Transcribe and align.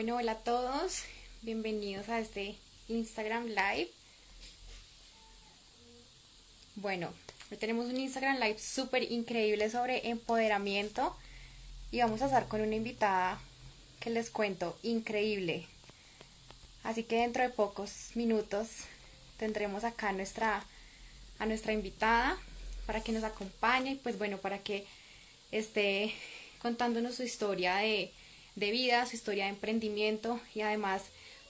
Bueno, 0.00 0.16
hola 0.16 0.32
a 0.32 0.38
todos, 0.38 1.02
bienvenidos 1.42 2.08
a 2.08 2.20
este 2.20 2.56
Instagram 2.88 3.48
Live. 3.48 3.90
Bueno, 6.76 7.12
hoy 7.50 7.58
tenemos 7.58 7.84
un 7.84 7.98
Instagram 7.98 8.40
Live 8.40 8.58
súper 8.58 9.12
increíble 9.12 9.68
sobre 9.68 10.08
empoderamiento 10.08 11.14
y 11.90 11.98
vamos 11.98 12.22
a 12.22 12.24
estar 12.24 12.48
con 12.48 12.62
una 12.62 12.76
invitada 12.76 13.42
que 14.00 14.08
les 14.08 14.30
cuento, 14.30 14.78
increíble. 14.82 15.66
Así 16.82 17.04
que 17.04 17.16
dentro 17.16 17.42
de 17.42 17.50
pocos 17.50 18.12
minutos 18.14 18.68
tendremos 19.36 19.84
acá 19.84 20.08
a 20.08 20.12
nuestra, 20.12 20.64
a 21.38 21.44
nuestra 21.44 21.74
invitada 21.74 22.38
para 22.86 23.02
que 23.02 23.12
nos 23.12 23.22
acompañe 23.22 23.90
y 23.90 23.96
pues 23.96 24.16
bueno, 24.16 24.38
para 24.38 24.60
que 24.60 24.86
esté 25.52 26.14
contándonos 26.62 27.16
su 27.16 27.22
historia 27.22 27.76
de 27.76 28.10
de 28.56 28.70
vida, 28.70 29.06
su 29.06 29.16
historia 29.16 29.44
de 29.44 29.50
emprendimiento 29.50 30.40
y 30.54 30.62
además 30.62 31.02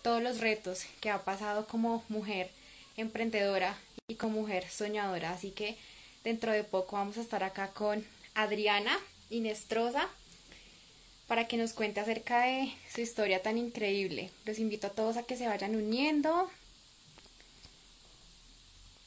todos 0.03 0.23
los 0.23 0.39
retos 0.39 0.85
que 1.01 1.11
ha 1.11 1.25
pasado 1.25 1.67
como 1.67 2.05
mujer 2.09 2.51
emprendedora 2.97 3.77
y 4.09 4.15
como 4.15 4.41
mujer 4.41 4.69
soñadora. 4.69 5.33
Así 5.33 5.51
que 5.51 5.77
dentro 6.25 6.53
de 6.53 6.65
poco 6.65 6.97
vamos 6.97 7.19
a 7.19 7.23
estar 7.23 7.43
acá 7.45 7.69
con 7.69 8.05
Adriana 8.35 8.99
Inestrosa 9.31 10.09
para 11.27 11.47
que 11.47 11.57
nos 11.57 11.73
cuente 11.73 12.01
acerca 12.01 12.43
de 12.43 12.73
su 12.93 13.01
historia 13.01 13.43
tan 13.43 13.57
increíble. 13.57 14.31
Los 14.45 14.59
invito 14.59 14.89
a 14.89 14.91
todos 14.91 15.17
a 15.17 15.23
que 15.23 15.37
se 15.37 15.47
vayan 15.47 15.77
uniendo. 15.77 16.51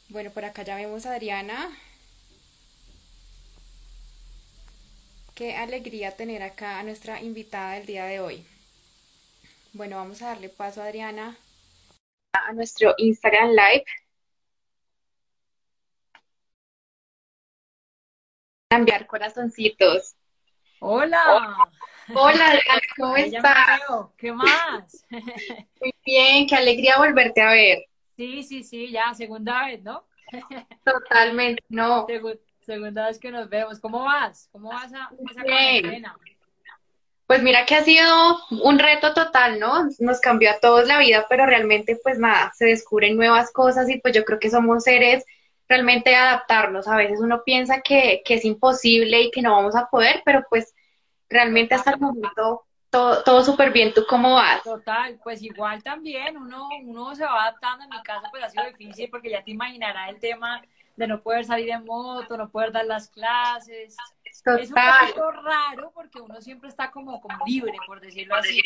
Bueno, 0.09 0.31
por 0.31 0.45
acá 0.45 0.63
ya 0.63 0.75
vemos 0.75 1.05
a 1.05 1.13
Adriana. 1.13 1.77
Qué 5.35 5.55
alegría 5.55 6.15
tener 6.15 6.43
acá 6.43 6.79
a 6.79 6.83
nuestra 6.83 7.19
invitada 7.19 7.73
del 7.73 7.87
día 7.87 8.05
de 8.05 8.19
hoy. 8.19 8.45
Bueno, 9.73 9.95
vamos 9.95 10.21
a 10.21 10.27
darle 10.27 10.47
paso 10.47 10.81
a 10.81 10.85
Adriana 10.85 11.35
a 12.33 12.53
nuestro 12.53 12.93
Instagram 12.97 13.49
Live. 13.49 13.85
Cambiar 18.69 19.07
corazoncitos. 19.07 20.15
Hola. 20.79 21.57
Hola, 22.13 22.51
Adriana, 22.51 22.81
¿cómo 22.97 23.15
estás? 23.17 23.81
¿Qué 24.17 24.31
más? 24.31 25.05
Muy 25.81 25.93
bien, 26.05 26.45
qué 26.45 26.55
alegría 26.55 26.99
volverte 26.99 27.41
a 27.41 27.51
ver. 27.51 27.85
Sí, 28.15 28.43
sí, 28.43 28.63
sí, 28.63 28.91
ya, 28.91 29.13
segunda 29.15 29.65
vez, 29.65 29.81
¿no? 29.81 30.05
Totalmente, 30.83 31.63
no. 31.69 32.05
Segunda 32.65 33.07
vez 33.07 33.19
que 33.19 33.31
nos 33.31 33.49
vemos. 33.49 33.79
¿Cómo 33.79 34.03
vas? 34.03 34.49
¿Cómo 34.51 34.69
vas 34.69 34.93
a 34.93 35.09
esa 35.29 35.43
cuarentena? 35.43 36.15
Pues 37.25 37.41
mira 37.41 37.65
que 37.65 37.75
ha 37.75 37.83
sido 37.83 38.37
un 38.63 38.79
reto 38.79 39.13
total, 39.13 39.59
¿no? 39.59 39.87
Nos 39.99 40.19
cambió 40.19 40.51
a 40.51 40.59
todos 40.59 40.87
la 40.87 40.99
vida, 40.99 41.25
pero 41.29 41.45
realmente 41.45 41.97
pues 42.03 42.19
nada, 42.19 42.51
se 42.53 42.65
descubren 42.65 43.15
nuevas 43.15 43.51
cosas 43.51 43.89
y 43.89 43.99
pues 43.99 44.13
yo 44.13 44.25
creo 44.25 44.39
que 44.39 44.49
somos 44.49 44.83
seres 44.83 45.25
realmente 45.67 46.15
adaptarnos. 46.15 46.87
A 46.87 46.97
veces 46.97 47.19
uno 47.21 47.43
piensa 47.43 47.81
que, 47.81 48.21
que 48.25 48.35
es 48.35 48.45
imposible 48.45 49.21
y 49.21 49.31
que 49.31 49.41
no 49.41 49.53
vamos 49.53 49.75
a 49.75 49.87
poder, 49.89 50.21
pero 50.25 50.45
pues 50.49 50.73
realmente 51.29 51.75
hasta 51.75 51.91
el 51.91 51.99
momento 51.99 52.65
todo, 52.89 53.23
todo 53.23 53.43
súper 53.43 53.71
bien. 53.71 53.93
¿Tú 53.93 54.05
cómo 54.07 54.35
vas? 54.35 54.61
Total, 54.63 55.19
pues 55.23 55.41
igual 55.41 55.81
también, 55.81 56.37
uno, 56.37 56.67
uno 56.83 57.15
se 57.15 57.23
va 57.23 57.43
adaptando. 57.43 57.85
En 57.85 57.89
mi 57.89 58.03
caso 58.03 58.27
pues 58.29 58.43
ha 58.43 58.49
sido 58.49 58.65
difícil 58.65 59.09
porque 59.09 59.31
ya 59.31 59.43
te 59.43 59.51
imaginarás 59.51 60.09
el 60.09 60.19
tema 60.19 60.61
de 60.95 61.07
no 61.07 61.21
poder 61.21 61.45
salir 61.45 61.69
en 61.69 61.85
moto, 61.85 62.37
no 62.37 62.49
poder 62.49 62.71
dar 62.71 62.85
las 62.85 63.09
clases. 63.09 63.95
Es 64.23 64.69
un 64.69 64.75
poco 65.15 65.31
raro 65.31 65.91
porque 65.93 66.19
uno 66.19 66.41
siempre 66.41 66.69
está 66.69 66.91
como, 66.91 67.21
como 67.21 67.45
libre, 67.45 67.73
por 67.85 68.01
decirlo 68.01 68.35
así. 68.35 68.61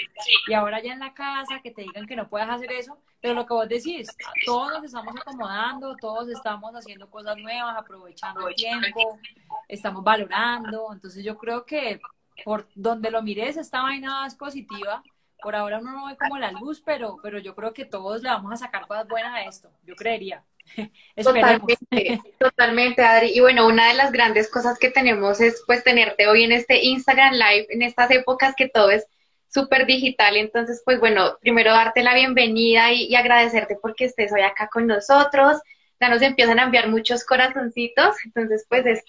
Y 0.48 0.54
ahora 0.54 0.82
ya 0.82 0.94
en 0.94 1.00
la 1.00 1.14
casa, 1.14 1.60
que 1.62 1.72
te 1.72 1.84
digan 1.84 2.08
que 2.08 2.16
no 2.16 2.30
puedes 2.30 2.50
hacer 2.50 2.72
eso, 2.72 2.98
pero 3.22 3.34
lo 3.34 3.46
que 3.46 3.54
vos 3.54 3.68
decís, 3.68 4.08
todos 4.46 4.72
nos 4.72 4.84
estamos 4.86 5.16
acomodando, 5.20 5.96
todos 5.98 6.30
estamos 6.30 6.74
haciendo 6.74 7.10
cosas 7.10 7.38
nuevas, 7.38 7.78
aprovechando 7.78 8.48
el 8.48 8.56
tiempo, 8.56 9.20
estamos 9.68 10.04
valorando. 10.04 10.88
Entonces 10.92 11.24
yo 11.24 11.38
creo 11.38 11.66
que 11.66 12.00
por 12.44 12.68
donde 12.76 13.12
lo 13.12 13.22
mires, 13.22 13.58
esta 13.58 13.82
vaina 13.82 14.26
es 14.26 14.36
positiva. 14.36 15.04
Por 15.42 15.56
ahora 15.56 15.80
uno 15.80 15.92
no 15.92 16.08
ve 16.08 16.18
como 16.18 16.38
la 16.38 16.52
luz, 16.52 16.82
pero, 16.82 17.18
pero 17.22 17.40
yo 17.40 17.56
creo 17.56 17.74
que 17.74 17.86
todos 17.86 18.24
le 18.24 18.30
vamos 18.30 18.52
a 18.54 18.58
sacar 18.58 18.88
cosas 18.88 19.08
buenas 19.08 19.36
a 19.36 19.44
esto, 19.44 19.70
yo 19.86 19.96
creería. 19.96 20.44
Totalmente, 21.16 22.22
totalmente, 22.40 23.02
Adri. 23.04 23.32
Y 23.34 23.40
bueno, 23.40 23.68
una 23.68 23.88
de 23.88 23.96
las 23.96 24.12
grandes 24.12 24.50
cosas 24.50 24.78
que 24.78 24.92
tenemos 24.92 25.42
es 25.42 25.64
pues 25.66 25.84
tenerte 25.84 26.28
hoy 26.28 26.44
en 26.44 26.52
este 26.52 26.84
Instagram 26.84 27.34
Live, 27.34 27.68
en 27.70 27.82
estas 27.82 28.12
épocas 28.12 28.54
que 28.56 28.70
todo 28.70 28.92
es 28.92 29.06
súper 29.50 29.86
digital. 29.86 30.38
Entonces, 30.38 30.82
pues 30.86 31.00
bueno, 31.00 31.38
primero 31.42 31.72
darte 31.72 32.04
la 32.04 32.14
bienvenida 32.14 32.92
y, 32.92 33.16
agradecerte 33.16 33.78
porque 33.82 34.06
estés 34.06 34.32
hoy 34.32 34.42
acá 34.42 34.70
con 34.72 34.88
nosotros. 34.88 35.58
Ya 36.00 36.10
nos 36.10 36.22
empiezan 36.22 36.60
a 36.60 36.64
enviar 36.64 36.90
muchos 36.90 37.26
corazoncitos. 37.26 38.16
Entonces, 38.26 38.66
pues 38.70 38.86
es, 38.86 39.04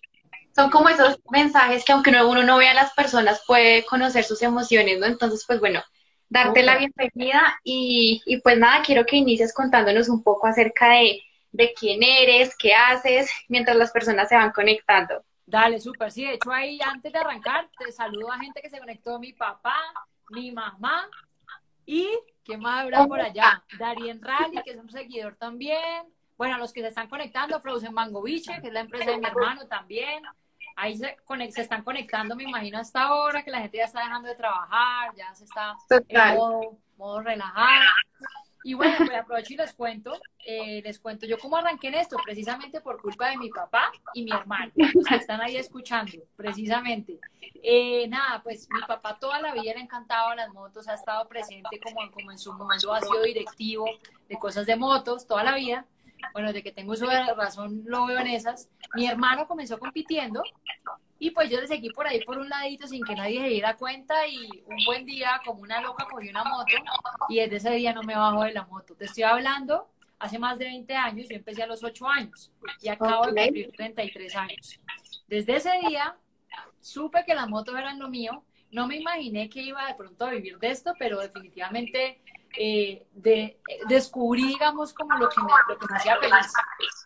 son 0.56 0.70
como 0.70 0.88
esos 0.88 1.18
mensajes 1.30 1.84
que 1.84 1.92
aunque 1.92 2.10
uno 2.10 2.42
no 2.42 2.58
vea 2.58 2.70
a 2.70 2.74
las 2.74 2.94
personas, 2.94 3.42
puede 3.47 3.84
conocer 3.84 4.24
sus 4.24 4.42
emociones, 4.42 4.98
¿no? 4.98 5.06
Entonces, 5.06 5.44
pues 5.47 5.60
bueno, 5.60 5.82
darte 6.30 6.62
la 6.62 6.78
bienvenida 6.78 7.58
y, 7.64 8.22
y 8.24 8.41
pues 8.41 8.58
nada, 8.58 8.82
quiero 8.82 9.04
que 9.04 9.16
inicies 9.16 9.52
contándonos 9.52 10.08
un 10.08 10.22
poco 10.22 10.47
acerca 10.47 10.91
de 10.91 11.22
de 11.53 11.72
quién 11.75 12.03
eres, 12.03 12.56
qué 12.56 12.75
haces, 12.75 13.31
mientras 13.48 13.76
las 13.76 13.91
personas 13.91 14.28
se 14.28 14.36
van 14.36 14.53
conectando. 14.53 15.25
Dale, 15.47 15.81
súper. 15.81 16.12
Sí, 16.12 16.25
de 16.25 16.34
hecho 16.34 16.53
ahí 16.53 16.78
antes 16.84 17.12
de 17.12 17.19
arrancar, 17.19 17.69
te 17.78 17.91
saludo 17.91 18.31
a 18.31 18.38
gente 18.38 18.60
que 18.60 18.69
se 18.69 18.78
conectó, 18.78 19.19
mi 19.19 19.32
papá, 19.32 19.76
mi 20.31 20.53
mamá 20.53 21.09
y 21.86 22.06
¿quién 22.44 22.60
más 22.60 22.82
habrá 22.82 23.06
por 23.06 23.19
allá? 23.19 23.64
Darien 23.78 24.20
Rally, 24.20 24.62
que 24.62 24.72
es 24.72 24.76
un 24.76 24.91
seguidor 24.91 25.36
también. 25.36 26.04
Bueno, 26.36 26.56
a 26.56 26.59
los 26.59 26.72
que 26.72 26.82
se 26.82 26.88
están 26.88 27.09
conectando, 27.09 27.60
Frozen 27.60 27.94
Mangoviche, 27.94 28.60
que 28.60 28.69
es 28.69 28.72
la 28.75 28.80
empresa 28.80 29.10
de 29.10 29.19
mi 29.19 29.26
hermano 29.26 29.66
también. 29.66 30.22
Ahí 30.76 30.97
se, 30.97 31.16
se 31.50 31.60
están 31.62 31.82
conectando, 31.82 32.36
me 32.36 32.44
imagino, 32.44 32.78
hasta 32.78 33.04
ahora, 33.04 33.42
que 33.42 33.50
la 33.50 33.60
gente 33.60 33.78
ya 33.78 33.84
está 33.84 34.00
dejando 34.00 34.28
de 34.28 34.36
trabajar, 34.36 35.15
ya 35.16 35.34
se 35.34 35.44
está 35.44 35.75
en 35.91 36.34
modo, 36.36 36.78
modo 36.97 37.20
relajado. 37.22 37.86
Y 38.64 38.74
bueno, 38.74 38.96
pues 38.98 39.16
aprovecho 39.16 39.54
y 39.54 39.56
les 39.56 39.72
cuento, 39.72 40.20
eh, 40.44 40.82
les 40.82 40.98
cuento 40.98 41.26
yo 41.26 41.38
cómo 41.38 41.56
arranqué 41.56 41.88
en 41.88 41.94
esto, 41.94 42.16
precisamente 42.24 42.80
por 42.80 43.00
culpa 43.00 43.30
de 43.30 43.36
mi 43.36 43.50
papá 43.50 43.92
y 44.14 44.24
mi 44.24 44.32
hermano, 44.32 44.72
los 44.76 45.04
que 45.06 45.16
están 45.16 45.41
ahí 45.41 45.56
escuchando, 45.56 46.12
precisamente. 46.36 47.18
Eh, 47.62 48.06
nada, 48.08 48.42
pues 48.42 48.68
mi 48.70 48.80
papá 48.80 49.18
toda 49.18 49.41
la 49.41 49.54
vida 49.54 49.74
le 49.74 49.80
encantaba 49.80 50.34
las 50.34 50.52
motos, 50.52 50.88
ha 50.88 50.94
estado 50.94 51.28
presente 51.28 51.80
como, 51.80 52.10
como 52.10 52.32
en 52.32 52.38
su 52.38 52.52
momento 52.52 52.92
ha 52.92 53.00
sido 53.00 53.22
directivo 53.22 53.86
de 54.28 54.38
cosas 54.38 54.66
de 54.66 54.76
motos 54.76 55.26
toda 55.26 55.44
la 55.44 55.54
vida. 55.54 55.86
Bueno, 56.32 56.52
de 56.52 56.64
que 56.64 56.72
tengo 56.72 56.92
uso 56.92 57.06
de 57.06 57.32
razón 57.34 57.82
lo 57.84 58.06
veo 58.06 58.18
en 58.18 58.26
esas. 58.26 58.68
Mi 58.94 59.06
hermano 59.06 59.47
comenzó 59.47 59.78
compitiendo 59.78 60.42
y 61.18 61.30
pues 61.30 61.50
yo 61.50 61.60
le 61.60 61.66
seguí 61.66 61.90
por 61.90 62.06
ahí 62.06 62.22
por 62.24 62.38
un 62.38 62.48
ladito 62.48 62.86
sin 62.86 63.04
que 63.04 63.14
nadie 63.14 63.40
se 63.40 63.48
diera 63.48 63.76
cuenta 63.76 64.26
y 64.26 64.48
un 64.66 64.84
buen 64.86 65.04
día, 65.04 65.40
como 65.44 65.62
una 65.62 65.80
loca, 65.80 66.06
cogí 66.10 66.28
una 66.28 66.44
moto 66.44 66.72
y 67.28 67.41
desde 67.41 67.56
ese 67.56 67.70
día 67.72 67.92
no 67.92 68.03
me 68.03 68.15
bajo 68.15 68.42
de 68.44 68.53
la 68.53 68.65
moto. 68.65 68.94
Te 68.94 69.06
estoy 69.06 69.24
hablando, 69.24 69.88
hace 70.18 70.38
más 70.38 70.59
de 70.59 70.66
20 70.66 70.94
años, 70.94 71.28
yo 71.28 71.36
empecé 71.36 71.62
a 71.62 71.66
los 71.66 71.82
8 71.82 72.09
años 72.09 72.53
y 72.80 72.88
acabo 72.88 73.26
de 73.26 73.44
cumplir 73.44 73.72
33 73.72 74.36
años. 74.36 74.80
Desde 75.26 75.56
ese 75.56 75.72
día 75.88 76.16
supe 76.80 77.24
que 77.24 77.34
las 77.34 77.48
motos 77.48 77.76
eran 77.76 77.98
lo 77.98 78.09
mío. 78.09 78.44
No 78.71 78.86
me 78.86 78.97
imaginé 78.97 79.48
que 79.48 79.62
iba 79.62 79.86
de 79.86 79.94
pronto 79.94 80.26
a 80.26 80.30
vivir 80.30 80.59
de 80.59 80.71
esto, 80.71 80.92
pero 80.98 81.18
definitivamente 81.21 82.21
eh, 82.56 83.06
de, 83.12 83.59
descubrí, 83.88 84.47
digamos, 84.47 84.92
como 84.94 85.16
lo 85.16 85.28
que, 85.28 85.41
me, 85.41 85.48
lo 85.68 85.78
que 85.78 85.86
me 85.91 85.97
hacía 85.97 86.16
feliz 86.18 86.53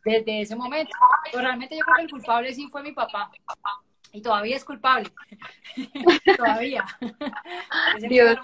desde 0.04 0.40
ese 0.42 0.56
momento. 0.56 0.96
Pero 1.24 1.42
realmente 1.42 1.76
yo 1.76 1.84
creo 1.84 1.96
que 1.96 2.02
el 2.02 2.10
culpable 2.10 2.52
sí 2.52 2.68
fue 2.68 2.82
mi 2.82 2.92
papá. 2.92 3.30
Y 4.14 4.20
todavía 4.20 4.56
es 4.56 4.64
culpable. 4.64 5.08
todavía. 6.36 6.84
Dios 8.08 8.36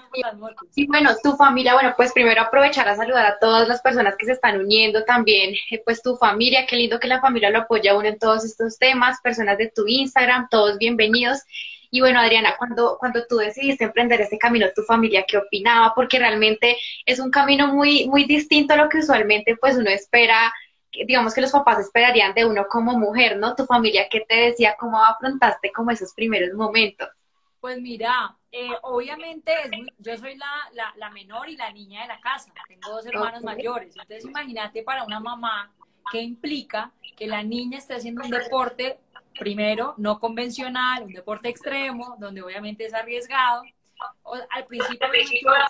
Y 0.75 0.87
bueno, 0.87 1.11
tu 1.23 1.35
familia, 1.35 1.73
bueno, 1.75 1.93
pues 1.95 2.11
primero 2.11 2.41
aprovechar 2.41 2.87
a 2.87 2.95
saludar 2.95 3.25
a 3.27 3.37
todas 3.39 3.67
las 3.67 3.79
personas 3.81 4.15
que 4.17 4.25
se 4.25 4.31
están 4.31 4.59
uniendo 4.59 5.03
también, 5.05 5.53
eh, 5.69 5.81
pues 5.85 6.01
tu 6.01 6.15
familia, 6.15 6.65
qué 6.65 6.75
lindo 6.75 6.99
que 6.99 7.07
la 7.07 7.21
familia 7.21 7.51
lo 7.51 7.59
apoya 7.59 7.91
a 7.91 7.97
uno 7.97 8.07
en 8.07 8.17
todos 8.17 8.43
estos 8.45 8.79
temas, 8.79 9.21
personas 9.21 9.59
de 9.59 9.71
tu 9.73 9.85
Instagram, 9.87 10.47
todos 10.49 10.79
bienvenidos. 10.79 11.41
Y 11.91 12.01
bueno, 12.01 12.19
Adriana, 12.19 12.55
cuando, 12.57 12.97
cuando 12.99 13.25
tú 13.27 13.37
decidiste 13.37 13.83
emprender 13.83 14.21
este 14.21 14.37
camino, 14.37 14.67
¿tu 14.75 14.83
familia 14.83 15.25
qué 15.27 15.37
opinaba? 15.37 15.93
Porque 15.95 16.19
realmente 16.19 16.77
es 17.05 17.19
un 17.19 17.31
camino 17.31 17.67
muy, 17.73 18.07
muy 18.07 18.25
distinto 18.25 18.73
a 18.73 18.77
lo 18.77 18.89
que 18.89 18.99
usualmente 18.99 19.55
pues 19.55 19.75
uno 19.75 19.89
espera, 19.89 20.51
digamos 20.91 21.33
que 21.33 21.41
los 21.41 21.51
papás 21.51 21.79
esperarían 21.79 22.33
de 22.33 22.45
uno 22.45 22.65
como 22.67 22.97
mujer, 22.97 23.37
¿no? 23.37 23.55
¿Tu 23.55 23.65
familia 23.65 24.07
qué 24.09 24.25
te 24.27 24.35
decía? 24.35 24.75
¿Cómo 24.79 25.03
afrontaste 25.03 25.71
como 25.71 25.91
esos 25.91 26.13
primeros 26.13 26.53
momentos? 26.53 27.09
Pues 27.59 27.79
mira, 27.81 28.35
eh, 28.51 28.71
obviamente 28.83 29.53
yo 29.97 30.17
soy 30.17 30.37
la, 30.37 30.47
la, 30.73 30.93
la, 30.95 31.09
menor 31.09 31.49
y 31.49 31.57
la 31.57 31.71
niña 31.71 32.03
de 32.03 32.07
la 32.07 32.19
casa, 32.21 32.51
tengo 32.67 32.89
dos 32.89 33.05
hermanos 33.05 33.43
mayores, 33.43 33.95
entonces 33.95 34.25
imagínate 34.25 34.81
para 34.81 35.03
una 35.03 35.19
mamá 35.19 35.71
qué 36.11 36.21
implica 36.21 36.91
que 37.17 37.27
la 37.27 37.43
niña 37.43 37.77
esté 37.77 37.95
haciendo 37.95 38.23
un 38.23 38.31
deporte, 38.31 38.97
primero, 39.37 39.93
no 39.97 40.19
convencional, 40.19 41.03
un 41.03 41.13
deporte 41.13 41.49
extremo, 41.49 42.15
donde 42.17 42.41
obviamente 42.41 42.85
es 42.85 42.93
arriesgado. 42.93 43.63
al 44.49 44.65
principio 44.65 45.07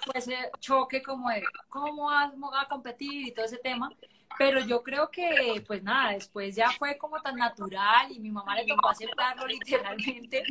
fue 0.05 0.19
ese 0.19 0.37
choque 0.59 1.01
como 1.01 1.29
de 1.29 1.43
cómo 1.69 2.05
vas 2.05 2.31
a 2.61 2.67
competir 2.67 3.27
y 3.27 3.31
todo 3.31 3.45
ese 3.45 3.57
tema, 3.57 3.89
pero 4.37 4.59
yo 4.61 4.83
creo 4.83 5.09
que, 5.09 5.63
pues 5.67 5.83
nada, 5.83 6.13
después 6.13 6.55
ya 6.55 6.71
fue 6.71 6.97
como 6.97 7.21
tan 7.21 7.35
natural 7.35 8.11
y 8.11 8.19
mi 8.19 8.31
mamá 8.31 8.55
le 8.55 8.65
tocó 8.65 8.89
aceptarlo 8.89 9.45
literalmente, 9.47 10.43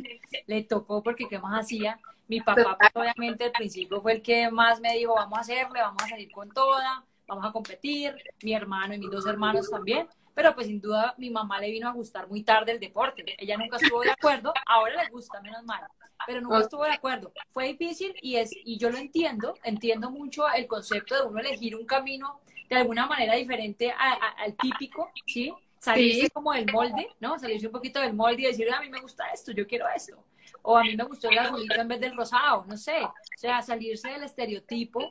le 0.45 0.63
tocó 0.63 1.01
porque 1.01 1.27
qué 1.27 1.39
más 1.39 1.65
hacía. 1.65 1.99
Mi 2.27 2.41
papá, 2.41 2.77
pues, 2.77 2.91
obviamente, 2.93 3.45
al 3.45 3.51
principio 3.51 4.01
fue 4.01 4.13
el 4.13 4.21
que 4.21 4.51
más 4.51 4.79
me 4.79 4.95
dijo, 4.95 5.15
vamos 5.15 5.37
a 5.39 5.41
hacerle, 5.41 5.81
vamos 5.81 6.03
a 6.03 6.09
salir 6.09 6.31
con 6.31 6.49
toda, 6.51 7.03
vamos 7.27 7.45
a 7.45 7.51
competir, 7.51 8.15
mi 8.43 8.53
hermano 8.53 8.93
y 8.93 8.99
mis 8.99 9.09
dos 9.09 9.25
hermanos 9.25 9.69
también, 9.69 10.07
pero 10.35 10.53
pues 10.53 10.67
sin 10.67 10.79
duda 10.79 11.15
mi 11.17 11.29
mamá 11.29 11.59
le 11.59 11.71
vino 11.71 11.87
a 11.87 11.91
gustar 11.91 12.27
muy 12.27 12.43
tarde 12.43 12.73
el 12.73 12.79
deporte. 12.79 13.23
Ella 13.37 13.57
nunca 13.57 13.77
estuvo 13.77 14.01
de 14.01 14.11
acuerdo, 14.11 14.53
ahora 14.65 15.03
le 15.03 15.09
gusta, 15.09 15.41
menos 15.41 15.63
mal, 15.63 15.81
pero 16.25 16.41
nunca 16.41 16.59
estuvo 16.59 16.83
de 16.83 16.91
acuerdo. 16.91 17.31
Fue 17.51 17.65
difícil 17.65 18.15
y, 18.21 18.35
es, 18.35 18.51
y 18.53 18.77
yo 18.77 18.89
lo 18.89 18.97
entiendo, 18.97 19.55
entiendo 19.63 20.11
mucho 20.11 20.47
el 20.49 20.67
concepto 20.67 21.15
de 21.15 21.27
uno 21.27 21.39
elegir 21.39 21.75
un 21.75 21.85
camino 21.85 22.41
de 22.69 22.75
alguna 22.75 23.07
manera 23.07 23.33
diferente 23.35 23.91
al 23.91 24.55
típico, 24.55 25.11
¿sí? 25.25 25.53
Salirse 25.79 26.29
como 26.29 26.53
del 26.53 26.71
molde, 26.71 27.07
¿no? 27.19 27.39
Salirse 27.39 27.67
un 27.67 27.73
poquito 27.73 27.99
del 27.99 28.13
molde 28.13 28.43
y 28.43 28.45
decir, 28.45 28.71
a 28.71 28.81
mí 28.81 28.89
me 28.89 28.99
gusta 28.99 29.25
esto, 29.33 29.51
yo 29.51 29.65
quiero 29.65 29.87
esto. 29.95 30.23
O 30.61 30.77
a 30.77 30.83
mí 30.83 30.95
me 30.95 31.03
gustó 31.05 31.29
el 31.29 31.39
azulito 31.39 31.79
en 31.79 31.87
vez 31.87 31.99
del 32.01 32.15
rosado, 32.15 32.65
no 32.67 32.75
sé. 32.75 33.01
O 33.01 33.13
sea, 33.37 33.61
salirse 33.61 34.09
del 34.09 34.23
estereotipo. 34.23 35.09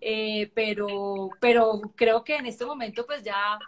Eh, 0.00 0.50
pero, 0.54 1.30
pero 1.40 1.80
creo 1.96 2.22
que 2.22 2.36
en 2.36 2.46
este 2.46 2.64
momento, 2.64 3.06
pues 3.06 3.22
ya 3.22 3.58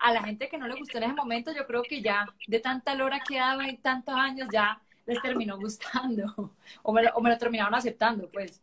a 0.00 0.12
la 0.12 0.22
gente 0.22 0.48
que 0.48 0.58
no 0.58 0.66
le 0.66 0.76
gustó 0.76 0.98
en 0.98 1.04
ese 1.04 1.14
momento, 1.14 1.52
yo 1.52 1.66
creo 1.66 1.82
que 1.82 2.00
ya 2.02 2.26
de 2.46 2.60
tanta 2.60 2.94
lora 2.94 3.20
que 3.26 3.38
ha 3.38 3.48
dado 3.48 3.62
en 3.62 3.76
tantos 3.80 4.14
años, 4.14 4.48
ya 4.52 4.80
les 5.06 5.20
terminó 5.22 5.58
gustando. 5.58 6.52
O 6.82 6.92
me, 6.92 7.02
o 7.14 7.20
me 7.20 7.30
lo 7.30 7.38
terminaron 7.38 7.74
aceptando, 7.74 8.28
pues. 8.30 8.62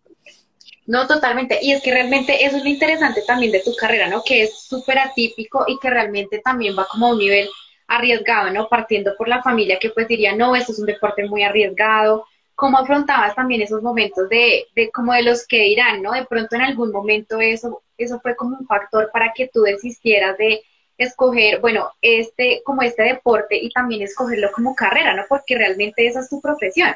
No, 0.86 1.08
totalmente. 1.08 1.60
Y 1.62 1.72
es 1.72 1.82
que 1.82 1.92
realmente 1.92 2.46
eso 2.46 2.58
es 2.58 2.64
lo 2.64 2.70
interesante 2.70 3.24
también 3.24 3.52
de 3.52 3.62
tu 3.62 3.76
carrera, 3.76 4.08
¿no? 4.08 4.22
Que 4.24 4.44
es 4.44 4.60
súper 4.60 5.00
atípico 5.00 5.66
y 5.68 5.80
que 5.80 5.90
realmente 5.90 6.40
también 6.40 6.78
va 6.78 6.86
como 6.86 7.08
a 7.08 7.12
un 7.12 7.18
nivel 7.18 7.50
arriesgado, 7.88 8.52
¿no? 8.52 8.68
Partiendo 8.70 9.16
por 9.18 9.28
la 9.28 9.42
familia 9.42 9.80
que 9.80 9.90
pues 9.90 10.08
diría, 10.08 10.36
no, 10.36 10.56
esto 10.56 10.72
es 10.72 10.80
un 10.80 10.86
deporte 10.86 11.28
muy 11.28 11.44
arriesgado. 11.44 12.26
¿Cómo 12.54 12.78
afrontabas 12.78 13.36
también 13.36 13.62
esos 13.62 13.82
momentos 13.82 14.30
de, 14.30 14.68
de 14.76 14.92
como 14.92 15.14
de 15.14 15.24
los 15.24 15.46
que 15.48 15.62
dirán, 15.62 16.02
¿no? 16.02 16.12
De 16.14 16.26
pronto 16.26 16.56
en 16.56 16.62
algún 16.62 16.92
momento 16.92 17.40
eso, 17.40 17.82
eso 17.98 18.20
fue 18.22 18.36
como 18.36 18.58
un 18.58 18.68
factor 18.68 19.10
para 19.12 19.34
que 19.34 19.50
tú 19.52 19.62
desistieras 19.62 20.38
de 20.38 20.62
escoger, 20.98 21.60
bueno, 21.60 21.92
este, 22.02 22.62
como 22.64 22.82
este 22.82 23.04
deporte 23.04 23.58
y 23.58 23.70
también 23.72 24.04
escogerlo 24.04 24.52
como 24.54 24.76
carrera, 24.76 25.14
¿no? 25.14 25.24
Porque 25.28 25.58
realmente 25.58 26.08
esa 26.08 26.22
es 26.22 26.30
tu 26.30 26.40
profesión. 26.40 26.96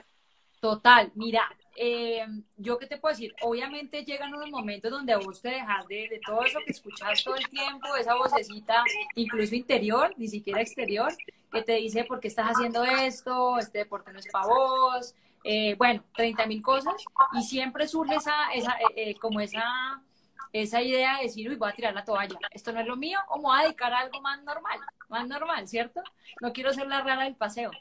Total, 0.61 1.11
mira, 1.15 1.43
eh, 1.81 2.27
yo 2.57 2.77
qué 2.77 2.87
te 2.87 2.97
puedo 2.97 3.13
decir, 3.13 3.33
obviamente 3.41 4.03
llegan 4.03 4.33
unos 4.33 4.49
momentos 4.49 4.91
donde 4.91 5.15
vos 5.15 5.41
te 5.41 5.47
dejas 5.47 5.87
de, 5.87 6.09
de, 6.09 6.19
todo 6.25 6.43
eso 6.43 6.59
que 6.65 6.73
escuchas 6.73 7.23
todo 7.23 7.35
el 7.35 7.47
tiempo, 7.47 7.95
esa 7.95 8.15
vocecita, 8.15 8.83
incluso 9.15 9.55
interior, 9.55 10.13
ni 10.17 10.27
siquiera 10.27 10.59
exterior, 10.59 11.13
que 11.49 11.61
te 11.61 11.75
dice 11.75 12.03
por 12.03 12.19
qué 12.19 12.27
estás 12.27 12.47
haciendo 12.47 12.83
esto, 12.83 13.57
este 13.57 13.77
deporte 13.77 14.11
no 14.11 14.19
es 14.19 14.27
para 14.27 14.47
vos, 14.47 15.15
eh, 15.45 15.75
bueno, 15.75 16.03
30 16.17 16.45
mil 16.47 16.61
cosas, 16.61 16.95
y 17.31 17.43
siempre 17.43 17.87
surge 17.87 18.15
esa, 18.15 18.51
esa 18.53 18.75
eh, 18.97 19.15
como 19.15 19.39
esa 19.39 20.03
esa 20.51 20.81
idea 20.81 21.17
de 21.17 21.23
decir, 21.23 21.49
uy, 21.49 21.55
voy 21.55 21.69
a 21.69 21.75
tirar 21.75 21.93
la 21.93 22.03
toalla, 22.03 22.37
esto 22.51 22.71
no 22.71 22.79
es 22.79 22.87
lo 22.87 22.95
mío, 22.95 23.19
o 23.29 23.37
me 23.37 23.43
voy 23.43 23.59
a 23.59 23.63
dedicar 23.63 23.93
a 23.93 23.99
algo 23.99 24.21
más 24.21 24.41
normal, 24.43 24.79
más 25.07 25.27
normal, 25.27 25.67
¿cierto? 25.67 26.01
No 26.41 26.51
quiero 26.53 26.73
ser 26.73 26.87
la 26.87 27.01
rara 27.01 27.23
del 27.23 27.35
paseo. 27.35 27.71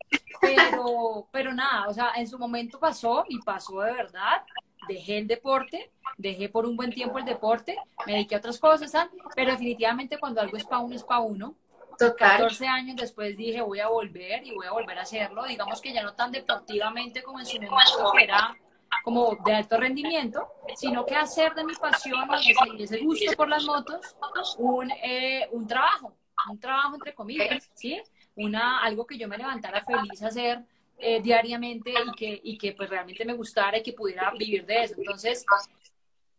Pero, 0.40 1.28
pero 1.30 1.52
nada, 1.52 1.88
o 1.88 1.94
sea, 1.94 2.12
en 2.16 2.28
su 2.28 2.38
momento 2.38 2.78
pasó 2.78 3.24
y 3.28 3.40
pasó 3.40 3.80
de 3.80 3.92
verdad. 3.92 4.42
Dejé 4.86 5.18
el 5.18 5.26
deporte, 5.26 5.90
dejé 6.16 6.48
por 6.48 6.64
un 6.64 6.76
buen 6.76 6.92
tiempo 6.92 7.18
el 7.18 7.24
deporte, 7.24 7.76
me 8.06 8.14
dediqué 8.14 8.36
a 8.36 8.38
otras 8.38 8.58
cosas, 8.58 8.92
pero 9.34 9.50
definitivamente 9.50 10.18
cuando 10.18 10.40
algo 10.40 10.56
es 10.56 10.64
para 10.64 10.80
uno, 10.80 10.94
es 10.94 11.04
para 11.04 11.20
uno. 11.20 11.54
Total. 11.98 12.38
14 12.38 12.66
años 12.68 12.96
después 12.96 13.36
dije, 13.36 13.60
voy 13.60 13.80
a 13.80 13.88
volver 13.88 14.46
y 14.46 14.54
voy 14.54 14.66
a 14.66 14.70
volver 14.70 14.98
a 14.98 15.02
hacerlo. 15.02 15.44
Digamos 15.44 15.80
que 15.80 15.92
ya 15.92 16.04
no 16.04 16.14
tan 16.14 16.30
deportivamente 16.30 17.24
como 17.24 17.40
en 17.40 17.46
su 17.46 17.60
momento 17.60 18.12
era 18.20 18.56
como 19.02 19.36
de 19.44 19.54
alto 19.54 19.76
rendimiento, 19.78 20.48
sino 20.76 21.04
que 21.04 21.16
hacer 21.16 21.54
de 21.54 21.64
mi 21.64 21.74
pasión 21.74 22.28
y 22.76 22.82
ese 22.82 22.98
gusto 22.98 23.32
por 23.36 23.48
las 23.48 23.64
motos 23.64 24.14
un, 24.58 24.90
eh, 24.90 25.48
un 25.52 25.66
trabajo, 25.66 26.14
un 26.50 26.58
trabajo 26.58 26.94
entre 26.94 27.14
comillas, 27.14 27.70
¿sí? 27.74 28.00
Una, 28.36 28.82
algo 28.82 29.06
que 29.06 29.18
yo 29.18 29.28
me 29.28 29.36
levantara 29.36 29.82
feliz 29.82 30.22
a 30.22 30.28
hacer 30.28 30.64
eh, 30.98 31.20
diariamente 31.22 31.90
y 31.90 32.12
que, 32.12 32.40
y 32.42 32.58
que 32.58 32.72
pues 32.72 32.88
realmente 32.90 33.24
me 33.24 33.32
gustara 33.32 33.78
y 33.78 33.82
que 33.82 33.92
pudiera 33.92 34.30
vivir 34.32 34.64
de 34.64 34.84
eso. 34.84 34.94
Entonces, 34.98 35.44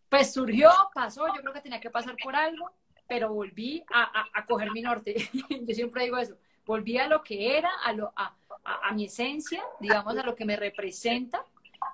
pues 0.07 0.33
surgió, 0.33 0.69
pasó, 0.93 1.27
yo 1.27 1.41
creo 1.41 1.53
que 1.53 1.61
tenía 1.61 1.79
que 1.79 1.89
pasar 1.89 2.15
por 2.21 2.35
algo, 2.35 2.71
pero 3.07 3.33
volví 3.33 3.83
a, 3.91 4.03
a, 4.03 4.29
a 4.33 4.45
coger 4.45 4.71
mi 4.71 4.81
norte. 4.81 5.15
yo 5.49 5.73
siempre 5.75 6.03
digo 6.03 6.17
eso, 6.17 6.35
volví 6.65 6.97
a 6.97 7.07
lo 7.07 7.23
que 7.23 7.57
era, 7.57 7.69
a, 7.83 7.93
lo, 7.93 8.13
a, 8.15 8.35
a 8.63 8.91
mi 8.93 9.05
esencia, 9.05 9.63
digamos, 9.79 10.17
a 10.17 10.23
lo 10.23 10.35
que 10.35 10.45
me 10.45 10.55
representa 10.55 11.43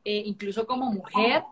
eh, 0.06 0.22
incluso 0.26 0.66
como 0.66 0.92
mujer, 0.92 1.44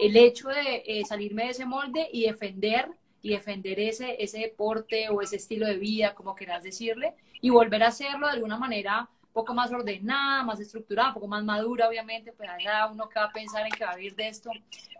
el 0.00 0.16
hecho 0.16 0.48
de 0.48 0.82
eh, 0.86 1.04
salirme 1.04 1.44
de 1.44 1.50
ese 1.50 1.66
molde 1.66 2.08
y 2.12 2.24
defender 2.24 2.88
y 3.20 3.30
defender 3.30 3.78
ese, 3.80 4.22
ese 4.22 4.38
deporte 4.38 5.08
o 5.10 5.20
ese 5.20 5.36
estilo 5.36 5.66
de 5.66 5.76
vida, 5.76 6.14
como 6.14 6.34
quieras 6.34 6.62
decirle, 6.62 7.14
y 7.40 7.50
volver 7.50 7.82
a 7.82 7.88
hacerlo 7.88 8.26
de 8.26 8.32
alguna 8.32 8.56
manera 8.56 9.08
un 9.22 9.32
poco 9.32 9.54
más 9.54 9.70
ordenada, 9.72 10.42
más 10.42 10.58
estructurada, 10.60 11.08
un 11.08 11.14
poco 11.14 11.28
más 11.28 11.44
madura, 11.44 11.88
obviamente, 11.88 12.32
pues 12.32 12.48
allá 12.48 12.86
uno 12.86 13.08
que 13.08 13.18
va 13.18 13.26
a 13.26 13.32
pensar 13.32 13.64
en 13.66 13.72
que 13.72 13.84
va 13.84 13.92
a 13.92 13.96
vivir 13.96 14.16
de 14.16 14.28
esto, 14.28 14.50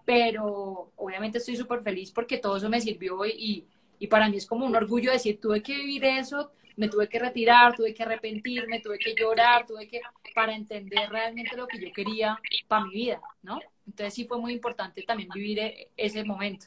pero 0.04 0.90
obviamente 0.96 1.38
estoy 1.38 1.56
súper 1.56 1.82
feliz 1.82 2.10
porque 2.10 2.38
todo 2.38 2.56
eso 2.56 2.68
me 2.68 2.80
sirvió 2.80 3.24
y, 3.24 3.66
y 3.98 4.06
para 4.06 4.28
mí 4.28 4.36
es 4.36 4.46
como 4.46 4.66
un 4.66 4.76
orgullo 4.76 5.10
decir, 5.10 5.40
tuve 5.40 5.62
que 5.62 5.74
vivir 5.74 6.04
eso, 6.04 6.50
me 6.78 6.88
tuve 6.88 7.08
que 7.08 7.18
retirar, 7.18 7.74
tuve 7.74 7.92
que 7.92 8.04
arrepentirme, 8.04 8.80
tuve 8.80 8.98
que 8.98 9.12
llorar, 9.16 9.66
tuve 9.66 9.88
que, 9.88 10.00
para 10.32 10.54
entender 10.54 11.10
realmente 11.10 11.56
lo 11.56 11.66
que 11.66 11.80
yo 11.80 11.92
quería 11.92 12.38
para 12.68 12.84
mi 12.84 12.92
vida, 12.92 13.20
¿no? 13.42 13.58
Entonces 13.84 14.14
sí 14.14 14.26
fue 14.26 14.38
muy 14.38 14.52
importante 14.52 15.02
también 15.02 15.28
vivir 15.34 15.58
e, 15.58 15.88
ese 15.96 16.22
momento. 16.22 16.66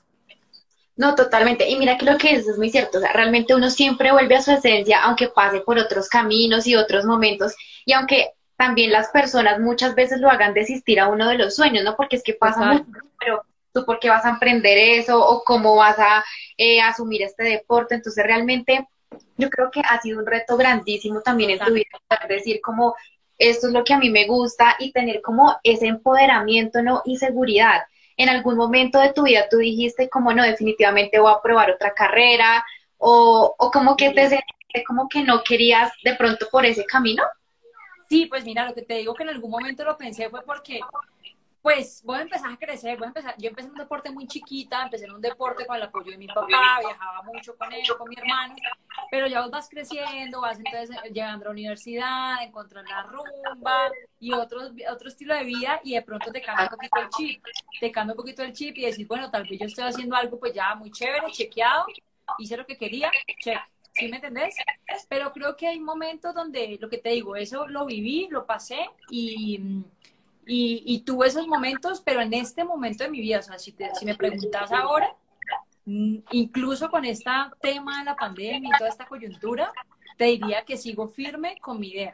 No, 0.98 1.15
totalmente. 1.15 1.68
Y 1.70 1.77
mira 1.77 1.98
que 1.98 2.06
lo 2.06 2.18
que 2.18 2.34
es 2.34 2.46
es 2.46 2.58
muy 2.58 2.70
cierto. 2.70 2.98
O 2.98 3.01
sea, 3.01 3.13
realmente 3.13 3.56
uno 3.56 3.70
siempre 3.70 4.12
vuelve 4.12 4.36
a 4.36 4.41
su 4.41 4.51
esencia, 4.51 5.01
aunque 5.01 5.30
pase 5.30 5.62
por 5.62 5.77
otros 5.77 6.10
caminos 6.10 6.68
y 6.68 6.75
otros 6.75 7.06
momentos. 7.06 7.56
Y 7.86 7.94
aunque 7.94 8.32
también 8.58 8.91
las 8.91 9.08
personas 9.12 9.62
muchas 9.62 9.96
veces 9.96 10.20
lo 10.20 10.30
hagan 10.30 10.53
desistir 10.53 11.00
a 11.00 11.08
uno 11.08 11.30
de 11.30 11.38
los 11.38 11.56
sueños, 11.56 11.86
¿no? 11.86 11.96
Porque 11.96 12.18
es 12.18 12.24
que 12.24 12.34
pasa 12.34 12.74
mucho, 12.74 12.86
pero 13.18 13.46
tú 13.74 13.86
por 13.86 14.00
qué 14.00 14.10
vas 14.10 14.25
a 14.25 14.32
emprender 14.32 14.77
eso 14.77 15.25
o 15.25 15.46
cómo 15.46 15.77
vas 15.77 15.98
a 15.98 16.22
eh, 16.58 16.82
asumir 16.82 17.22
este 17.22 17.46
deporte. 17.46 17.96
Entonces 17.96 18.25
realmente 18.25 18.86
yo 19.38 19.50
creo 19.50 19.72
que 19.72 19.82
ha 19.82 20.00
sido 20.01 20.20
un 20.20 20.25
reto 20.25 20.58
grandísimo 20.58 21.22
también 21.22 21.51
en 21.51 21.60
tu 21.60 21.74
vida, 21.74 21.88
decir 22.27 22.62
como 22.62 22.96
esto 23.38 23.68
es 23.68 23.74
lo 23.74 23.84
que 23.84 23.94
a 23.94 23.98
mí 23.98 24.10
me 24.10 24.27
gusta 24.27 24.75
y 24.77 24.91
tener 24.91 25.22
como 25.22 25.56
ese 25.63 25.88
empoderamiento, 25.88 26.84
¿no? 26.84 27.01
Y 27.06 27.18
seguridad. 27.18 27.82
En 28.15 28.30
algún 28.30 28.56
momento 28.56 29.00
de 29.00 29.13
tu 29.13 29.24
vida 29.24 29.48
tú 29.50 29.58
dijiste 29.58 30.10
como 30.10 30.32
no, 30.32 30.44
definitivamente 30.44 31.20
voy 31.20 31.34
a 31.34 31.41
probar 31.41 31.72
otra 31.72 31.94
carrera 31.94 32.63
o, 32.98 33.56
o 33.58 33.72
como 33.72 33.96
que 33.96 34.12
te 34.12 34.30
sentiste 34.30 34.84
como 34.86 35.10
que 35.10 35.24
no 35.24 35.44
querías 35.44 35.91
de 36.03 36.15
pronto 36.15 36.48
por 36.51 36.65
ese 36.65 36.86
camino. 36.86 37.24
Sí, 38.10 38.27
pues 38.27 38.46
mira, 38.46 38.68
lo 38.68 38.75
que 38.75 38.84
te 38.84 38.96
digo 38.96 39.15
que 39.15 39.24
en 39.24 39.30
algún 39.30 39.50
momento 39.50 39.84
lo 39.84 39.98
pensé 39.98 40.30
fue 40.30 40.44
porque 40.44 40.82
pues 41.62 42.01
voy 42.03 42.18
a 42.18 42.22
empezar 42.22 42.51
a 42.51 42.58
crecer, 42.58 42.98
voy 42.98 43.06
a 43.06 43.08
empezar, 43.10 43.36
yo 43.38 43.50
empecé 43.50 43.68
en 43.68 43.74
un 43.74 43.80
deporte 43.80 44.10
muy 44.10 44.27
chiquita, 44.27 44.84
empecé 44.84 45.06
en 45.06 45.12
un 45.12 45.22
deporte 45.22 45.65
con 45.65 45.75
el 45.75 45.84
apoyo 45.84 46.12
de 46.12 46.18
mi 46.18 46.27
papá, 46.27 46.80
viajaba 46.80 47.22
mucho 47.24 47.56
con 47.56 47.72
él, 47.72 47.82
con 47.98 48.10
mi 48.10 48.15
hermano, 48.18 48.56
pero 49.12 49.27
ya 49.27 49.41
vos 49.41 49.51
vas 49.51 49.70
creciendo, 49.70 50.41
vas 50.41 50.58
entonces 50.58 50.96
llegando 51.12 51.46
a 51.46 51.48
la 51.50 51.51
universidad, 51.51 52.41
encontrar 52.41 52.84
la 52.88 53.03
rumba 53.03 53.91
y 54.20 54.34
otro, 54.34 54.62
otro 54.91 55.08
estilo 55.08 55.36
de 55.36 55.44
vida 55.44 55.80
y 55.84 55.94
de 55.94 56.01
pronto 56.01 56.32
te 56.32 56.41
cambia 56.41 56.65
un 56.65 56.72
poquito 56.72 57.00
el 57.00 57.10
chip, 57.10 57.44
te 57.80 57.91
cambia 57.91 58.13
un 58.13 58.18
poquito 58.18 58.41
el 58.41 58.53
chip 58.53 58.77
y 58.77 58.86
decir, 58.86 59.06
bueno, 59.06 59.30
tal 59.30 59.44
vez 59.44 59.60
yo 59.60 59.68
estoy 59.68 59.84
haciendo 59.84 60.15
algo 60.15 60.39
pues 60.39 60.53
ya 60.53 60.74
muy 60.74 60.91
chévere, 60.91 61.32
chequeado, 61.32 61.86
hice 62.39 62.58
lo 62.58 62.65
que 62.65 62.77
quería, 62.77 63.12
check. 63.39 63.60
¿Sí 63.94 64.08
me 64.08 64.15
entendés? 64.15 64.56
Pero 65.10 65.34
creo 65.34 65.58
que 65.58 65.68
hay 65.68 65.80
momentos 65.80 66.34
donde, 66.34 66.77
lo 66.80 66.88
que 66.88 66.98
te 66.98 67.10
digo, 67.10 67.36
eso 67.36 67.68
lo 67.68 67.86
viví, 67.86 68.30
lo 68.30 68.46
pasé 68.46 68.89
y 69.10 69.84
Y, 70.46 71.04
tuve 71.06 71.28
esos 71.28 71.48
momentos, 71.48 72.02
pero 72.02 72.22
en 72.22 72.34
este 72.34 72.64
momento 72.64 73.04
de 73.04 73.10
mi 73.10 73.22
vida, 73.22 73.40
o 73.40 73.42
sea, 73.42 73.60
si, 73.60 73.76
si 73.98 74.06
me 74.06 74.16
preguntas 74.16 74.72
ahora, 74.72 75.16
mm, 75.86 76.18
incluso 76.32 76.90
con 76.90 77.06
este 77.06 77.30
tema 77.62 78.00
de 78.00 78.06
la 78.06 78.16
pandemia 78.16 78.70
y 78.70 78.78
toda 78.78 78.90
esta 78.90 79.06
coyuntura, 79.06 79.72
te 80.18 80.26
diría 80.26 80.64
que 80.66 80.78
sigo 80.78 81.08
firme 81.08 81.58
con 81.62 81.80
mi 81.80 81.90
idea, 81.90 82.14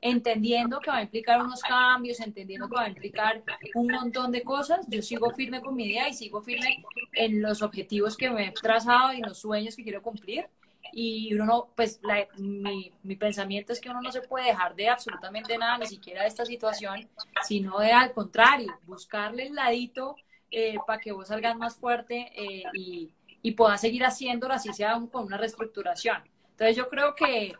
entendiendo 0.00 0.80
que 0.80 0.90
va 0.90 0.98
a 0.98 1.02
implicar 1.02 1.40
unos 1.40 1.60
cambios, 1.62 2.20
entendiendo 2.20 2.68
que 2.68 2.76
va 2.76 2.84
a 2.84 2.88
implicar 2.88 3.42
un 3.74 3.88
montón 3.88 4.32
de 4.32 4.42
cosas, 4.42 4.86
yo 4.88 5.00
sigo 5.00 5.30
firme 5.30 5.60
con 5.60 5.74
mi 5.74 5.86
idea 5.86 6.08
y 6.08 6.14
sigo 6.14 6.42
firme 6.42 6.84
en 7.12 7.40
los 7.40 7.62
objetivos 7.62 8.16
que 8.16 8.30
me 8.30 8.48
he 8.48 8.52
trazado 8.52 9.12
y 9.12 9.20
los 9.20 9.38
sueños 9.38 9.76
que 9.76 9.82
quiero 9.82 10.02
cumplir 10.02 10.46
y 10.92 11.34
uno 11.34 11.44
no, 11.44 11.68
pues 11.74 12.00
mi, 12.36 12.92
mi, 13.02 13.16
pensamiento 13.16 13.72
es 13.72 13.80
que 13.80 13.90
uno 13.90 14.02
no 14.02 14.12
se 14.12 14.20
puede 14.20 14.46
dejar 14.46 14.74
de 14.74 14.88
absolutamente 14.88 15.56
nada, 15.56 15.78
ni 15.78 15.86
siquiera 15.86 16.22
de 16.22 16.28
esta 16.28 16.44
situación, 16.44 17.08
sino 17.42 17.78
de 17.78 17.92
al 17.92 18.12
contrario, 18.12 18.72
buscarle 18.84 19.46
el 19.46 19.54
ladito 19.54 20.16
eh, 20.50 20.76
para 20.86 21.00
que 21.00 21.12
vos 21.12 21.28
salgas 21.28 21.56
más 21.56 21.76
fuerte 21.76 22.30
eh, 22.34 22.64
y, 22.74 23.10
y 23.42 23.52
puedas 23.52 23.80
seguir 23.80 24.04
haciéndolo 24.04 24.54
así 24.54 24.72
sea 24.72 25.00
con 25.10 25.24
una 25.24 25.38
reestructuración. 25.38 26.22
Entonces 26.50 26.76
yo 26.76 26.88
creo 26.88 27.14
que 27.14 27.54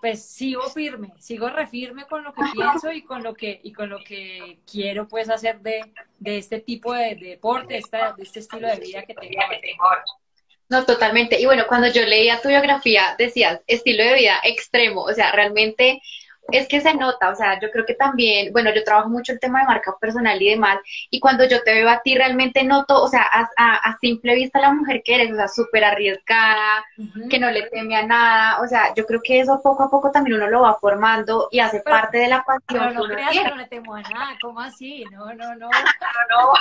pues 0.00 0.24
sigo 0.24 0.62
firme, 0.70 1.12
sigo 1.18 1.48
refirme 1.48 2.06
con 2.06 2.22
lo 2.22 2.32
que 2.32 2.42
pienso 2.52 2.92
y 2.92 3.02
con 3.02 3.22
lo 3.22 3.34
que, 3.34 3.60
y 3.62 3.72
con 3.72 3.88
lo 3.88 3.98
que 3.98 4.58
quiero 4.70 5.08
pues 5.08 5.28
hacer 5.28 5.60
de, 5.60 5.92
de 6.18 6.38
este 6.38 6.60
tipo 6.60 6.92
de, 6.92 7.14
deporte, 7.16 7.74
de 7.74 8.22
este 8.22 8.40
estilo 8.40 8.68
de 8.68 8.76
vida 8.76 9.02
que 9.02 9.14
tengo. 9.14 9.42
No, 10.68 10.84
totalmente. 10.84 11.40
Y 11.40 11.46
bueno, 11.46 11.64
cuando 11.68 11.88
yo 11.88 12.02
leía 12.02 12.40
tu 12.40 12.48
biografía, 12.48 13.14
decías 13.18 13.60
estilo 13.66 14.02
de 14.02 14.14
vida 14.14 14.40
extremo, 14.42 15.02
o 15.02 15.12
sea, 15.12 15.32
realmente 15.32 16.00
es 16.52 16.68
que 16.68 16.80
se 16.80 16.94
nota, 16.94 17.30
o 17.30 17.34
sea, 17.34 17.58
yo 17.60 17.70
creo 17.70 17.84
que 17.84 17.94
también, 17.94 18.52
bueno, 18.52 18.72
yo 18.74 18.84
trabajo 18.84 19.08
mucho 19.08 19.32
el 19.32 19.40
tema 19.40 19.60
de 19.60 19.66
marca 19.66 19.96
personal 20.00 20.40
y 20.40 20.50
demás, 20.50 20.78
y 21.10 21.20
cuando 21.20 21.44
yo 21.46 21.62
te 21.62 21.74
veo 21.74 21.88
a 21.88 22.02
ti 22.02 22.14
realmente 22.14 22.62
noto, 22.62 23.02
o 23.02 23.08
sea, 23.08 23.22
a, 23.56 23.98
simple 24.00 24.34
vista 24.34 24.60
la 24.60 24.72
mujer 24.72 25.02
que 25.04 25.14
eres, 25.14 25.32
o 25.32 25.36
sea, 25.36 25.48
súper 25.48 25.84
arriesgada, 25.84 26.84
que 27.30 27.38
no 27.38 27.50
le 27.50 27.62
teme 27.70 27.96
a 27.96 28.06
nada, 28.06 28.60
o 28.60 28.68
sea, 28.68 28.94
yo 28.94 29.06
creo 29.06 29.20
que 29.22 29.40
eso 29.40 29.60
poco 29.62 29.84
a 29.84 29.90
poco 29.90 30.10
también 30.10 30.36
uno 30.36 30.48
lo 30.48 30.62
va 30.62 30.78
formando 30.78 31.48
y 31.50 31.60
hace 31.60 31.80
parte 31.80 32.18
de 32.18 32.28
la 32.28 32.44
pasión. 32.44 32.62
Pero 32.66 32.90
no 32.92 33.04
creas 33.04 33.30
que 33.30 33.44
no 33.44 33.56
le 33.56 33.66
temo 33.66 33.94
a 33.94 34.02
nada, 34.02 34.36
¿cómo 34.40 34.60
así? 34.60 35.04
No, 35.10 35.34
no, 35.34 35.54
no. 35.56 35.68
no, 36.30 36.42
no 36.42 36.52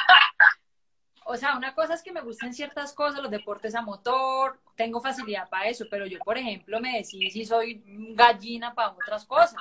o 1.28 1.36
sea, 1.36 1.58
una 1.58 1.74
cosa 1.74 1.96
es 1.96 2.04
que 2.04 2.12
me 2.12 2.22
gusten 2.22 2.54
ciertas 2.54 2.94
cosas, 2.94 3.20
los 3.20 3.32
deportes 3.32 3.74
a 3.74 3.82
motor, 3.82 4.60
tengo 4.76 5.02
facilidad 5.02 5.50
para 5.50 5.68
eso, 5.68 5.86
pero 5.90 6.06
yo, 6.06 6.20
por 6.20 6.38
ejemplo, 6.38 6.80
me 6.80 6.98
decidí 6.98 7.32
si 7.32 7.44
soy 7.44 7.84
gallina 8.14 8.76
para 8.76 8.92
otras 8.92 9.26
cosas. 9.26 9.56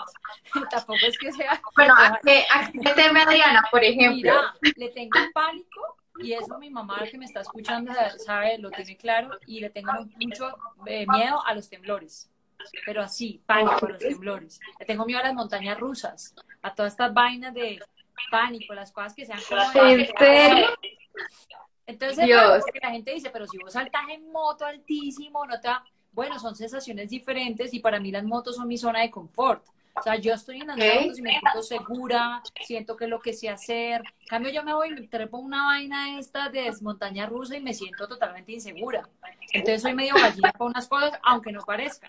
Tampoco 0.71 0.99
es 1.07 1.17
que 1.19 1.33
sea... 1.33 1.61
Bueno, 1.75 1.95
¿a 1.99 2.21
qué, 2.23 2.45
meterme 2.75 3.23
Adriana, 3.23 3.65
por 3.71 3.83
ejemplo? 3.83 4.13
Mira, 4.61 4.75
le 4.77 4.91
tengo 4.91 5.19
pánico 5.33 5.97
y 6.19 6.35
eso 6.35 6.59
mi 6.59 6.69
mamá 6.69 7.03
que 7.11 7.17
me 7.17 7.25
está 7.25 7.41
escuchando 7.41 7.93
sabe, 8.19 8.59
lo 8.59 8.71
tiene 8.71 8.99
claro, 8.99 9.31
y 9.47 9.61
le 9.61 9.71
tengo 9.71 9.93
mucho 10.21 10.55
eh, 10.85 11.07
miedo 11.09 11.45
a 11.47 11.55
los 11.55 11.71
temblores. 11.71 12.31
Pero 12.85 13.01
así, 13.01 13.43
pánico 13.47 13.87
a 13.87 13.89
los 13.89 14.01
temblores. 14.01 14.61
Le 14.79 14.85
tengo 14.85 15.07
miedo 15.07 15.21
a 15.21 15.25
las 15.25 15.35
montañas 15.35 15.81
rusas, 15.81 16.35
a 16.61 16.75
todas 16.75 16.93
estas 16.93 17.15
vainas 17.15 17.55
de 17.55 17.81
pánico, 18.31 18.75
las 18.75 18.93
cosas 18.93 19.15
que 19.15 19.25
sean 19.25 19.41
como... 19.49 19.63
¿En 19.89 20.07
serio? 20.19 20.67
Entonces, 21.87 22.29
la 22.29 22.91
gente 22.91 23.13
dice, 23.13 23.31
pero 23.31 23.47
si 23.47 23.59
vos 23.59 23.73
saltas 23.73 24.03
en 24.11 24.31
moto 24.33 24.65
altísimo, 24.65 25.47
no 25.47 25.61
te 25.61 25.69
Bueno, 26.13 26.39
son 26.39 26.55
sensaciones 26.55 27.11
diferentes 27.11 27.75
y 27.75 27.81
para 27.81 28.01
mí 28.01 28.11
las 28.11 28.25
motos 28.25 28.57
son 28.57 28.69
mi 28.69 28.79
zona 28.79 29.01
de 29.01 29.11
confort. 29.11 29.65
O 29.97 30.03
sea, 30.03 30.17
yo 30.17 30.35
estoy 30.35 30.61
en 30.61 30.67
las 30.67 30.77
motos 30.77 31.19
y 31.19 31.23
me 31.23 31.31
siento 31.31 31.63
segura, 31.63 32.43
siento 32.65 32.97
que 32.97 33.05
es 33.05 33.11
lo 33.11 33.21
que 33.21 33.33
sé 33.33 33.49
hacer. 33.49 34.03
En 34.23 34.27
cambio, 34.27 34.51
yo 34.51 34.65
me 34.65 34.75
voy 34.75 34.89
y 34.89 34.95
me 34.95 35.07
trepo 35.07 35.39
una 35.39 35.67
vaina 35.67 36.19
esta 36.19 36.49
de 36.49 36.73
montaña 36.81 37.27
rusa 37.27 37.57
y 37.57 37.61
me 37.61 37.73
siento 37.73 38.09
totalmente 38.09 38.53
insegura. 38.53 39.09
Entonces, 39.53 39.83
soy 39.83 39.95
medio 39.95 40.15
gallina 40.15 40.53
para 40.53 40.71
unas 40.71 40.89
cosas, 40.89 41.13
aunque 41.23 41.53
no 41.53 41.61
parezca. 41.61 42.09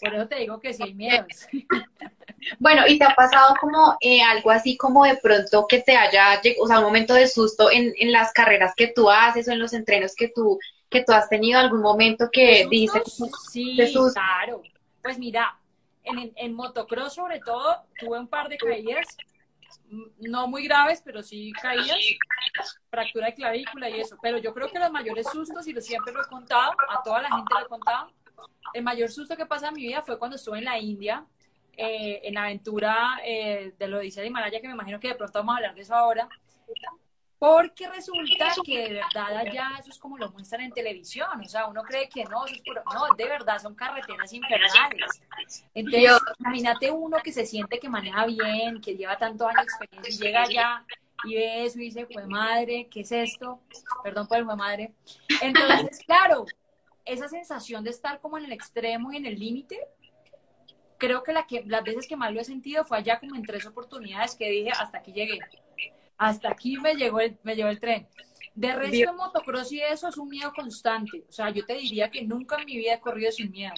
Por 0.00 0.14
eso 0.14 0.26
te 0.26 0.36
digo 0.36 0.58
que 0.58 0.72
sí 0.72 0.82
hay 0.82 0.94
miedos. 0.94 1.26
Bueno, 2.60 2.82
¿y 2.86 2.98
te 2.98 3.04
ha 3.04 3.14
pasado 3.16 3.56
como 3.60 3.96
eh, 4.00 4.22
algo 4.22 4.52
así 4.52 4.76
como 4.76 5.04
de 5.04 5.16
pronto 5.16 5.66
que 5.66 5.80
te 5.80 5.96
haya, 5.96 6.40
o 6.60 6.66
sea, 6.68 6.78
un 6.78 6.84
momento 6.84 7.14
de 7.14 7.26
susto 7.26 7.68
en, 7.70 7.92
en 7.98 8.12
las 8.12 8.32
carreras 8.32 8.74
que 8.76 8.86
tú 8.86 9.10
haces 9.10 9.48
o 9.48 9.52
en 9.52 9.58
los 9.58 9.72
entrenos 9.72 10.14
que 10.14 10.28
tú, 10.28 10.58
que 10.88 11.02
tú 11.02 11.12
has 11.12 11.28
tenido 11.28 11.58
algún 11.58 11.80
momento 11.80 12.30
que 12.32 12.66
dices... 12.70 13.02
Sí, 13.50 13.76
claro. 14.14 14.62
Pues 15.02 15.18
mira, 15.18 15.58
en, 16.36 16.54
motocross 16.54 17.14
sobre 17.14 17.40
todo 17.40 17.84
tuve 17.98 18.18
un 18.18 18.28
par 18.28 18.48
de 18.48 18.56
caídas, 18.56 19.16
no 20.18 20.46
muy 20.46 20.64
graves, 20.64 21.02
pero 21.04 21.22
sí 21.22 21.52
caídas, 21.60 21.98
fractura 22.90 23.26
de 23.26 23.34
clavícula 23.34 23.88
y 23.90 24.00
eso. 24.00 24.16
Pero 24.20 24.38
yo 24.38 24.52
creo 24.54 24.70
que 24.70 24.78
los 24.78 24.90
mayores 24.90 25.26
sustos, 25.30 25.66
y 25.66 25.72
lo 25.72 25.80
siempre 25.80 26.12
lo 26.12 26.22
he 26.22 26.28
contado, 26.28 26.72
a 26.88 27.02
toda 27.02 27.22
la 27.22 27.30
gente 27.30 27.54
lo 27.54 27.66
he 27.66 27.68
contado, 27.68 28.12
el 28.74 28.82
mayor 28.82 29.10
susto 29.10 29.36
que 29.36 29.46
pasa 29.46 29.68
en 29.68 29.74
mi 29.74 29.82
vida 29.82 30.02
fue 30.02 30.18
cuando 30.18 30.36
estuve 30.36 30.58
en 30.58 30.64
la 30.64 30.78
India, 30.78 31.24
eh, 31.76 32.20
en 32.24 32.34
la 32.34 32.42
aventura 32.42 33.20
eh, 33.24 33.72
de 33.78 33.88
lo 33.88 34.00
dice 34.00 34.20
de 34.20 34.26
Himalaya, 34.26 34.60
que 34.60 34.66
me 34.66 34.74
imagino 34.74 34.98
que 34.98 35.08
de 35.08 35.14
pronto 35.14 35.38
vamos 35.38 35.54
a 35.54 35.56
hablar 35.56 35.74
de 35.74 35.82
eso 35.82 35.94
ahora, 35.94 36.28
porque 37.38 37.88
resulta 37.88 38.52
que 38.64 38.78
de 38.78 38.94
verdad 38.94 39.36
allá 39.36 39.70
eso 39.78 39.90
es 39.90 39.98
como 39.98 40.18
lo 40.18 40.30
muestran 40.32 40.62
en 40.62 40.72
televisión, 40.72 41.28
o 41.40 41.48
sea, 41.48 41.66
uno 41.66 41.82
cree 41.82 42.08
que 42.08 42.24
no, 42.24 42.44
eso 42.46 42.56
es 42.56 42.62
puro, 42.62 42.82
no, 42.92 43.14
de 43.16 43.24
verdad 43.28 43.58
son 43.58 43.74
carreteras 43.74 44.32
infernales. 44.32 45.22
Entonces, 45.72 46.20
imagínate 46.40 46.90
uno 46.90 47.18
que 47.22 47.32
se 47.32 47.46
siente 47.46 47.78
que 47.78 47.88
maneja 47.88 48.26
bien, 48.26 48.80
que 48.80 48.96
lleva 48.96 49.16
tanto 49.16 49.46
años 49.46 49.62
de 49.62 49.62
experiencia 49.62 50.14
y 50.14 50.18
llega 50.18 50.42
allá 50.42 50.84
y 51.24 51.34
ve 51.34 51.64
eso 51.64 51.78
y 51.78 51.84
dice, 51.84 52.06
pues 52.12 52.26
madre, 52.26 52.88
¿qué 52.90 53.00
es 53.00 53.12
esto? 53.12 53.60
Perdón 54.02 54.26
por 54.26 54.38
el 54.38 54.44
fue 54.44 54.56
madre. 54.56 54.92
Entonces, 55.40 56.00
claro, 56.06 56.44
esa 57.04 57.28
sensación 57.28 57.84
de 57.84 57.90
estar 57.90 58.20
como 58.20 58.38
en 58.38 58.46
el 58.46 58.52
extremo 58.52 59.12
y 59.12 59.16
en 59.16 59.26
el 59.26 59.38
límite, 59.38 59.78
creo 60.98 61.22
que, 61.22 61.32
la 61.32 61.46
que 61.46 61.62
las 61.66 61.84
veces 61.84 62.08
que 62.08 62.16
más 62.16 62.32
lo 62.32 62.40
he 62.40 62.44
sentido 62.44 62.84
fue 62.84 62.98
allá 62.98 63.20
como 63.20 63.36
en 63.36 63.42
tres 63.42 63.64
oportunidades 63.66 64.34
que 64.34 64.50
dije, 64.50 64.70
hasta 64.70 64.98
aquí 64.98 65.12
llegué. 65.12 65.38
Hasta 66.18 66.50
aquí 66.50 66.76
me 66.78 66.94
llegó 66.94 67.20
el, 67.20 67.38
me 67.42 67.54
llegó 67.56 67.68
el 67.68 67.80
tren. 67.80 68.08
De 68.54 68.74
resto, 68.74 69.14
motocross 69.14 69.70
y 69.72 69.80
eso 69.80 70.08
es 70.08 70.16
un 70.16 70.28
miedo 70.28 70.52
constante. 70.52 71.24
O 71.28 71.32
sea, 71.32 71.50
yo 71.50 71.64
te 71.64 71.74
diría 71.74 72.10
que 72.10 72.22
nunca 72.22 72.56
en 72.56 72.66
mi 72.66 72.76
vida 72.76 72.94
he 72.94 73.00
corrido 73.00 73.30
sin 73.30 73.52
miedo. 73.52 73.72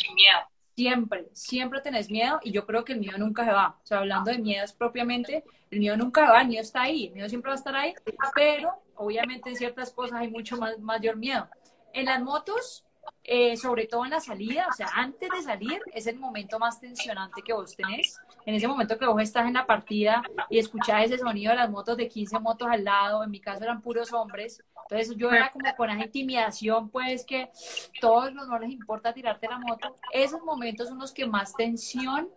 Siempre, 0.74 1.28
siempre 1.34 1.82
tenés 1.82 2.10
miedo 2.10 2.40
y 2.42 2.50
yo 2.52 2.64
creo 2.64 2.82
que 2.82 2.94
el 2.94 3.00
miedo 3.00 3.18
nunca 3.18 3.44
se 3.44 3.52
va. 3.52 3.78
O 3.82 3.86
sea, 3.86 3.98
hablando 3.98 4.30
de 4.30 4.38
miedos 4.38 4.72
propiamente, 4.72 5.44
el 5.70 5.80
miedo 5.80 5.98
nunca 5.98 6.30
va, 6.30 6.40
el 6.40 6.48
miedo 6.48 6.62
está 6.62 6.82
ahí, 6.82 7.08
el 7.08 7.12
miedo 7.12 7.28
siempre 7.28 7.50
va 7.50 7.54
a 7.54 7.58
estar 7.58 7.76
ahí, 7.76 7.94
pero 8.34 8.72
obviamente 8.94 9.50
en 9.50 9.56
ciertas 9.56 9.92
cosas 9.92 10.20
hay 10.20 10.28
mucho 10.28 10.56
más, 10.56 10.78
mayor 10.78 11.16
miedo. 11.16 11.46
En 11.92 12.06
las 12.06 12.22
motos, 12.22 12.86
eh, 13.22 13.56
sobre 13.56 13.86
todo 13.86 14.04
en 14.04 14.10
la 14.10 14.20
salida, 14.20 14.66
o 14.68 14.72
sea, 14.72 14.88
antes 14.94 15.28
de 15.30 15.42
salir 15.42 15.80
es 15.92 16.06
el 16.06 16.18
momento 16.18 16.58
más 16.58 16.80
tensionante 16.80 17.42
que 17.42 17.52
vos 17.52 17.76
tenés. 17.76 18.18
En 18.44 18.54
ese 18.54 18.66
momento 18.66 18.98
que 18.98 19.06
vos 19.06 19.22
estás 19.22 19.46
en 19.46 19.54
la 19.54 19.66
partida 19.66 20.22
y 20.48 20.58
escuchás 20.58 21.04
ese 21.04 21.18
sonido 21.18 21.50
de 21.50 21.58
las 21.58 21.70
motos 21.70 21.96
de 21.96 22.08
15 22.08 22.38
motos 22.40 22.68
al 22.70 22.82
lado, 22.82 23.22
en 23.22 23.30
mi 23.30 23.40
caso 23.40 23.62
eran 23.62 23.82
puros 23.82 24.12
hombres, 24.12 24.62
entonces 24.90 25.16
yo 25.16 25.30
era 25.30 25.52
como 25.52 25.72
con 25.76 25.90
esa 25.90 26.04
intimidación, 26.04 26.90
pues 26.90 27.24
que 27.24 27.50
todos 28.00 28.32
no 28.32 28.58
les 28.58 28.70
importa 28.70 29.12
tirarte 29.12 29.46
la 29.46 29.58
moto. 29.58 29.96
Esos 30.12 30.42
momentos 30.42 30.88
son 30.88 30.98
los 30.98 31.12
que 31.12 31.26
más 31.26 31.54
tensión, 31.54 32.28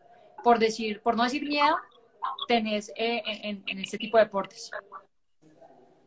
por 0.43 0.60
decir, 0.60 1.01
por 1.01 1.15
no 1.15 1.24
decir 1.24 1.43
miedo, 1.48 1.75
tenés 2.48 2.89
eh, 2.96 3.24
en, 3.25 3.63
en 3.65 3.79
este 3.79 3.98
tipo 3.98 4.17
de 4.17 4.25
deportes. 4.25 4.70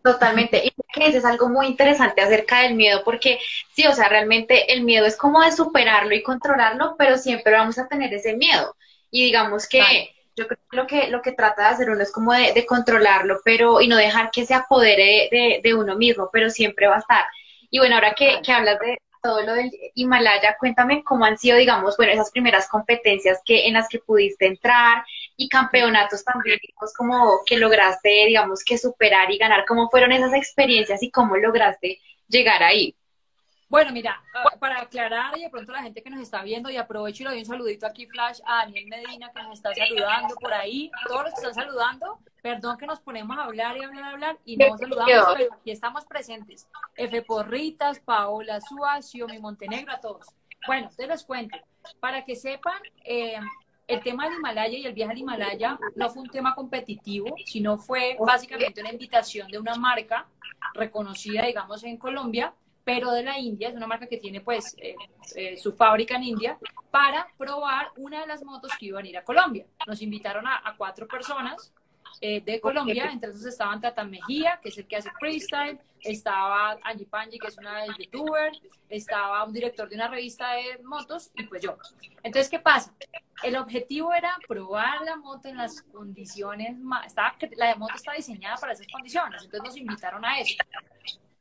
Totalmente. 0.06 0.62
Y 0.64 0.70
que 0.92 1.08
es 1.08 1.24
algo 1.24 1.48
muy 1.48 1.66
interesante 1.66 2.22
acerca 2.22 2.60
del 2.60 2.74
miedo, 2.74 3.02
porque 3.04 3.40
sí, 3.74 3.88
o 3.88 3.92
sea, 3.92 4.08
realmente 4.08 4.72
el 4.72 4.84
miedo 4.84 5.04
es 5.04 5.16
como 5.16 5.42
de 5.42 5.50
superarlo 5.50 6.14
y 6.14 6.22
controlarlo, 6.22 6.94
pero 6.96 7.18
siempre 7.18 7.52
vamos 7.52 7.76
a 7.76 7.88
tener 7.88 8.14
ese 8.14 8.36
miedo. 8.36 8.76
Y 9.10 9.24
digamos 9.24 9.68
que 9.68 10.14
yo 10.36 10.46
creo 10.46 10.60
que 10.70 10.76
lo 10.76 10.86
que 10.86 11.08
lo 11.08 11.22
que 11.22 11.32
trata 11.32 11.62
de 11.62 11.68
hacer 11.70 11.90
uno 11.90 12.02
es 12.02 12.12
como 12.12 12.32
de, 12.32 12.64
controlarlo, 12.66 13.40
pero 13.44 13.80
y 13.80 13.88
no 13.88 13.96
dejar 13.96 14.30
que 14.30 14.46
se 14.46 14.54
apodere 14.54 15.28
de, 15.32 15.60
de, 15.60 15.74
uno 15.74 15.96
mismo, 15.96 16.30
pero 16.32 16.50
siempre 16.50 16.86
va 16.86 16.96
a 16.96 17.00
estar. 17.00 17.24
Y 17.68 17.80
bueno, 17.80 17.96
ahora 17.96 18.14
que, 18.14 18.40
que 18.44 18.52
hablas 18.52 18.78
de, 18.78 18.98
todo 19.26 19.42
lo 19.42 19.54
del 19.54 19.72
Himalaya, 19.94 20.56
cuéntame 20.56 21.02
cómo 21.02 21.24
han 21.24 21.36
sido, 21.36 21.56
digamos, 21.56 21.96
bueno, 21.96 22.12
esas 22.12 22.30
primeras 22.30 22.68
competencias 22.68 23.40
que 23.44 23.66
en 23.66 23.74
las 23.74 23.88
que 23.88 23.98
pudiste 23.98 24.46
entrar 24.46 25.04
y 25.36 25.48
campeonatos 25.48 26.24
también, 26.24 26.58
digamos, 26.62 26.94
como 26.94 27.40
que 27.44 27.58
lograste, 27.58 28.08
digamos, 28.26 28.64
que 28.64 28.78
superar 28.78 29.30
y 29.30 29.38
ganar, 29.38 29.64
cómo 29.66 29.88
fueron 29.90 30.12
esas 30.12 30.32
experiencias 30.32 31.02
y 31.02 31.10
cómo 31.10 31.36
lograste 31.36 32.00
llegar 32.28 32.62
ahí. 32.62 32.96
Bueno, 33.68 33.90
mira, 33.92 34.22
ah, 34.32 34.44
para 34.60 34.80
aclarar 34.80 35.36
y 35.36 35.42
de 35.42 35.50
pronto 35.50 35.72
la 35.72 35.82
gente 35.82 36.00
que 36.00 36.08
nos 36.08 36.20
está 36.20 36.42
viendo, 36.42 36.70
y 36.70 36.76
aprovecho 36.76 37.22
y 37.22 37.26
le 37.26 37.30
doy 37.30 37.38
un 37.40 37.46
saludito 37.46 37.84
aquí, 37.84 38.06
Flash, 38.06 38.38
a 38.46 38.58
Daniel 38.58 38.86
Medina, 38.86 39.32
que 39.34 39.42
nos 39.42 39.54
está 39.54 39.74
saludando 39.74 40.36
por 40.36 40.54
ahí, 40.54 40.90
todos 41.08 41.24
los 41.24 41.34
que 41.34 41.40
están 41.40 41.54
saludando, 41.54 42.20
perdón 42.42 42.78
que 42.78 42.86
nos 42.86 43.00
ponemos 43.00 43.36
a 43.36 43.44
hablar 43.44 43.76
y 43.76 43.82
hablar, 43.82 44.04
y 44.04 44.08
hablar, 44.08 44.38
y 44.44 44.56
no 44.56 44.78
saludamos, 44.78 45.34
pero 45.36 45.54
aquí 45.54 45.70
estamos 45.72 46.04
presentes. 46.04 46.68
F. 46.94 47.22
Porritas, 47.22 47.98
Paola 47.98 48.60
Suacio, 48.60 49.26
mi 49.26 49.40
Montenegro, 49.40 49.92
a 49.92 50.00
todos. 50.00 50.26
Bueno, 50.64 50.88
te 50.96 51.08
les 51.08 51.24
cuento, 51.24 51.58
para 51.98 52.24
que 52.24 52.36
sepan, 52.36 52.80
eh, 53.04 53.40
el 53.86 54.02
tema 54.02 54.24
del 54.24 54.38
Himalaya 54.38 54.78
y 54.78 54.86
el 54.86 54.92
viaje 54.92 55.12
al 55.12 55.18
Himalaya 55.18 55.78
no 55.94 56.10
fue 56.10 56.22
un 56.22 56.28
tema 56.28 56.54
competitivo, 56.54 57.34
sino 57.44 57.78
fue 57.78 58.16
básicamente 58.18 58.80
una 58.80 58.92
invitación 58.92 59.48
de 59.48 59.58
una 59.58 59.76
marca 59.76 60.26
reconocida, 60.74 61.46
digamos, 61.46 61.84
en 61.84 61.96
Colombia, 61.96 62.52
pero 62.84 63.12
de 63.12 63.22
la 63.22 63.38
India, 63.38 63.68
es 63.68 63.74
una 63.74 63.86
marca 63.86 64.06
que 64.06 64.18
tiene 64.18 64.40
pues 64.40 64.76
eh, 64.78 64.94
eh, 65.34 65.56
su 65.56 65.72
fábrica 65.72 66.16
en 66.16 66.24
India, 66.24 66.58
para 66.90 67.28
probar 67.36 67.88
una 67.96 68.20
de 68.20 68.26
las 68.26 68.44
motos 68.44 68.72
que 68.78 68.86
iban 68.86 69.04
a 69.04 69.08
ir 69.08 69.18
a 69.18 69.24
Colombia. 69.24 69.66
Nos 69.86 70.02
invitaron 70.02 70.46
a, 70.46 70.62
a 70.64 70.76
cuatro 70.76 71.06
personas 71.06 71.72
eh, 72.20 72.40
de 72.40 72.60
Colombia, 72.60 73.10
entre 73.12 73.30
esos 73.30 73.44
estaban 73.46 73.80
Tata 73.80 74.04
Mejía, 74.04 74.58
que 74.62 74.70
es 74.70 74.78
el 74.78 74.86
que 74.86 74.96
hace 74.96 75.10
freestyle, 75.18 75.78
estaba 76.00 76.78
Angie 76.82 77.06
Panji, 77.06 77.38
que 77.38 77.48
es 77.48 77.58
una 77.58 77.86
youtuber, 77.98 78.52
estaba 78.88 79.44
un 79.44 79.52
director 79.52 79.88
de 79.88 79.96
una 79.96 80.08
revista 80.08 80.52
de 80.52 80.82
motos 80.82 81.30
y 81.34 81.44
pues 81.44 81.62
yo. 81.62 81.76
Entonces, 82.22 82.50
¿qué 82.50 82.58
pasa? 82.58 82.94
El 83.42 83.56
objetivo 83.56 84.14
era 84.14 84.36
probar 84.48 85.02
la 85.02 85.16
moto 85.16 85.48
en 85.48 85.58
las 85.58 85.82
condiciones 85.82 86.78
más, 86.78 87.06
estaba, 87.06 87.36
la 87.56 87.74
moto 87.76 87.94
está 87.94 88.12
diseñada 88.12 88.56
para 88.56 88.72
esas 88.72 88.86
condiciones, 88.88 89.42
entonces 89.42 89.62
nos 89.62 89.76
invitaron 89.76 90.24
a 90.24 90.40
eso. 90.40 90.56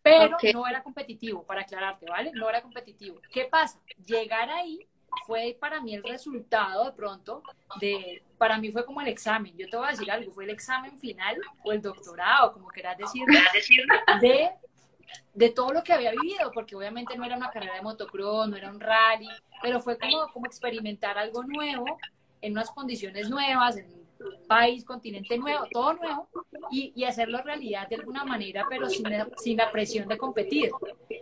Pero 0.01 0.37
no 0.53 0.67
era 0.67 0.83
competitivo, 0.83 1.43
para 1.43 1.61
aclararte, 1.61 2.05
¿vale? 2.05 2.31
No 2.33 2.47
era 2.47 2.61
competitivo. 2.61 3.19
¿Qué 3.31 3.45
pasa? 3.45 3.79
Llegar 4.05 4.49
ahí 4.51 4.87
fue 5.25 5.57
para 5.59 5.81
mí 5.81 5.95
el 5.95 6.03
resultado 6.03 6.85
de 6.85 6.91
pronto 6.91 7.41
de, 7.79 8.23
para 8.37 8.57
mí 8.57 8.71
fue 8.71 8.85
como 8.85 9.01
el 9.01 9.07
examen, 9.07 9.55
yo 9.57 9.69
te 9.69 9.77
voy 9.77 9.87
a 9.87 9.91
decir 9.91 10.09
algo, 10.11 10.31
fue 10.31 10.45
el 10.45 10.49
examen 10.49 10.97
final 10.97 11.37
o 11.63 11.71
el 11.71 11.81
doctorado, 11.81 12.53
como 12.53 12.67
quieras 12.67 12.97
decir, 12.97 13.25
de, 14.21 14.49
de 15.33 15.49
todo 15.49 15.71
lo 15.71 15.83
que 15.83 15.93
había 15.93 16.11
vivido, 16.11 16.51
porque 16.51 16.75
obviamente 16.75 17.17
no 17.17 17.25
era 17.25 17.37
una 17.37 17.49
carrera 17.49 17.75
de 17.75 17.81
motocross, 17.81 18.47
no 18.47 18.57
era 18.57 18.69
un 18.69 18.79
rally, 18.79 19.29
pero 19.61 19.79
fue 19.79 19.97
como, 19.97 20.27
como 20.31 20.45
experimentar 20.45 21.17
algo 21.17 21.43
nuevo 21.43 21.97
en 22.41 22.51
unas 22.53 22.69
condiciones 22.71 23.29
nuevas, 23.29 23.77
en 23.77 24.04
país, 24.47 24.83
continente 24.85 25.37
nuevo, 25.37 25.65
todo 25.71 25.93
nuevo, 25.93 26.29
y, 26.71 26.93
y, 26.95 27.03
hacerlo 27.03 27.41
realidad 27.41 27.87
de 27.87 27.95
alguna 27.95 28.23
manera, 28.23 28.65
pero 28.69 28.89
sin 28.89 29.09
la, 29.09 29.27
sin 29.37 29.57
la 29.57 29.71
presión 29.71 30.07
de 30.07 30.17
competir. 30.17 30.71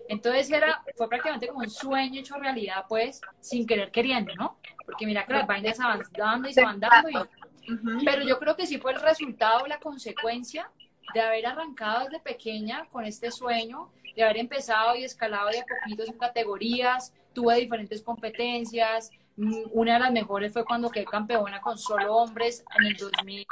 Entonces 0.07 0.51
era, 0.51 0.83
fue 0.95 1.09
prácticamente 1.09 1.47
como 1.47 1.59
un 1.59 1.69
sueño 1.69 2.19
hecho 2.19 2.37
realidad, 2.37 2.85
pues, 2.87 3.21
sin 3.39 3.65
querer 3.65 3.91
queriendo, 3.91 4.33
¿no? 4.35 4.57
Porque 4.85 5.05
mira 5.05 5.25
que 5.25 5.33
las 5.33 5.47
vainas 5.47 5.77
van 5.77 6.01
dando 6.17 6.49
y 6.49 6.53
se 6.53 6.63
van 6.63 6.79
dando, 6.79 7.09
y, 7.09 8.05
pero 8.05 8.23
yo 8.23 8.39
creo 8.39 8.55
que 8.55 8.65
sí 8.65 8.77
fue 8.77 8.93
el 8.93 9.01
resultado, 9.01 9.65
la 9.67 9.79
consecuencia 9.79 10.69
de 11.13 11.21
haber 11.21 11.45
arrancado 11.45 12.05
desde 12.05 12.19
pequeña 12.19 12.85
con 12.91 13.05
este 13.05 13.31
sueño, 13.31 13.89
de 14.15 14.23
haber 14.23 14.37
empezado 14.37 14.95
y 14.95 15.03
escalado 15.03 15.49
de 15.49 15.59
a 15.59 15.65
poquitos 15.65 16.09
en 16.09 16.17
categorías, 16.17 17.13
tuve 17.33 17.55
diferentes 17.55 18.01
competencias, 18.01 19.11
una 19.37 19.93
de 19.93 19.99
las 19.99 20.11
mejores 20.11 20.53
fue 20.53 20.65
cuando 20.65 20.89
quedé 20.89 21.05
campeona 21.05 21.59
con 21.61 21.77
solo 21.77 22.15
hombres 22.15 22.63
en 22.77 22.85
el 22.85 22.97
2000, 22.97 23.47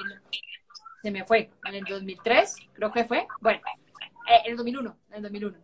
se 1.01 1.11
me 1.11 1.25
fue, 1.25 1.49
en 1.65 1.75
el 1.75 1.83
2003, 1.83 2.55
creo 2.73 2.91
que 2.91 3.05
fue, 3.05 3.27
bueno, 3.39 3.61
eh, 4.29 4.41
en 4.45 4.51
el 4.51 4.57
2001, 4.57 4.97
en 5.09 5.15
el 5.15 5.21
2001. 5.23 5.57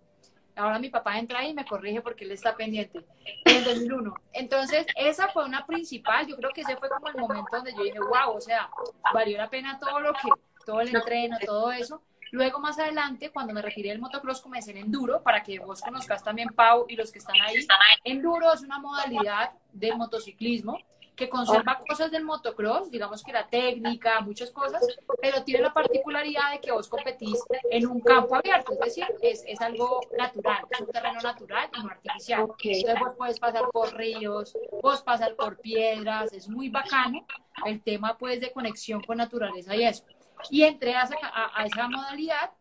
Ahora 0.55 0.79
mi 0.79 0.89
papá 0.89 1.19
entra 1.19 1.45
y 1.45 1.53
me 1.53 1.65
corrige 1.65 2.01
porque 2.01 2.25
él 2.25 2.31
está 2.31 2.55
pendiente. 2.55 3.05
En 3.45 3.57
el 3.57 3.63
2001. 3.63 4.13
Entonces, 4.33 4.87
esa 4.95 5.27
fue 5.27 5.45
una 5.45 5.67
principal. 5.67 6.25
Yo 6.25 6.35
creo 6.35 6.49
que 6.49 6.61
ese 6.61 6.75
fue 6.77 6.89
como 6.89 7.07
el 7.09 7.15
momento 7.15 7.57
donde 7.57 7.73
yo 7.73 7.83
dije, 7.83 7.99
wow, 7.99 8.35
o 8.35 8.41
sea, 8.41 8.67
valió 9.13 9.37
la 9.37 9.51
pena 9.51 9.79
todo 9.79 9.99
lo 9.99 10.13
que, 10.13 10.29
todo 10.65 10.81
el 10.81 10.95
entreno, 10.95 11.37
todo 11.45 11.71
eso. 11.71 12.01
Luego, 12.31 12.59
más 12.59 12.77
adelante, 12.79 13.31
cuando 13.31 13.53
me 13.53 13.61
retiré 13.61 13.89
del 13.89 13.99
motocross, 13.99 14.41
comencé 14.41 14.71
en 14.71 14.77
enduro, 14.77 15.21
para 15.21 15.43
que 15.43 15.59
vos 15.59 15.81
conozcas 15.81 16.23
también, 16.23 16.49
Pau, 16.49 16.85
y 16.87 16.95
los 16.95 17.11
que 17.11 17.19
están 17.19 17.35
ahí. 17.41 17.55
Enduro 18.03 18.53
es 18.53 18.61
una 18.61 18.79
modalidad 18.79 19.51
del 19.71 19.97
motociclismo 19.97 20.79
que 21.17 21.27
conserva 21.29 21.79
cosas 21.85 22.11
del 22.11 22.23
motocross, 22.23 22.91
digamos 22.91 23.23
que 23.23 23.33
la 23.33 23.47
técnica, 23.47 24.21
muchas 24.21 24.51
cosas, 24.51 24.81
pero 25.19 25.43
tiene 25.43 25.63
la 25.63 25.73
particularidad 25.73 26.51
de 26.51 26.59
que 26.61 26.71
vos 26.71 26.87
competís 26.87 27.43
en 27.71 27.87
un 27.87 27.99
campo 28.01 28.35
abierto, 28.35 28.73
es 28.73 28.79
decir, 28.79 29.05
es, 29.21 29.43
es 29.47 29.59
algo 29.59 29.99
natural, 30.15 30.63
es 30.69 30.79
un 30.79 30.87
terreno 30.87 31.19
natural 31.19 31.69
y 31.75 31.83
no 31.83 31.89
artificial. 31.89 32.41
Entonces 32.41 32.99
vos 32.99 33.13
puedes 33.17 33.39
pasar 33.39 33.63
por 33.73 33.95
ríos, 33.95 34.55
vos 34.81 35.01
pasar 35.01 35.35
por 35.35 35.57
piedras, 35.57 36.31
es 36.33 36.47
muy 36.47 36.69
bacano 36.69 37.25
el 37.65 37.81
tema 37.81 38.15
pues 38.15 38.39
de 38.39 38.51
conexión 38.51 39.01
con 39.01 39.17
naturaleza 39.17 39.75
y 39.75 39.85
eso 39.85 40.05
y 40.49 40.63
entré 40.63 40.95
a 40.95 41.03
esa, 41.03 41.15
a, 41.23 41.65
esa 41.65 41.87
modalidad 41.87 42.51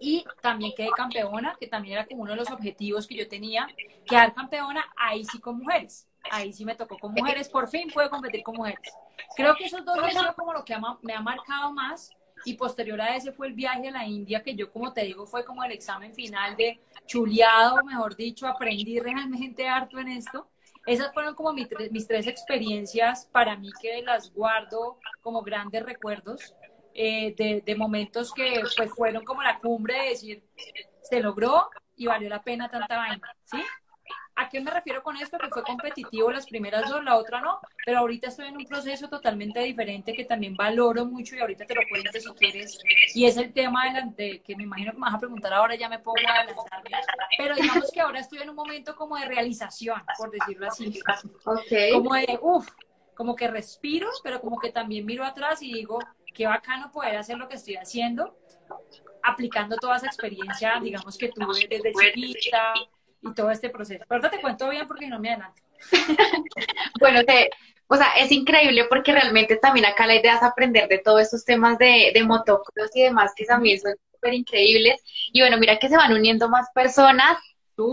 y 0.00 0.24
también 0.40 0.72
quedé 0.76 0.90
campeona, 0.90 1.56
que 1.58 1.66
también 1.66 1.94
era 1.94 2.06
como 2.06 2.22
uno 2.22 2.32
de 2.32 2.36
los 2.36 2.50
objetivos 2.50 3.06
que 3.06 3.16
yo 3.16 3.28
tenía, 3.28 3.66
quedar 4.06 4.34
campeona 4.34 4.84
ahí 4.96 5.24
sí 5.24 5.40
con 5.40 5.58
mujeres. 5.58 6.08
Ahí 6.30 6.52
sí 6.52 6.64
me 6.64 6.74
tocó 6.74 6.98
con 6.98 7.12
mujeres, 7.12 7.48
por 7.48 7.68
fin 7.68 7.90
pude 7.92 8.10
competir 8.10 8.42
con 8.42 8.56
mujeres. 8.56 8.92
Creo 9.34 9.54
que 9.56 9.64
esos 9.64 9.84
dos 9.84 9.98
han 9.98 10.34
como 10.34 10.52
lo 10.52 10.64
que 10.64 10.76
me 11.02 11.14
ha 11.14 11.20
marcado 11.20 11.72
más 11.72 12.10
y 12.44 12.54
posterior 12.54 13.00
a 13.00 13.16
ese 13.16 13.32
fue 13.32 13.48
el 13.48 13.54
viaje 13.54 13.88
a 13.88 13.92
la 13.92 14.06
India, 14.06 14.42
que 14.42 14.54
yo 14.54 14.70
como 14.70 14.92
te 14.92 15.02
digo 15.02 15.26
fue 15.26 15.44
como 15.44 15.64
el 15.64 15.72
examen 15.72 16.14
final 16.14 16.56
de 16.56 16.80
chuleado, 17.06 17.82
mejor 17.84 18.16
dicho, 18.16 18.46
aprendí 18.46 18.98
realmente 19.00 19.68
harto 19.68 19.98
en 19.98 20.08
esto. 20.08 20.48
Esas 20.86 21.12
fueron 21.12 21.34
como 21.34 21.52
mis, 21.52 21.68
mis 21.90 22.06
tres 22.06 22.26
experiencias 22.26 23.28
para 23.30 23.56
mí 23.56 23.70
que 23.80 24.00
las 24.02 24.32
guardo 24.32 24.98
como 25.20 25.42
grandes 25.42 25.82
recuerdos. 25.82 26.54
Eh, 27.00 27.62
de, 27.64 27.76
momentos 27.76 28.32
que 28.32 28.60
pues 28.76 28.90
fueron 28.90 29.24
como 29.24 29.40
la 29.40 29.60
cumbre 29.60 29.94
de 29.94 30.08
decir, 30.08 30.42
se 31.00 31.20
logró 31.20 31.70
y 31.94 32.06
valió 32.06 32.28
la 32.28 32.42
pena 32.42 32.68
tanta 32.68 32.96
vaina, 32.96 33.36
¿sí? 33.44 33.62
¿A 34.34 34.48
qué 34.48 34.60
me 34.60 34.72
refiero 34.72 35.00
con 35.04 35.16
esto? 35.16 35.38
Que 35.38 35.48
fue 35.48 35.62
competitivo 35.62 36.32
las 36.32 36.46
primeras 36.46 36.90
dos, 36.90 37.04
la 37.04 37.16
otra 37.16 37.40
no, 37.40 37.60
pero 37.86 38.00
ahorita 38.00 38.26
estoy 38.26 38.48
en 38.48 38.56
un 38.56 38.64
proceso 38.64 39.08
totalmente 39.08 39.60
diferente 39.60 40.12
que 40.12 40.24
también 40.24 40.56
valoro 40.56 41.04
mucho 41.04 41.36
y 41.36 41.38
ahorita 41.38 41.66
te 41.66 41.76
lo 41.76 41.82
cuento 41.88 42.10
si 42.18 42.30
quieres. 42.30 42.76
Y 43.14 43.26
es 43.26 43.36
el 43.36 43.52
tema 43.52 43.84
de, 44.16 44.40
que 44.40 44.56
me 44.56 44.64
imagino 44.64 44.90
que 44.90 44.98
me 44.98 45.06
vas 45.06 45.14
a 45.14 45.20
preguntar 45.20 45.52
ahora, 45.52 45.76
ya 45.76 45.88
me 45.88 46.00
pongo 46.00 46.18
a 46.26 46.40
adelantarme. 46.40 46.90
Pero 47.36 47.54
digamos 47.54 47.92
que 47.92 48.00
ahora 48.00 48.18
estoy 48.18 48.40
en 48.40 48.50
un 48.50 48.56
momento 48.56 48.96
como 48.96 49.16
de 49.16 49.26
realización, 49.26 50.02
por 50.16 50.32
decirlo 50.32 50.66
así. 50.66 51.00
Okay. 51.44 51.92
Como 51.92 52.14
de, 52.14 52.38
uff, 52.42 52.68
como 53.14 53.36
que 53.36 53.46
respiro, 53.46 54.08
pero 54.24 54.40
como 54.40 54.58
que 54.58 54.72
también 54.72 55.06
miro 55.06 55.24
atrás 55.24 55.62
y 55.62 55.72
digo, 55.72 56.00
qué 56.38 56.46
bacano 56.46 56.92
poder 56.92 57.16
hacer 57.16 57.36
lo 57.36 57.48
que 57.48 57.56
estoy 57.56 57.74
haciendo, 57.74 58.38
aplicando 59.24 59.76
toda 59.76 59.96
esa 59.96 60.06
experiencia, 60.06 60.78
digamos 60.80 61.18
que 61.18 61.30
tuve 61.30 61.66
desde 61.68 61.92
chiquita 61.92 62.74
y 63.20 63.34
todo 63.34 63.50
este 63.50 63.70
proceso. 63.70 64.04
Pero 64.08 64.20
ahorita 64.20 64.36
te 64.36 64.40
cuento 64.40 64.70
bien 64.70 64.86
porque 64.86 65.08
no 65.08 65.18
me 65.18 65.30
adelanto. 65.30 65.60
bueno, 67.00 67.24
te, 67.24 67.50
o 67.88 67.96
sea, 67.96 68.12
es 68.16 68.30
increíble 68.30 68.84
porque 68.88 69.10
realmente 69.10 69.56
también 69.56 69.86
acá 69.86 70.06
la 70.06 70.14
idea 70.14 70.36
es 70.36 70.42
aprender 70.44 70.88
de 70.88 70.98
todos 70.98 71.22
estos 71.22 71.44
temas 71.44 71.76
de, 71.76 72.12
de 72.14 72.22
motocross 72.22 72.94
y 72.94 73.02
demás 73.02 73.32
que 73.34 73.44
también 73.44 73.80
son 73.80 73.96
súper 74.12 74.34
increíbles. 74.34 75.02
Y 75.32 75.40
bueno, 75.40 75.58
mira 75.58 75.80
que 75.80 75.88
se 75.88 75.96
van 75.96 76.12
uniendo 76.12 76.48
más 76.48 76.68
personas. 76.72 77.36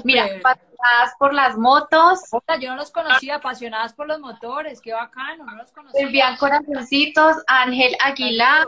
Mira, 0.03 0.25
apasionadas 0.25 1.15
por 1.19 1.33
las 1.33 1.57
motos. 1.57 2.21
yo 2.59 2.69
no 2.71 2.75
los 2.75 2.91
conocía, 2.91 3.35
apasionadas 3.35 3.93
por 3.93 4.07
los 4.07 4.19
motores, 4.19 4.81
qué 4.81 4.93
bacano, 4.93 5.45
no 5.45 5.55
los 5.55 5.71
conocía. 5.71 6.01
Envían 6.01 6.37
corazoncitos, 6.37 7.37
Ángel 7.47 7.95
Aguilar, 8.03 8.65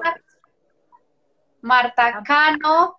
Marta 1.61 2.21
Cano. 2.23 2.95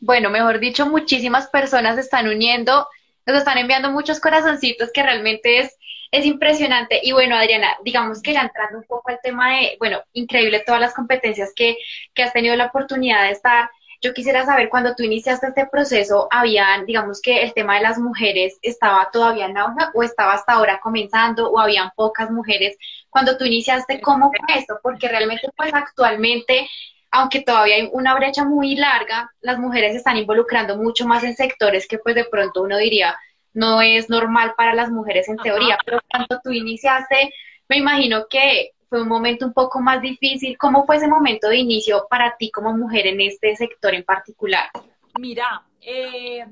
Bueno, 0.00 0.28
mejor 0.28 0.58
dicho, 0.58 0.86
muchísimas 0.86 1.48
personas 1.48 1.94
se 1.94 2.02
están 2.02 2.28
uniendo, 2.28 2.86
nos 3.24 3.38
están 3.38 3.56
enviando 3.56 3.90
muchos 3.90 4.20
corazoncitos 4.20 4.90
que 4.92 5.02
realmente 5.02 5.60
es, 5.60 5.74
es 6.10 6.26
impresionante. 6.26 7.00
Y 7.02 7.12
bueno, 7.12 7.36
Adriana, 7.36 7.76
digamos 7.82 8.20
que 8.20 8.34
ya 8.34 8.42
entrando 8.42 8.78
un 8.78 8.84
poco 8.84 9.10
al 9.10 9.20
tema 9.22 9.56
de, 9.56 9.76
bueno, 9.78 10.02
increíble 10.12 10.62
todas 10.64 10.80
las 10.80 10.94
competencias 10.94 11.52
que, 11.56 11.78
que 12.12 12.22
has 12.22 12.34
tenido 12.34 12.54
la 12.54 12.66
oportunidad 12.66 13.22
de 13.22 13.30
estar 13.30 13.70
yo 14.00 14.14
quisiera 14.14 14.44
saber, 14.44 14.68
cuando 14.68 14.94
tú 14.94 15.02
iniciaste 15.02 15.48
este 15.48 15.66
proceso, 15.66 16.28
habían, 16.30 16.86
digamos 16.86 17.20
que 17.20 17.42
el 17.42 17.54
tema 17.54 17.76
de 17.76 17.82
las 17.82 17.98
mujeres 17.98 18.58
estaba 18.62 19.10
todavía 19.12 19.46
en 19.46 19.56
auge 19.56 19.84
o 19.94 20.02
estaba 20.02 20.32
hasta 20.34 20.54
ahora 20.54 20.80
comenzando 20.82 21.50
o 21.50 21.58
habían 21.58 21.90
pocas 21.96 22.30
mujeres. 22.30 22.76
Cuando 23.10 23.36
tú 23.36 23.44
iniciaste, 23.44 24.00
¿cómo 24.00 24.30
fue 24.30 24.58
esto? 24.58 24.78
Porque 24.82 25.08
realmente, 25.08 25.48
pues 25.56 25.72
actualmente, 25.72 26.68
aunque 27.10 27.40
todavía 27.40 27.76
hay 27.76 27.88
una 27.92 28.14
brecha 28.14 28.44
muy 28.44 28.76
larga, 28.76 29.30
las 29.40 29.58
mujeres 29.58 29.92
se 29.92 29.98
están 29.98 30.16
involucrando 30.16 30.76
mucho 30.76 31.06
más 31.06 31.24
en 31.24 31.36
sectores 31.36 31.86
que 31.88 31.98
pues 31.98 32.14
de 32.14 32.24
pronto 32.24 32.62
uno 32.62 32.76
diría 32.76 33.16
no 33.56 33.80
es 33.80 34.10
normal 34.10 34.52
para 34.54 34.74
las 34.74 34.90
mujeres 34.90 35.28
en 35.28 35.38
teoría, 35.38 35.78
pero 35.84 35.98
cuando 36.10 36.38
tú 36.44 36.52
iniciaste, 36.52 37.32
me 37.70 37.78
imagino 37.78 38.26
que 38.28 38.72
fue 38.88 39.02
un 39.02 39.08
momento 39.08 39.46
un 39.46 39.52
poco 39.52 39.80
más 39.80 40.00
difícil. 40.00 40.56
¿Cómo 40.58 40.86
fue 40.86 40.96
ese 40.96 41.08
momento 41.08 41.48
de 41.48 41.58
inicio 41.58 42.06
para 42.08 42.36
ti 42.36 42.50
como 42.50 42.76
mujer 42.76 43.06
en 43.06 43.20
este 43.20 43.54
sector 43.56 43.94
en 43.94 44.04
particular? 44.04 44.70
Mira, 45.18 45.64
eh, 45.80 46.46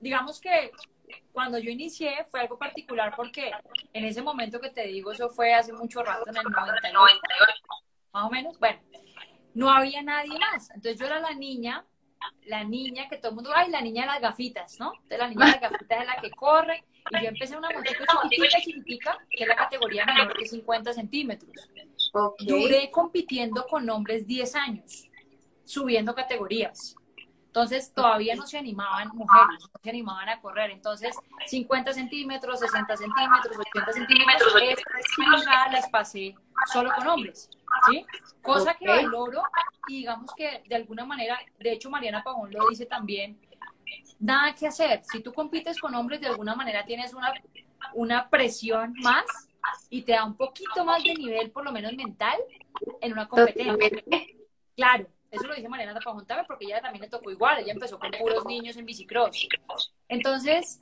digamos 0.00 0.40
que 0.40 0.70
cuando 1.32 1.58
yo 1.58 1.70
inicié 1.70 2.24
fue 2.30 2.40
algo 2.40 2.58
particular 2.58 3.14
porque 3.16 3.50
en 3.92 4.04
ese 4.04 4.22
momento 4.22 4.60
que 4.60 4.70
te 4.70 4.86
digo, 4.86 5.12
eso 5.12 5.28
fue 5.30 5.54
hace 5.54 5.72
mucho 5.72 6.02
rato, 6.02 6.28
en 6.28 6.36
el 6.36 6.44
98, 6.44 6.92
más 8.12 8.24
o 8.24 8.30
menos, 8.30 8.58
bueno, 8.58 8.80
no 9.54 9.70
había 9.70 10.02
nadie 10.02 10.38
más. 10.38 10.70
Entonces 10.70 10.98
yo 10.98 11.06
era 11.06 11.20
la 11.20 11.34
niña 11.34 11.84
la 12.46 12.64
niña 12.64 13.08
que 13.08 13.16
todo 13.16 13.30
el 13.30 13.34
mundo, 13.36 13.50
ay, 13.54 13.70
la 13.70 13.80
niña 13.80 14.02
de 14.02 14.08
las 14.08 14.20
gafitas, 14.20 14.78
¿no? 14.78 14.92
Entonces 14.94 15.18
la 15.18 15.28
niña 15.28 15.46
de 15.46 15.52
las 15.52 15.60
gafitas 15.60 16.00
es 16.00 16.06
la 16.06 16.20
que 16.20 16.30
corre, 16.30 16.84
y 17.18 17.22
yo 17.22 17.28
empecé 17.28 17.56
una 17.56 17.70
motico 17.70 18.04
chiquitica, 18.06 18.58
chiquitica, 18.60 19.18
que 19.30 19.44
es 19.44 19.48
la 19.48 19.56
categoría 19.56 20.06
menor 20.06 20.34
que 20.34 20.46
50 20.46 20.92
centímetros. 20.92 21.68
Ok. 22.12 22.40
Duré 22.42 22.90
compitiendo 22.90 23.66
con 23.66 23.88
hombres 23.90 24.26
10 24.26 24.54
años, 24.56 25.08
subiendo 25.64 26.14
categorías. 26.14 26.96
Entonces 27.46 27.92
todavía 27.92 28.34
no 28.34 28.46
se 28.46 28.56
animaban 28.56 29.08
mujeres, 29.08 29.60
no 29.60 29.80
se 29.82 29.90
animaban 29.90 30.28
a 30.30 30.40
correr. 30.40 30.70
Entonces 30.70 31.14
50 31.46 31.92
centímetros, 31.92 32.60
60 32.60 32.96
centímetros, 32.96 33.58
80 33.58 33.92
centímetros, 33.92 34.54
esta 34.62 35.70
las 35.70 35.88
pasé 35.90 36.34
solo 36.72 36.90
con 36.96 37.06
hombres, 37.08 37.50
¿sí? 37.90 38.06
Cosa 38.40 38.74
que 38.74 38.88
Ok. 38.88 38.96
valoro 38.96 39.42
y 39.86 39.98
digamos 39.98 40.30
que 40.34 40.62
de 40.66 40.76
alguna 40.76 41.04
manera, 41.04 41.38
de 41.58 41.72
hecho 41.72 41.90
Mariana 41.90 42.22
Pagón 42.24 42.50
lo 42.52 42.68
dice 42.68 42.86
también, 42.86 43.38
nada 44.18 44.54
que 44.54 44.66
hacer. 44.66 45.02
Si 45.10 45.20
tú 45.20 45.32
compites 45.32 45.78
con 45.78 45.94
hombres, 45.94 46.20
de 46.20 46.28
alguna 46.28 46.54
manera 46.54 46.84
tienes 46.84 47.14
una, 47.14 47.32
una 47.94 48.28
presión 48.30 48.94
más 49.02 49.24
y 49.90 50.02
te 50.02 50.12
da 50.12 50.24
un 50.24 50.36
poquito 50.36 50.84
más 50.84 51.02
de 51.02 51.14
nivel, 51.14 51.50
por 51.50 51.64
lo 51.64 51.72
menos 51.72 51.92
mental, 51.94 52.36
en 53.00 53.12
una 53.12 53.28
competencia. 53.28 53.90
Claro, 54.76 55.06
eso 55.30 55.46
lo 55.46 55.54
dice 55.54 55.68
Mariana 55.68 55.94
Tapajón 55.94 56.26
también, 56.26 56.46
porque 56.46 56.64
ella 56.66 56.80
también 56.80 57.02
le 57.02 57.08
tocó 57.08 57.30
igual, 57.30 57.60
ella 57.60 57.72
empezó 57.72 57.98
con 57.98 58.10
puros 58.12 58.44
niños 58.46 58.76
en 58.76 58.86
bicicross. 58.86 59.48
Entonces, 60.08 60.78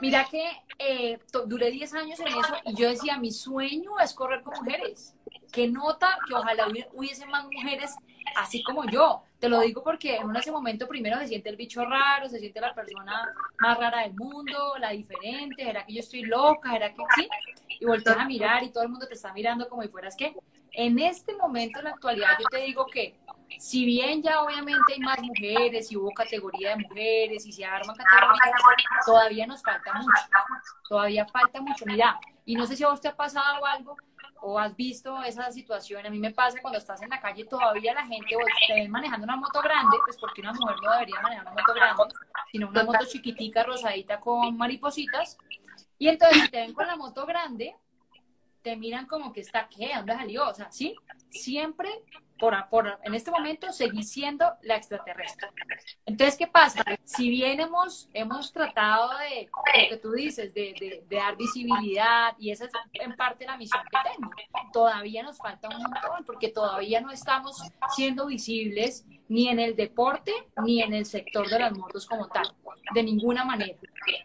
mira 0.00 0.26
que 0.30 0.44
eh, 0.78 1.18
duré 1.46 1.70
10 1.70 1.94
años 1.94 2.20
en 2.20 2.28
eso 2.28 2.54
y 2.64 2.74
yo 2.74 2.88
decía, 2.88 3.18
mi 3.18 3.30
sueño 3.30 3.98
es 4.00 4.12
correr 4.14 4.42
con 4.42 4.54
mujeres. 4.58 5.14
Que 5.52 5.68
nota 5.68 6.18
que 6.28 6.34
ojalá 6.34 6.66
hubi- 6.68 6.86
hubiese 6.92 7.26
más 7.26 7.44
mujeres 7.44 7.94
así 8.36 8.62
como 8.62 8.84
yo. 8.86 9.22
Te 9.38 9.48
lo 9.48 9.60
digo 9.60 9.82
porque 9.82 10.16
en 10.16 10.34
ese 10.36 10.50
momento 10.50 10.88
primero 10.88 11.18
se 11.18 11.28
siente 11.28 11.50
el 11.50 11.56
bicho 11.56 11.84
raro, 11.84 12.28
se 12.28 12.38
siente 12.38 12.60
la 12.60 12.74
persona 12.74 13.28
más 13.58 13.78
rara 13.78 14.00
del 14.02 14.14
mundo, 14.14 14.74
la 14.78 14.90
diferente, 14.90 15.64
¿será 15.64 15.84
que 15.84 15.94
yo 15.94 16.00
estoy 16.00 16.22
loca? 16.22 16.72
¿Será 16.72 16.94
que 16.94 17.02
sí? 17.14 17.28
Y 17.80 17.84
volteas 17.84 18.16
a 18.16 18.24
mirar 18.24 18.62
y 18.62 18.70
todo 18.70 18.84
el 18.84 18.88
mundo 18.88 19.06
te 19.06 19.14
está 19.14 19.32
mirando 19.32 19.68
como 19.68 19.82
si 19.82 19.88
fueras 19.88 20.16
que. 20.16 20.34
En 20.76 20.98
este 20.98 21.36
momento, 21.36 21.78
en 21.78 21.84
la 21.84 21.90
actualidad, 21.90 22.30
yo 22.38 22.46
te 22.50 22.58
digo 22.58 22.86
que 22.86 23.16
si 23.58 23.84
bien 23.84 24.22
ya 24.22 24.42
obviamente 24.42 24.94
hay 24.94 24.98
más 24.98 25.20
mujeres 25.22 25.90
y 25.92 25.96
hubo 25.96 26.10
categoría 26.10 26.70
de 26.70 26.82
mujeres 26.82 27.46
y 27.46 27.52
se 27.52 27.64
arman 27.64 27.94
categorías, 27.94 28.50
todavía 29.06 29.46
nos 29.46 29.62
falta 29.62 29.92
mucho. 29.94 30.22
Todavía 30.88 31.26
falta 31.26 31.60
mucho. 31.60 31.84
Mira, 31.86 32.18
y 32.44 32.56
no 32.56 32.66
sé 32.66 32.76
si 32.76 32.82
a 32.84 32.88
vos 32.88 33.00
te 33.00 33.08
ha 33.08 33.14
pasado 33.14 33.64
algo 33.64 33.96
o 34.40 34.58
has 34.58 34.74
visto 34.76 35.22
esa 35.22 35.50
situación. 35.50 36.04
A 36.06 36.10
mí 36.10 36.18
me 36.18 36.32
pasa 36.32 36.60
cuando 36.60 36.78
estás 36.78 37.02
en 37.02 37.08
la 37.08 37.20
calle, 37.20 37.44
todavía 37.44 37.94
la 37.94 38.06
gente 38.06 38.36
o 38.36 38.40
te 38.66 38.74
ven 38.74 38.90
manejando 38.90 39.24
una 39.24 39.36
moto 39.36 39.60
grande, 39.60 39.96
pues 40.04 40.16
porque 40.18 40.40
una 40.40 40.52
mujer 40.52 40.76
no 40.82 40.92
debería 40.92 41.20
manejar 41.20 41.46
una 41.46 41.54
moto 41.54 41.74
grande, 41.74 42.02
sino 42.52 42.68
una 42.68 42.84
moto 42.84 43.04
chiquitica, 43.06 43.62
rosadita 43.62 44.20
con 44.20 44.56
maripositas. 44.56 45.38
Y 45.98 46.08
entonces, 46.08 46.42
si 46.42 46.50
te 46.50 46.58
ven 46.58 46.74
con 46.74 46.86
la 46.86 46.96
moto 46.96 47.24
grande, 47.24 47.76
te 48.62 48.76
miran 48.76 49.06
como 49.06 49.32
que 49.32 49.40
está, 49.40 49.68
¿qué? 49.68 49.92
¿A 49.92 49.98
¿Dónde 49.98 50.14
salió? 50.14 50.48
O 50.48 50.54
sea, 50.54 50.70
sí, 50.72 50.96
siempre, 51.30 51.90
por, 52.38 52.68
por, 52.68 52.98
en 53.02 53.14
este 53.14 53.30
momento, 53.30 53.72
seguís 53.72 54.10
siendo 54.10 54.52
la 54.62 54.76
extraterrestre. 54.76 55.48
Entonces, 56.06 56.36
¿qué 56.36 56.46
pasa? 56.46 56.84
Si 57.04 57.28
bien 57.30 57.60
hemos, 57.60 58.08
hemos 58.12 58.52
tratado 58.52 59.10
de, 59.18 59.48
lo 59.52 59.88
que 59.88 59.96
tú 59.96 60.12
dices, 60.12 60.52
de, 60.54 61.04
de 61.08 61.16
dar 61.16 61.36
visibilidad, 61.36 62.34
y 62.38 62.50
esa 62.50 62.66
es 62.66 62.72
en 62.94 63.16
parte 63.16 63.46
la 63.46 63.56
misión 63.56 63.82
que 63.90 64.10
tengo, 64.10 64.30
todavía 64.72 65.22
nos 65.22 65.38
falta 65.38 65.68
un 65.68 65.82
montón, 65.82 66.24
porque 66.24 66.48
todavía 66.48 67.00
no 67.00 67.10
estamos 67.10 67.62
siendo 67.94 68.26
visibles 68.26 69.06
ni 69.28 69.48
en 69.48 69.58
el 69.58 69.74
deporte, 69.74 70.32
ni 70.64 70.82
en 70.82 70.92
el 70.94 71.06
sector 71.06 71.48
de 71.48 71.58
las 71.58 71.76
motos 71.76 72.06
como 72.06 72.28
tal, 72.28 72.54
de 72.94 73.02
ninguna 73.02 73.44
manera. 73.44 73.78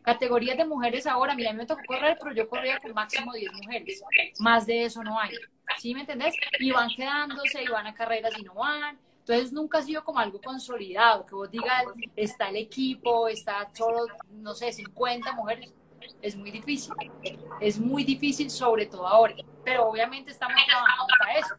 Categorías 0.03 0.57
de 0.57 0.65
mujeres 0.65 1.07
ahora, 1.07 1.35
mira, 1.35 1.53
me 1.53 1.65
tocó 1.65 1.81
correr, 1.87 2.17
pero 2.21 2.35
yo 2.35 2.49
corría 2.49 2.79
con 2.79 2.93
máximo 2.93 3.33
10 3.33 3.53
mujeres. 3.53 4.03
Más 4.39 4.65
de 4.65 4.83
eso 4.83 5.03
no 5.03 5.19
hay. 5.19 5.31
¿Sí 5.77 5.93
me 5.93 6.01
entendés? 6.01 6.35
Y 6.59 6.71
van 6.71 6.89
quedándose 6.89 7.63
y 7.63 7.67
van 7.67 7.87
a 7.87 7.93
carreras 7.93 8.33
y 8.37 8.43
no 8.43 8.55
van. 8.55 8.99
Entonces 9.19 9.53
nunca 9.53 9.77
ha 9.77 9.81
sido 9.83 10.03
como 10.03 10.19
algo 10.19 10.41
consolidado, 10.41 11.25
que 11.25 11.35
vos 11.35 11.51
digas, 11.51 11.85
está 12.15 12.49
el 12.49 12.55
equipo, 12.55 13.27
está 13.27 13.69
solo, 13.73 14.07
no 14.31 14.55
sé, 14.55 14.71
50 14.71 15.31
mujeres. 15.33 15.71
Es 16.21 16.35
muy 16.35 16.49
difícil. 16.49 16.93
Es 17.59 17.79
muy 17.79 18.03
difícil, 18.03 18.49
sobre 18.49 18.87
todo 18.87 19.07
ahora. 19.07 19.35
Pero 19.63 19.87
obviamente 19.87 20.31
estamos 20.31 20.57
trabajando 20.65 21.13
para 21.19 21.37
eso. 21.37 21.55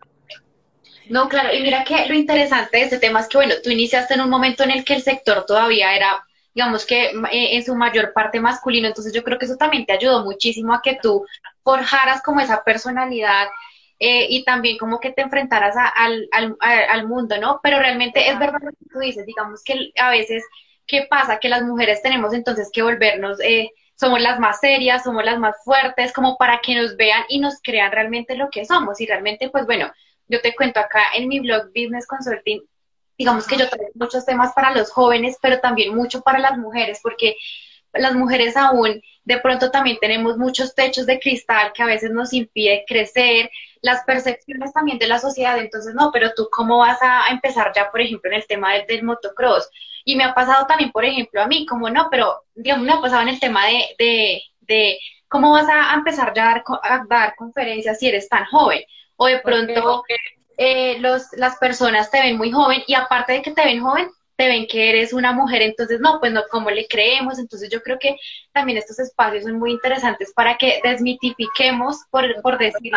No, 1.10 1.28
claro, 1.28 1.52
y 1.52 1.60
mira 1.60 1.82
que 1.82 2.06
lo 2.06 2.14
interesante 2.14 2.76
de 2.76 2.84
este 2.84 2.98
tema 3.00 3.18
es 3.18 3.26
que, 3.28 3.36
bueno, 3.36 3.54
tú 3.64 3.70
iniciaste 3.70 4.14
en 4.14 4.20
un 4.20 4.30
momento 4.30 4.62
en 4.62 4.70
el 4.70 4.84
que 4.84 4.94
el 4.94 5.02
sector 5.02 5.44
todavía 5.44 5.96
era, 5.96 6.24
digamos 6.54 6.86
que 6.86 7.06
eh, 7.06 7.56
en 7.56 7.64
su 7.64 7.74
mayor 7.74 8.12
parte 8.12 8.38
masculino, 8.38 8.86
entonces 8.86 9.12
yo 9.12 9.24
creo 9.24 9.36
que 9.36 9.46
eso 9.46 9.56
también 9.56 9.86
te 9.86 9.92
ayudó 9.92 10.24
muchísimo 10.24 10.72
a 10.72 10.80
que 10.82 11.00
tú 11.02 11.26
forjaras 11.64 12.22
como 12.22 12.40
esa 12.40 12.62
personalidad 12.62 13.48
eh, 13.98 14.28
y 14.30 14.44
también 14.44 14.78
como 14.78 15.00
que 15.00 15.10
te 15.10 15.22
enfrentaras 15.22 15.76
a, 15.76 15.88
al, 15.88 16.28
al, 16.30 16.56
al, 16.60 17.08
mundo, 17.08 17.36
¿no? 17.38 17.58
Pero 17.60 17.80
realmente 17.80 18.30
es 18.30 18.38
verdad 18.38 18.60
lo 18.62 18.70
que 18.70 18.86
tú 18.92 19.00
dices, 19.00 19.26
digamos 19.26 19.64
que 19.64 19.90
a 20.00 20.10
veces, 20.10 20.44
¿qué 20.86 21.08
pasa? 21.10 21.40
Que 21.40 21.48
las 21.48 21.62
mujeres 21.62 22.02
tenemos 22.02 22.32
entonces 22.34 22.70
que 22.72 22.82
volvernos... 22.82 23.40
Eh, 23.40 23.70
somos 23.96 24.18
las 24.22 24.40
más 24.40 24.60
serias, 24.60 25.04
somos 25.04 25.22
las 25.26 25.38
más 25.38 25.54
fuertes, 25.62 26.14
como 26.14 26.38
para 26.38 26.62
que 26.62 26.74
nos 26.74 26.96
vean 26.96 27.22
y 27.28 27.38
nos 27.38 27.60
crean 27.62 27.92
realmente 27.92 28.34
lo 28.34 28.48
que 28.48 28.64
somos. 28.64 28.98
Y 28.98 29.06
realmente, 29.06 29.50
pues 29.50 29.66
bueno, 29.66 29.92
yo 30.30 30.40
te 30.40 30.54
cuento 30.54 30.80
acá 30.80 31.02
en 31.14 31.28
mi 31.28 31.40
blog 31.40 31.66
Business 31.68 32.06
Consulting, 32.06 32.62
digamos 33.18 33.46
que 33.46 33.58
yo 33.58 33.68
traigo 33.68 33.90
muchos 33.94 34.24
temas 34.24 34.52
para 34.54 34.74
los 34.74 34.90
jóvenes, 34.90 35.36
pero 35.42 35.60
también 35.60 35.94
mucho 35.94 36.22
para 36.22 36.38
las 36.38 36.56
mujeres, 36.56 37.00
porque 37.02 37.36
las 37.92 38.14
mujeres 38.14 38.56
aún 38.56 39.02
de 39.24 39.38
pronto 39.38 39.70
también 39.70 39.98
tenemos 40.00 40.38
muchos 40.38 40.74
techos 40.74 41.04
de 41.06 41.18
cristal 41.18 41.72
que 41.74 41.82
a 41.82 41.86
veces 41.86 42.12
nos 42.12 42.32
impide 42.32 42.84
crecer, 42.86 43.50
las 43.82 44.04
percepciones 44.04 44.72
también 44.72 44.98
de 44.98 45.08
la 45.08 45.18
sociedad, 45.18 45.58
entonces 45.58 45.94
no, 45.94 46.10
pero 46.12 46.32
tú 46.34 46.48
cómo 46.50 46.78
vas 46.78 46.98
a 47.02 47.28
empezar 47.30 47.72
ya, 47.74 47.90
por 47.90 48.00
ejemplo, 48.00 48.30
en 48.30 48.36
el 48.38 48.46
tema 48.46 48.72
del, 48.72 48.86
del 48.86 49.02
motocross. 49.02 49.68
Y 50.04 50.16
me 50.16 50.24
ha 50.24 50.34
pasado 50.34 50.66
también, 50.66 50.92
por 50.92 51.04
ejemplo, 51.04 51.42
a 51.42 51.46
mí, 51.46 51.66
como 51.66 51.90
no, 51.90 52.08
pero 52.10 52.44
digamos, 52.54 52.86
me 52.86 52.92
ha 52.92 53.00
pasado 53.00 53.22
en 53.22 53.28
el 53.28 53.40
tema 53.40 53.66
de, 53.66 53.84
de, 53.98 54.42
de 54.60 54.98
cómo 55.28 55.52
vas 55.52 55.68
a 55.68 55.92
empezar 55.94 56.32
ya 56.34 56.50
a 56.50 56.54
dar, 56.54 56.64
a 56.82 57.04
dar 57.08 57.34
conferencias 57.36 57.98
si 57.98 58.08
eres 58.08 58.28
tan 58.28 58.44
joven 58.46 58.82
o 59.22 59.26
de 59.26 59.40
pronto 59.40 60.02
eh, 60.56 60.98
los, 60.98 61.24
las 61.32 61.58
personas 61.58 62.10
te 62.10 62.22
ven 62.22 62.38
muy 62.38 62.50
joven 62.50 62.82
y 62.86 62.94
aparte 62.94 63.34
de 63.34 63.42
que 63.42 63.50
te 63.50 63.62
ven 63.62 63.82
joven, 63.82 64.08
te 64.34 64.48
ven 64.48 64.66
que 64.66 64.88
eres 64.88 65.12
una 65.12 65.32
mujer, 65.32 65.60
entonces 65.60 66.00
no, 66.00 66.18
pues 66.20 66.32
no, 66.32 66.42
¿cómo 66.50 66.70
le 66.70 66.86
creemos? 66.88 67.38
Entonces 67.38 67.68
yo 67.68 67.82
creo 67.82 67.98
que 67.98 68.16
también 68.52 68.78
estos 68.78 68.98
espacios 68.98 69.44
son 69.44 69.58
muy 69.58 69.72
interesantes 69.72 70.32
para 70.34 70.56
que 70.56 70.80
desmitifiquemos, 70.82 71.98
por, 72.10 72.40
por 72.40 72.56
decir, 72.56 72.92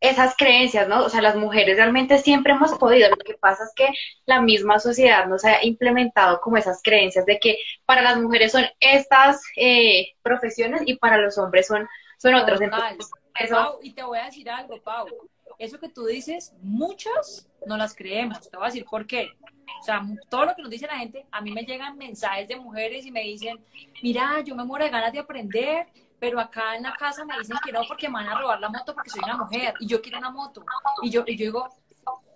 esas 0.00 0.34
creencias, 0.36 0.88
¿no? 0.88 1.04
O 1.04 1.08
sea, 1.08 1.22
las 1.22 1.36
mujeres 1.36 1.76
realmente 1.76 2.18
siempre 2.18 2.54
hemos 2.54 2.72
podido, 2.72 3.08
lo 3.08 3.16
que 3.16 3.34
pasa 3.34 3.62
es 3.62 3.72
que 3.76 3.88
la 4.26 4.42
misma 4.42 4.80
sociedad 4.80 5.26
nos 5.26 5.44
ha 5.44 5.64
implementado 5.64 6.40
como 6.40 6.56
esas 6.56 6.82
creencias 6.82 7.24
de 7.24 7.38
que 7.38 7.56
para 7.86 8.02
las 8.02 8.16
mujeres 8.18 8.50
son 8.50 8.64
estas 8.80 9.40
eh, 9.56 10.08
profesiones 10.22 10.82
y 10.86 10.96
para 10.96 11.18
los 11.18 11.38
hombres 11.38 11.68
son, 11.68 11.88
son 12.18 12.34
otras. 12.34 12.60
Entonces, 12.60 13.08
eso... 13.38 13.54
Pau, 13.54 13.78
y 13.80 13.92
te 13.92 14.02
voy 14.02 14.18
a 14.18 14.24
decir 14.24 14.50
algo, 14.50 14.76
Pau. 14.82 15.06
Eso 15.62 15.78
que 15.78 15.88
tú 15.88 16.06
dices, 16.06 16.52
muchas 16.60 17.48
no 17.68 17.76
las 17.76 17.94
creemos. 17.94 18.50
Te 18.50 18.56
voy 18.56 18.64
a 18.64 18.66
decir 18.66 18.84
por 18.84 19.06
qué. 19.06 19.30
O 19.80 19.84
sea, 19.84 20.04
todo 20.28 20.46
lo 20.46 20.56
que 20.56 20.62
nos 20.62 20.72
dice 20.72 20.88
la 20.88 20.98
gente, 20.98 21.24
a 21.30 21.40
mí 21.40 21.52
me 21.52 21.62
llegan 21.62 21.96
mensajes 21.96 22.48
de 22.48 22.56
mujeres 22.56 23.06
y 23.06 23.12
me 23.12 23.22
dicen, 23.22 23.64
mira, 24.02 24.40
yo 24.40 24.56
me 24.56 24.64
muero 24.64 24.84
de 24.84 24.90
ganas 24.90 25.12
de 25.12 25.20
aprender, 25.20 25.86
pero 26.18 26.40
acá 26.40 26.74
en 26.74 26.82
la 26.82 26.92
casa 26.94 27.24
me 27.24 27.38
dicen 27.38 27.56
que 27.64 27.70
no 27.70 27.82
porque 27.86 28.08
me 28.08 28.14
van 28.14 28.30
a 28.30 28.40
robar 28.40 28.58
la 28.58 28.70
moto 28.70 28.92
porque 28.92 29.10
soy 29.10 29.20
una 29.22 29.36
mujer 29.36 29.74
y 29.78 29.86
yo 29.86 30.02
quiero 30.02 30.18
una 30.18 30.30
moto. 30.30 30.64
Y 31.00 31.10
yo, 31.10 31.22
y 31.24 31.36
yo 31.36 31.44
digo, 31.44 31.68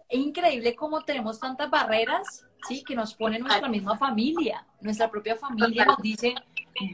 es 0.08 0.20
increíble 0.20 0.76
cómo 0.76 1.02
tenemos 1.02 1.40
tantas 1.40 1.68
barreras, 1.68 2.46
¿sí? 2.68 2.84
Que 2.84 2.94
nos 2.94 3.12
pone 3.12 3.40
nuestra 3.40 3.68
misma 3.68 3.98
familia, 3.98 4.64
nuestra 4.80 5.10
propia 5.10 5.34
familia 5.34 5.84
nos 5.84 5.98
dice, 5.98 6.32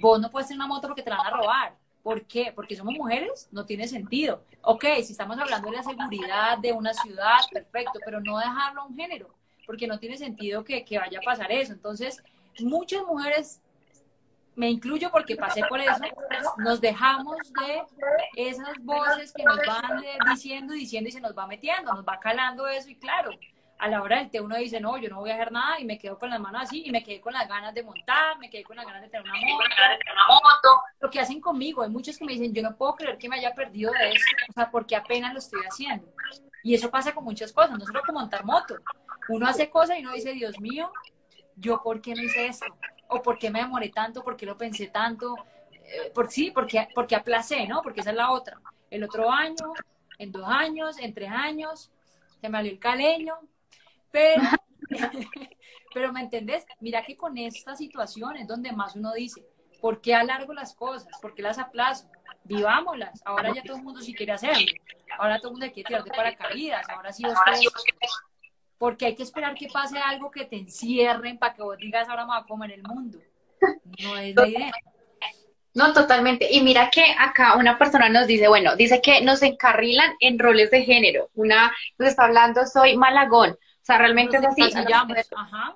vos 0.00 0.18
no 0.18 0.30
puedes 0.30 0.48
tener 0.48 0.60
una 0.60 0.66
moto 0.66 0.88
porque 0.88 1.02
te 1.02 1.10
la 1.10 1.18
van 1.18 1.26
a 1.26 1.36
robar. 1.36 1.81
¿Por 2.02 2.26
qué? 2.26 2.52
Porque 2.54 2.76
somos 2.76 2.94
mujeres, 2.94 3.48
no 3.52 3.64
tiene 3.64 3.86
sentido. 3.86 4.44
Ok, 4.62 4.84
si 5.04 5.12
estamos 5.12 5.38
hablando 5.38 5.70
de 5.70 5.76
la 5.76 5.82
seguridad 5.82 6.58
de 6.58 6.72
una 6.72 6.92
ciudad, 6.92 7.38
perfecto, 7.50 8.00
pero 8.04 8.20
no 8.20 8.38
dejarlo 8.38 8.82
a 8.82 8.84
un 8.86 8.96
género, 8.96 9.34
porque 9.66 9.86
no 9.86 9.98
tiene 9.98 10.16
sentido 10.16 10.64
que, 10.64 10.84
que 10.84 10.98
vaya 10.98 11.20
a 11.20 11.22
pasar 11.22 11.52
eso. 11.52 11.72
Entonces, 11.72 12.22
muchas 12.60 13.04
mujeres 13.04 13.62
me 14.54 14.68
incluyo 14.68 15.10
porque 15.10 15.36
pasé 15.36 15.62
por 15.68 15.80
eso, 15.80 16.02
nos 16.58 16.80
dejamos 16.80 17.36
de 17.52 17.82
esas 18.36 18.78
voces 18.80 19.32
que 19.32 19.44
nos 19.44 19.58
van 19.66 20.02
diciendo 20.28 20.74
y 20.74 20.80
diciendo 20.80 21.08
y 21.08 21.12
se 21.12 21.20
nos 21.20 21.36
va 21.36 21.46
metiendo, 21.46 21.92
nos 21.94 22.04
va 22.04 22.20
calando 22.20 22.66
eso 22.66 22.90
y 22.90 22.96
claro, 22.96 23.30
a 23.82 23.88
la 23.88 24.00
hora 24.00 24.18
del 24.18 24.30
té 24.30 24.40
uno 24.40 24.56
dice, 24.56 24.78
no, 24.78 24.96
yo 24.96 25.08
no 25.08 25.18
voy 25.18 25.30
a 25.30 25.34
hacer 25.34 25.50
nada 25.50 25.80
y 25.80 25.84
me 25.84 25.98
quedo 25.98 26.16
con 26.16 26.30
las 26.30 26.38
manos 26.38 26.62
así 26.62 26.84
y 26.86 26.92
me 26.92 27.02
quedé 27.02 27.20
con 27.20 27.32
las 27.32 27.48
ganas 27.48 27.74
de 27.74 27.82
montar, 27.82 28.38
me 28.38 28.48
quedé 28.48 28.62
con 28.62 28.76
las 28.76 28.86
ganas 28.86 29.02
de 29.02 29.08
tener 29.08 29.26
una 29.26 29.32
moto. 30.28 30.82
Lo 31.00 31.10
que 31.10 31.18
hacen 31.18 31.40
conmigo, 31.40 31.82
hay 31.82 31.90
muchos 31.90 32.16
que 32.16 32.24
me 32.24 32.34
dicen, 32.34 32.54
yo 32.54 32.62
no 32.62 32.76
puedo 32.76 32.94
creer 32.94 33.18
que 33.18 33.28
me 33.28 33.38
haya 33.38 33.52
perdido 33.52 33.90
de 33.90 34.10
eso, 34.10 34.24
o 34.48 34.52
sea, 34.52 34.70
porque 34.70 34.94
apenas 34.94 35.32
lo 35.32 35.40
estoy 35.40 35.62
haciendo. 35.68 36.06
Y 36.62 36.76
eso 36.76 36.92
pasa 36.92 37.12
con 37.12 37.24
muchas 37.24 37.52
cosas, 37.52 37.76
no 37.76 37.84
solo 37.84 38.02
con 38.06 38.14
montar 38.14 38.44
moto. 38.44 38.76
Uno 39.30 39.48
hace 39.48 39.68
cosas 39.68 39.98
y 39.98 40.02
uno 40.02 40.12
dice, 40.12 40.32
Dios 40.32 40.60
mío, 40.60 40.92
yo 41.56 41.82
por 41.82 42.00
qué 42.00 42.14
no 42.14 42.22
hice 42.22 42.46
esto, 42.46 42.66
o 43.08 43.20
por 43.20 43.36
qué 43.36 43.50
me 43.50 43.62
demoré 43.62 43.88
tanto, 43.88 44.22
por 44.22 44.36
qué 44.36 44.46
lo 44.46 44.56
pensé 44.56 44.86
tanto, 44.86 45.34
eh, 45.72 46.12
por 46.14 46.30
sí, 46.30 46.52
porque, 46.52 46.86
porque 46.94 47.16
aplacé, 47.16 47.66
¿no? 47.66 47.82
Porque 47.82 47.98
esa 48.02 48.10
es 48.10 48.16
la 48.16 48.30
otra. 48.30 48.60
El 48.90 49.02
otro 49.02 49.28
año, 49.28 49.72
en 50.18 50.30
dos 50.30 50.46
años, 50.46 51.00
en 51.00 51.12
tres 51.12 51.32
años, 51.32 51.90
se 52.40 52.48
me 52.48 52.58
salió 52.58 52.70
el 52.70 52.78
caleño, 52.78 53.34
pero, 54.12 54.42
pero 55.94 56.12
¿me 56.12 56.20
entendés? 56.20 56.64
Mira 56.81 57.03
que 57.03 57.16
con 57.16 57.37
esta 57.38 57.75
situación 57.75 58.37
es 58.37 58.46
donde 58.46 58.72
más 58.72 58.94
uno 58.94 59.12
dice, 59.12 59.44
¿por 59.81 60.01
qué 60.01 60.14
alargo 60.14 60.53
las 60.53 60.75
cosas? 60.75 61.09
¿Por 61.20 61.35
qué 61.35 61.42
las 61.42 61.59
aplazo? 61.59 62.09
Vivámoslas. 62.44 63.20
Ahora 63.25 63.53
ya 63.55 63.62
todo 63.62 63.79
el 63.79 63.83
mundo 63.83 64.01
sí 64.01 64.14
quiere 64.14 64.33
hacerlo. 64.33 64.66
Ahora 65.18 65.38
todo 65.38 65.48
el 65.48 65.59
mundo 65.59 65.72
quiere 65.72 65.88
tirar 65.88 66.05
de 66.05 66.11
paracaídas. 66.11 66.88
Ahora 66.88 67.12
sí 67.12 67.25
vos 67.25 67.35
porque 68.83 69.07
hay 69.07 69.14
que 69.14 69.22
esperar 69.22 69.55
que 69.55 69.68
pase 69.68 69.96
algo 69.96 70.29
que 70.29 70.44
te 70.44 70.57
encierren 70.57 71.38
para 71.38 71.55
que 71.55 71.62
vos 71.62 71.79
digas 71.79 72.09
ahora 72.09 72.27
me 72.27 72.33
voy 72.33 72.40
a 72.40 72.46
comer 72.46 72.72
el 72.72 72.83
mundo. 72.83 73.16
No 74.03 74.18
es 74.18 74.35
la 74.35 74.48
idea. 74.48 74.72
No, 75.72 75.92
totalmente. 75.92 76.48
Y 76.51 76.62
mira 76.62 76.90
que 76.90 77.05
acá 77.16 77.57
una 77.57 77.79
persona 77.79 78.09
nos 78.09 78.27
dice, 78.27 78.48
bueno, 78.48 78.75
dice 78.75 79.01
que 79.01 79.20
nos 79.20 79.40
encarrilan 79.42 80.11
en 80.18 80.37
roles 80.37 80.72
de 80.72 80.83
género. 80.83 81.31
Una 81.35 81.72
nos 81.96 82.09
está 82.09 82.25
hablando, 82.25 82.66
soy 82.66 82.96
Malagón. 82.96 83.57
O 83.82 83.84
sea, 83.84 83.98
realmente 83.98 84.36
es 84.36 84.44
así. 84.44 84.62
Ajá. 85.36 85.74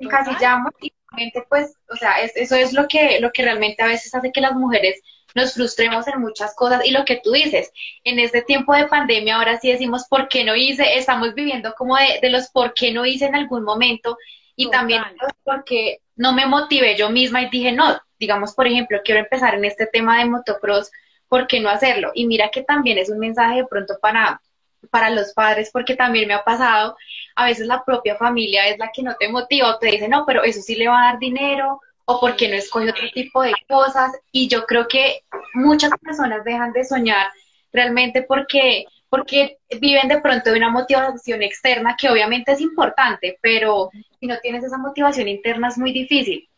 Encasillamos 0.00 0.72
y 0.80 0.92
realmente, 1.10 1.44
pues, 1.48 1.74
o 1.88 1.96
sea, 1.96 2.20
eso 2.20 2.54
es 2.54 2.72
lo 2.72 2.86
que, 2.86 3.18
lo 3.20 3.32
que 3.32 3.42
realmente 3.42 3.82
a 3.82 3.86
veces 3.86 4.14
hace 4.14 4.30
que 4.30 4.40
las 4.40 4.52
mujeres 4.52 5.00
nos 5.34 5.54
frustremos 5.54 6.06
en 6.08 6.20
muchas 6.20 6.54
cosas 6.54 6.84
y 6.84 6.90
lo 6.90 7.04
que 7.04 7.20
tú 7.22 7.32
dices, 7.32 7.72
en 8.04 8.18
este 8.18 8.42
tiempo 8.42 8.74
de 8.74 8.86
pandemia 8.86 9.36
ahora 9.36 9.58
sí 9.58 9.70
decimos 9.70 10.06
por 10.08 10.28
qué 10.28 10.44
no 10.44 10.56
hice, 10.56 10.98
estamos 10.98 11.34
viviendo 11.34 11.74
como 11.74 11.96
de, 11.96 12.30
los 12.30 12.48
por 12.48 12.74
qué 12.74 12.92
no 12.92 13.06
hice 13.06 13.26
en 13.26 13.36
algún 13.36 13.64
momento 13.64 14.16
y 14.56 14.70
también 14.70 15.02
porque 15.44 16.00
no 16.16 16.32
me 16.32 16.46
motivé 16.46 16.96
yo 16.96 17.10
misma 17.10 17.42
y 17.42 17.50
dije, 17.50 17.72
no, 17.72 17.98
digamos, 18.18 18.54
por 18.54 18.66
ejemplo, 18.66 19.00
quiero 19.04 19.20
empezar 19.20 19.54
en 19.54 19.64
este 19.64 19.86
tema 19.86 20.18
de 20.18 20.26
motocross, 20.26 20.90
¿por 21.28 21.46
qué 21.46 21.60
no 21.60 21.70
hacerlo? 21.70 22.10
Y 22.14 22.26
mira 22.26 22.50
que 22.50 22.62
también 22.62 22.98
es 22.98 23.08
un 23.08 23.18
mensaje 23.18 23.58
de 23.58 23.66
pronto 23.66 23.94
para, 24.02 24.42
para 24.90 25.10
los 25.10 25.32
padres, 25.32 25.70
porque 25.72 25.94
también 25.94 26.28
me 26.28 26.34
ha 26.34 26.44
pasado, 26.44 26.96
a 27.36 27.46
veces 27.46 27.66
la 27.66 27.84
propia 27.84 28.16
familia 28.16 28.68
es 28.68 28.78
la 28.78 28.90
que 28.92 29.02
no 29.02 29.14
te 29.18 29.28
motiva, 29.28 29.74
o 29.74 29.78
te 29.78 29.88
dice, 29.88 30.08
no, 30.08 30.24
pero 30.26 30.42
eso 30.42 30.60
sí 30.60 30.74
le 30.74 30.88
va 30.88 31.00
a 31.00 31.12
dar 31.12 31.18
dinero, 31.18 31.80
o 32.04 32.20
porque 32.20 32.48
no 32.48 32.56
escoge 32.56 32.90
otro 32.90 33.08
tipo 33.14 33.42
de 33.42 33.52
cosas. 33.68 34.12
Y 34.32 34.48
yo 34.48 34.66
creo 34.66 34.88
que 34.88 35.22
muchas 35.54 35.90
personas 36.00 36.44
dejan 36.44 36.72
de 36.72 36.84
soñar 36.84 37.28
realmente 37.72 38.22
porque, 38.22 38.84
porque 39.08 39.58
viven 39.80 40.08
de 40.08 40.20
pronto 40.20 40.50
de 40.50 40.58
una 40.58 40.70
motivación 40.70 41.42
externa 41.42 41.96
que 41.98 42.10
obviamente 42.10 42.52
es 42.52 42.60
importante, 42.60 43.38
pero 43.40 43.90
si 44.18 44.26
no 44.26 44.38
tienes 44.38 44.64
esa 44.64 44.78
motivación 44.78 45.28
interna 45.28 45.68
es 45.68 45.78
muy 45.78 45.92
difícil. 45.92 46.48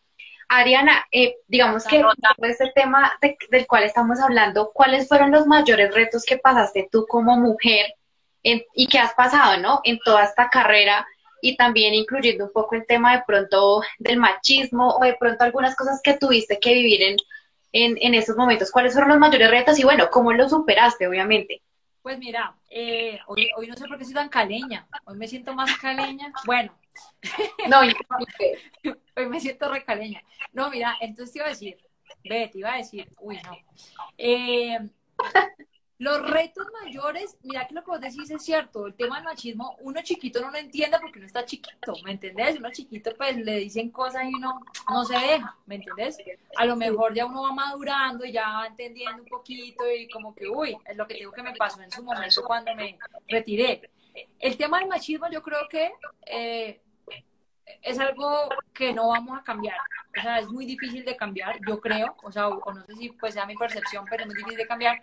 Ariana, 0.48 1.06
eh, 1.10 1.36
digamos 1.48 1.86
que 1.86 2.04
este 2.42 2.72
tema 2.74 3.12
del 3.50 3.66
cual 3.66 3.84
estamos 3.84 4.20
hablando, 4.20 4.70
¿cuáles 4.74 5.08
fueron 5.08 5.30
los 5.30 5.46
mayores 5.46 5.94
retos 5.94 6.24
que 6.24 6.36
pasaste 6.36 6.88
tú 6.90 7.06
como 7.08 7.38
mujer 7.38 7.86
y 8.42 8.86
que 8.86 8.98
has 8.98 9.14
pasado, 9.14 9.58
¿no? 9.58 9.80
En 9.84 9.98
toda 10.00 10.24
esta 10.24 10.50
carrera 10.50 11.06
y 11.40 11.56
también 11.56 11.92
incluyendo 11.94 12.44
un 12.44 12.52
poco 12.52 12.76
el 12.76 12.86
tema 12.86 13.16
de 13.16 13.24
pronto 13.26 13.82
del 13.98 14.18
machismo 14.18 14.96
o 14.96 15.04
de 15.04 15.14
pronto 15.14 15.44
algunas 15.44 15.74
cosas 15.74 16.00
que 16.02 16.16
tuviste 16.16 16.58
que 16.60 16.72
vivir 16.72 17.02
en, 17.02 17.16
en, 17.72 18.14
esos 18.14 18.36
momentos. 18.36 18.70
¿Cuáles 18.70 18.92
fueron 18.92 19.10
los 19.10 19.18
mayores 19.18 19.50
retos 19.50 19.78
y 19.78 19.82
bueno, 19.82 20.08
cómo 20.10 20.32
lo 20.32 20.48
superaste, 20.48 21.06
obviamente? 21.08 21.62
Pues 22.00 22.18
mira, 22.18 22.56
eh, 22.70 23.18
hoy, 23.26 23.50
hoy 23.56 23.66
no 23.68 23.76
sé 23.76 23.86
por 23.86 23.98
qué 23.98 24.04
soy 24.04 24.14
tan 24.14 24.28
caleña, 24.28 24.86
hoy 25.04 25.16
me 25.16 25.28
siento 25.28 25.52
más 25.54 25.76
caleña. 25.78 26.32
Bueno, 26.44 26.72
no, 27.68 27.80
hoy 29.16 29.26
me 29.28 29.40
siento 29.40 29.68
recaleña. 29.68 30.22
No, 30.52 30.70
mira, 30.70 30.96
entonces 31.00 31.32
te 31.32 31.38
iba 31.38 31.46
a 31.46 31.50
decir, 31.50 31.76
ve, 32.24 32.48
te 32.52 32.58
iba 32.58 32.74
a 32.74 32.78
decir, 32.78 33.08
uy, 33.20 33.38
no. 33.44 33.56
Eh, 34.18 34.78
los 36.02 36.20
retos 36.28 36.66
mayores, 36.82 37.38
mira 37.44 37.64
que 37.68 37.74
lo 37.74 37.84
que 37.84 37.90
vos 37.92 38.00
decís 38.00 38.28
es 38.28 38.42
cierto, 38.42 38.88
el 38.88 38.94
tema 38.94 39.16
del 39.16 39.24
machismo, 39.24 39.76
uno 39.82 40.00
chiquito 40.02 40.40
no 40.40 40.50
lo 40.50 40.58
entiende 40.58 40.98
porque 41.00 41.20
uno 41.20 41.26
está 41.26 41.44
chiquito, 41.44 41.94
¿me 42.04 42.10
entendés? 42.10 42.58
Uno 42.58 42.72
chiquito 42.72 43.12
pues 43.16 43.36
le 43.36 43.58
dicen 43.58 43.88
cosas 43.90 44.24
y 44.24 44.34
uno 44.34 44.60
no 44.90 45.04
se 45.04 45.14
deja, 45.14 45.56
¿me 45.64 45.76
entendés? 45.76 46.18
A 46.56 46.64
lo 46.64 46.74
mejor 46.74 47.14
ya 47.14 47.24
uno 47.24 47.42
va 47.42 47.52
madurando 47.52 48.24
y 48.24 48.32
ya 48.32 48.48
va 48.48 48.66
entendiendo 48.66 49.22
un 49.22 49.28
poquito 49.28 49.84
y 49.88 50.08
como 50.08 50.34
que, 50.34 50.48
uy, 50.48 50.76
es 50.86 50.96
lo 50.96 51.06
que 51.06 51.14
digo 51.14 51.30
que 51.30 51.44
me 51.44 51.54
pasó 51.54 51.80
en 51.80 51.92
su 51.92 52.02
momento 52.02 52.42
cuando 52.44 52.74
me 52.74 52.98
retiré. 53.28 53.88
El 54.40 54.56
tema 54.56 54.80
del 54.80 54.88
machismo 54.88 55.30
yo 55.30 55.40
creo 55.40 55.68
que 55.70 55.92
eh, 56.26 56.80
es 57.82 57.98
algo 57.98 58.48
que 58.72 58.92
no 58.92 59.08
vamos 59.08 59.38
a 59.38 59.42
cambiar. 59.42 59.76
O 60.16 60.20
sea, 60.20 60.38
es 60.38 60.48
muy 60.48 60.66
difícil 60.66 61.04
de 61.04 61.16
cambiar, 61.16 61.58
yo 61.66 61.80
creo. 61.80 62.16
O 62.22 62.30
sea, 62.30 62.48
o 62.48 62.72
no 62.72 62.84
sé 62.84 62.94
si 62.94 63.10
pues 63.10 63.34
sea 63.34 63.46
mi 63.46 63.56
percepción, 63.56 64.04
pero 64.08 64.22
es 64.22 64.26
muy 64.26 64.36
difícil 64.36 64.58
de 64.58 64.66
cambiar. 64.66 64.98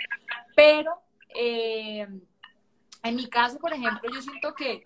Pero 0.56 1.02
eh, 1.30 2.08
en 3.04 3.16
mi 3.16 3.30
caso, 3.30 3.60
por 3.60 3.74
ejemplo, 3.74 4.10
yo 4.12 4.22
siento 4.22 4.54
que 4.54 4.82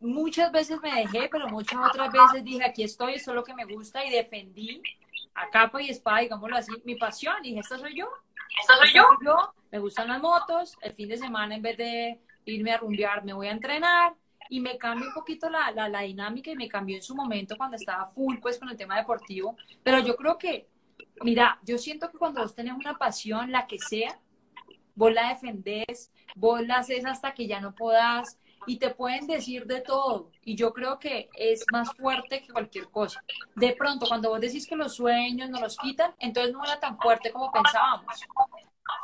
muchas 0.00 0.50
veces 0.52 0.80
me 0.80 0.94
dejé, 0.94 1.28
pero 1.30 1.48
muchas 1.48 1.80
otras 1.88 2.12
veces 2.12 2.44
dije, 2.44 2.64
aquí 2.64 2.82
estoy, 2.82 3.14
esto 3.14 3.30
es 3.30 3.34
lo 3.36 3.44
que 3.44 3.54
me 3.54 3.64
gusta 3.64 4.04
y 4.04 4.10
defendí 4.10 4.82
a 5.34 5.48
capa 5.50 5.80
y 5.80 5.88
espada, 5.88 6.20
digámoslo 6.20 6.56
así, 6.56 6.72
mi 6.84 6.96
pasión. 6.96 7.36
Y 7.42 7.50
dije, 7.50 7.60
esta 7.60 7.78
soy 7.78 7.96
yo. 7.96 8.08
Esta 8.60 8.76
soy 8.76 8.92
yo. 8.92 9.04
yo. 9.24 9.54
Me 9.70 9.78
gustan 9.78 10.08
las 10.08 10.20
motos. 10.20 10.76
El 10.82 10.94
fin 10.94 11.08
de 11.08 11.16
semana, 11.16 11.54
en 11.54 11.62
vez 11.62 11.76
de 11.78 12.20
irme 12.44 12.72
a 12.72 12.78
rumbear, 12.78 13.24
me 13.24 13.32
voy 13.32 13.46
a 13.46 13.52
entrenar 13.52 14.14
y 14.52 14.60
me 14.60 14.76
cambia 14.76 15.08
un 15.08 15.14
poquito 15.14 15.48
la, 15.48 15.70
la, 15.70 16.00
dinámica 16.00 16.50
y 16.50 16.56
me 16.56 16.68
cambió 16.68 16.96
en 16.96 17.02
su 17.02 17.14
momento 17.14 17.56
cuando 17.56 17.76
estaba 17.76 18.08
full 18.08 18.36
pues 18.36 18.58
con 18.58 18.68
el 18.68 18.76
tema 18.76 18.98
deportivo, 18.98 19.56
pero 19.82 20.00
yo 20.00 20.14
creo 20.14 20.36
que, 20.36 20.68
mira, 21.22 21.58
yo 21.64 21.78
siento 21.78 22.10
que 22.10 22.18
cuando 22.18 22.42
vos 22.42 22.54
tenés 22.54 22.74
una 22.74 22.98
pasión, 22.98 23.50
la 23.50 23.66
que 23.66 23.78
sea, 23.78 24.20
vos 24.94 25.10
la 25.10 25.30
defendés, 25.30 26.12
vos 26.36 26.60
la 26.66 26.76
haces 26.76 27.06
hasta 27.06 27.32
que 27.32 27.46
ya 27.46 27.62
no 27.62 27.74
podás 27.74 28.38
y 28.66 28.76
te 28.76 28.90
pueden 28.90 29.26
decir 29.26 29.64
de 29.64 29.80
todo 29.80 30.30
y 30.44 30.54
yo 30.54 30.74
creo 30.74 30.98
que 30.98 31.30
es 31.34 31.64
más 31.72 31.90
fuerte 31.96 32.42
que 32.42 32.52
cualquier 32.52 32.90
cosa. 32.90 33.24
De 33.56 33.72
pronto, 33.74 34.04
cuando 34.06 34.28
vos 34.28 34.40
decís 34.42 34.66
que 34.66 34.76
los 34.76 34.96
sueños 34.96 35.48
no 35.48 35.60
los 35.60 35.78
quitan, 35.78 36.14
entonces 36.18 36.52
no 36.52 36.62
era 36.62 36.78
tan 36.78 36.98
fuerte 36.98 37.32
como 37.32 37.50
pensábamos. 37.50 38.20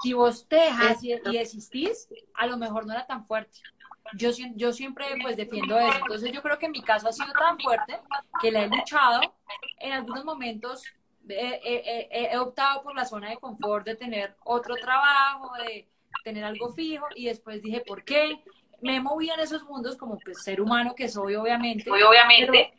Si 0.02 0.12
vos 0.12 0.46
te 0.46 0.56
dejas 0.56 1.02
y 1.02 1.14
desistís, 1.32 2.06
a 2.34 2.46
lo 2.46 2.58
mejor 2.58 2.84
no 2.84 2.92
era 2.92 3.06
tan 3.06 3.26
fuerte 3.26 3.60
yo, 4.16 4.30
yo 4.54 4.72
siempre 4.72 5.06
pues 5.22 5.36
defiendo 5.36 5.78
eso. 5.78 5.98
Entonces 5.98 6.32
yo 6.32 6.42
creo 6.42 6.58
que 6.58 6.68
mi 6.68 6.82
caso 6.82 7.08
ha 7.08 7.12
sido 7.12 7.32
tan 7.32 7.58
fuerte 7.58 7.98
que 8.40 8.50
la 8.50 8.64
he 8.64 8.68
luchado. 8.68 9.20
En 9.78 9.92
algunos 9.92 10.24
momentos 10.24 10.84
he 11.28 12.36
optado 12.38 12.82
por 12.82 12.94
la 12.94 13.04
zona 13.04 13.30
de 13.30 13.36
confort 13.36 13.84
de 13.84 13.96
tener 13.96 14.36
otro 14.44 14.74
trabajo, 14.76 15.52
de 15.64 15.88
tener 16.24 16.44
algo 16.44 16.72
fijo 16.72 17.06
y 17.14 17.26
después 17.26 17.62
dije, 17.62 17.82
¿por 17.86 18.04
qué? 18.04 18.42
Me 18.80 19.00
moví 19.00 19.30
en 19.30 19.40
esos 19.40 19.64
mundos 19.64 19.96
como 19.96 20.18
pues, 20.18 20.42
ser 20.42 20.60
humano 20.60 20.94
que 20.94 21.08
soy 21.08 21.34
obviamente. 21.34 21.90
obviamente. 21.90 22.72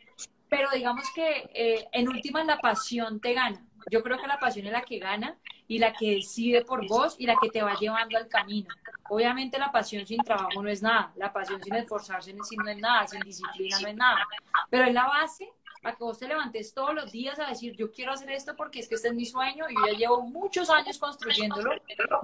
Pero, 0.48 0.68
digamos 0.72 1.04
que 1.14 1.50
eh, 1.54 1.88
en 1.92 2.08
última 2.08 2.42
la 2.42 2.58
pasión 2.58 3.20
te 3.20 3.34
gana. 3.34 3.64
Yo 3.90 4.02
creo 4.02 4.18
que 4.18 4.26
la 4.26 4.40
pasión 4.40 4.66
es 4.66 4.72
la 4.72 4.82
que 4.82 4.98
gana 4.98 5.38
y 5.70 5.78
la 5.78 5.92
que 5.92 6.16
decide 6.16 6.64
por 6.64 6.84
vos 6.88 7.14
y 7.16 7.26
la 7.26 7.36
que 7.40 7.48
te 7.48 7.62
va 7.62 7.74
llevando 7.76 8.18
al 8.18 8.26
camino. 8.26 8.68
Obviamente 9.08 9.56
la 9.56 9.70
pasión 9.70 10.04
sin 10.04 10.18
trabajo 10.18 10.60
no 10.60 10.68
es 10.68 10.82
nada, 10.82 11.12
la 11.14 11.32
pasión 11.32 11.62
sin 11.62 11.76
esforzarse 11.76 12.34
no 12.34 12.42
es 12.68 12.78
nada, 12.78 13.06
sin 13.06 13.20
disciplina 13.20 13.78
no 13.80 13.86
es 13.86 13.94
nada, 13.94 14.26
pero 14.68 14.86
es 14.86 14.92
la 14.92 15.06
base 15.06 15.48
para 15.80 15.94
que 15.94 16.02
vos 16.02 16.18
te 16.18 16.26
levantes 16.26 16.74
todos 16.74 16.92
los 16.92 17.12
días 17.12 17.38
a 17.38 17.46
decir, 17.46 17.76
yo 17.76 17.92
quiero 17.92 18.12
hacer 18.12 18.30
esto 18.32 18.56
porque 18.56 18.80
es 18.80 18.88
que 18.88 18.96
este 18.96 19.08
es 19.08 19.14
mi 19.14 19.24
sueño 19.24 19.66
y 19.70 19.74
yo 19.74 19.92
ya 19.92 19.98
llevo 19.98 20.22
muchos 20.22 20.68
años 20.70 20.98
construyéndolo. 20.98 21.70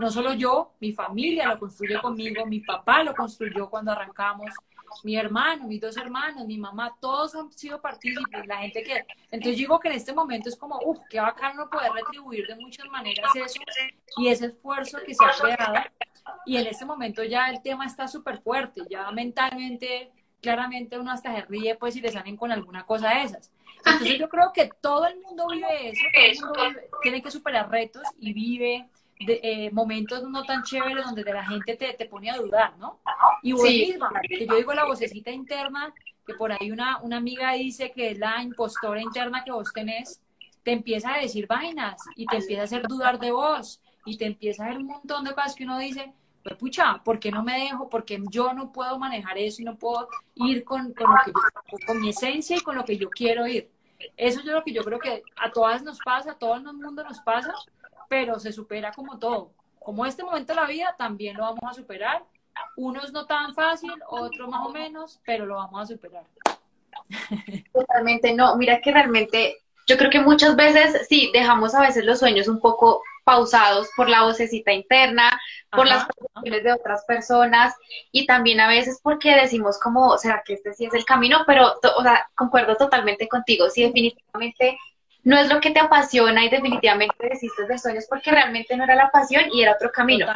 No 0.01 0.11
solo 0.11 0.35
yo, 0.35 0.73
mi 0.81 0.93
familia 0.93 1.47
lo 1.47 1.61
construyó 1.61 2.03
conmigo, 2.03 2.45
mi 2.47 2.61
papá 2.61 3.05
lo 3.05 3.15
construyó 3.15 3.71
cuando 3.71 3.93
arrancamos, 3.93 4.51
mi 5.05 5.17
hermano, 5.17 5.67
mis 5.67 5.81
dos 5.81 5.97
hermanos, 5.97 6.47
mi 6.47 6.59
mamá, 6.59 6.97
todos 7.01 7.35
han 7.35 7.53
sido 7.53 7.81
partícipes, 7.81 8.47
la 8.47 8.59
gente 8.59 8.83
que... 8.83 9.05
Entonces 9.31 9.59
digo 9.59 9.79
que 9.81 9.89
en 9.89 9.95
este 9.95 10.13
momento 10.13 10.49
es 10.49 10.57
como, 10.57 10.79
uff, 10.85 10.99
qué 11.09 11.21
bacano 11.21 11.69
poder 11.69 11.93
retribuir 11.93 12.47
de 12.47 12.57
muchas 12.57 12.87
maneras 12.89 13.31
eso 13.35 13.61
y 14.17 14.29
ese 14.29 14.47
esfuerzo 14.47 14.99
que 15.05 15.15
se 15.15 15.25
ha 15.25 15.31
creado. 15.31 15.75
Y 16.45 16.57
en 16.57 16.67
este 16.67 16.85
momento 16.85 17.23
ya 17.25 17.49
el 17.49 17.63
tema 17.63 17.87
está 17.87 18.09
súper 18.09 18.41
fuerte, 18.41 18.83
ya 18.89 19.11
mentalmente, 19.11 20.11
claramente 20.41 20.99
uno 20.99 21.13
hasta 21.13 21.35
se 21.35 21.43
ríe 21.43 21.77
pues 21.77 21.95
si 21.95 22.01
le 22.01 22.11
salen 22.11 22.37
con 22.37 22.53
alguna 22.53 22.85
cosa 22.85 23.11
de 23.11 23.23
esas. 23.23 23.53
Entonces 23.79 24.19
yo 24.19 24.29
creo 24.29 24.53
que 24.53 24.71
todo 24.81 25.07
el 25.07 25.21
mundo 25.21 25.47
vive 25.49 25.91
eso, 25.91 26.05
todo 26.53 26.65
el 26.65 26.75
mundo 26.75 26.81
tiene 27.03 27.23
que 27.23 27.31
superar 27.31 27.71
retos 27.71 28.03
y 28.19 28.33
vive 28.33 28.89
de, 29.19 29.41
eh, 29.43 29.71
momentos 29.73 30.29
no 30.29 30.45
tan 30.45 30.63
chéveres 30.63 31.05
donde 31.05 31.25
de 31.25 31.33
la 31.33 31.45
gente 31.45 31.77
te, 31.77 31.93
te 31.95 32.07
pone 32.07 32.31
a 32.31 32.37
dudar, 32.37 32.77
¿no? 32.79 33.01
Y 33.43 33.53
vos 33.53 33.65
misma, 33.65 34.11
que 34.29 34.47
yo 34.47 34.57
digo 34.57 34.75
la 34.75 34.85
vocecita 34.85 35.31
interna, 35.31 35.93
que 36.27 36.35
por 36.35 36.53
ahí 36.53 36.71
una, 36.71 36.99
una 37.03 37.17
amiga 37.17 37.53
dice 37.53 37.93
que 37.93 38.11
es 38.11 38.19
la 38.19 38.43
impostora 38.43 39.01
interna 39.01 39.45
que 39.45 39.53
vos 39.53 39.73
tenés, 39.73 40.21
te 40.63 40.73
empieza 40.73 41.15
a 41.15 41.19
decir 41.19 41.47
vainas 41.47 42.03
y 42.17 42.27
te 42.27 42.39
empieza 42.39 42.63
a 42.63 42.65
hacer 42.65 42.83
dudar 42.89 43.19
de 43.19 43.31
vos 43.31 43.81
y 44.05 44.19
te 44.19 44.27
empieza 44.27 44.65
a 44.65 44.67
hacer 44.67 44.79
un 44.79 44.87
montón 44.87 45.25
de 45.25 45.33
cosas 45.33 45.55
que 45.55 45.65
uno 45.65 45.79
dice, 45.79 46.13
pues 46.43 46.57
pucha, 46.57 47.03
¿por 47.05 47.19
qué 47.19 47.31
no 47.31 47.43
me 47.43 47.59
dejo? 47.59 47.89
Porque 47.89 48.21
yo 48.31 48.53
no 48.53 48.73
puedo 48.73 48.99
manejar 48.99 49.39
eso 49.39 49.63
y 49.63 49.65
no 49.65 49.77
puedo 49.77 50.09
ir 50.35 50.65
con, 50.65 50.93
con, 50.93 51.11
lo 51.11 51.17
que 51.25 51.87
con 51.87 52.01
mi 52.01 52.11
esencia 52.11 52.57
y 52.57 52.61
con 52.61 52.77
lo 52.77 52.85
que 52.85 52.97
yo 52.97 53.11
quiero 53.11 53.47
ir. 53.47 53.71
Eso 54.17 54.41
es 54.41 54.47
lo 54.47 54.63
que 54.63 54.73
yo 54.73 54.85
creo 54.85 54.99
que 54.99 55.23
a 55.37 55.51
todas 55.51 55.83
nos 55.83 55.99
pasa, 56.01 56.33
a 56.33 56.39
todo 56.39 56.55
el 56.55 56.63
mundo 56.63 57.03
nos 57.03 57.21
pasa, 57.21 57.53
pero 58.09 58.39
se 58.39 58.53
supera 58.53 58.93
como 58.93 59.19
todo. 59.19 59.53
Como 59.79 60.05
este 60.05 60.25
momento 60.25 60.53
de 60.53 60.61
la 60.61 60.67
vida, 60.67 60.95
también 60.99 61.37
lo 61.37 61.45
vamos 61.45 61.63
a 61.65 61.75
superar. 61.75 62.25
Unos 62.77 63.13
no 63.13 63.27
tan 63.27 63.55
fácil, 63.55 63.93
otros 64.09 64.49
más 64.49 64.67
o 64.67 64.71
menos, 64.71 65.21
pero 65.25 65.47
lo 65.47 65.57
vamos 65.57 65.83
a 65.83 65.87
superar. 65.95 66.25
Totalmente, 67.73 68.35
no, 68.35 68.57
mira 68.57 68.81
que 68.81 68.93
realmente 68.93 69.59
yo 69.87 69.97
creo 69.97 70.11
que 70.11 70.21
muchas 70.21 70.57
veces 70.57 71.07
sí 71.09 71.31
dejamos 71.33 71.75
a 71.75 71.81
veces 71.81 72.05
los 72.05 72.19
sueños 72.19 72.49
un 72.49 72.61
poco 72.61 73.03
pausados 73.25 73.89
por 73.97 74.09
la 74.09 74.23
vocecita 74.23 74.73
interna, 74.73 75.41
por 75.71 75.87
las 75.87 76.07
presiones 76.07 76.65
de 76.65 76.73
otras 76.73 77.05
personas 77.07 77.75
y 78.13 78.27
también 78.27 78.61
a 78.61 78.69
veces 78.69 79.01
porque 79.03 79.35
decimos 79.35 79.79
como, 79.81 80.17
¿será 80.17 80.43
que 80.45 80.55
este 80.55 80.75
sí 80.75 80.87
es 80.87 80.95
el 80.95 81.05
camino? 81.05 81.43
Pero, 81.47 81.75
o 81.97 82.03
sea, 82.03 82.29
concuerdo 82.37 82.77
totalmente 82.77 83.29
contigo, 83.29 83.69
sí, 83.69 83.83
definitivamente 83.83 84.79
no 85.27 85.37
es 85.37 85.53
lo 85.53 85.61
que 85.61 85.73
te 85.73 85.81
apasiona 85.81 86.45
y 86.45 86.49
definitivamente 86.49 87.29
desistes 87.29 87.67
de 87.67 87.79
sueños 87.79 88.07
porque 88.09 88.31
realmente 88.31 88.77
no 88.77 88.85
era 88.85 88.95
la 88.95 89.11
pasión 89.11 89.43
y 89.53 89.61
era 89.61 89.73
otro 89.73 89.91
camino. 89.91 90.29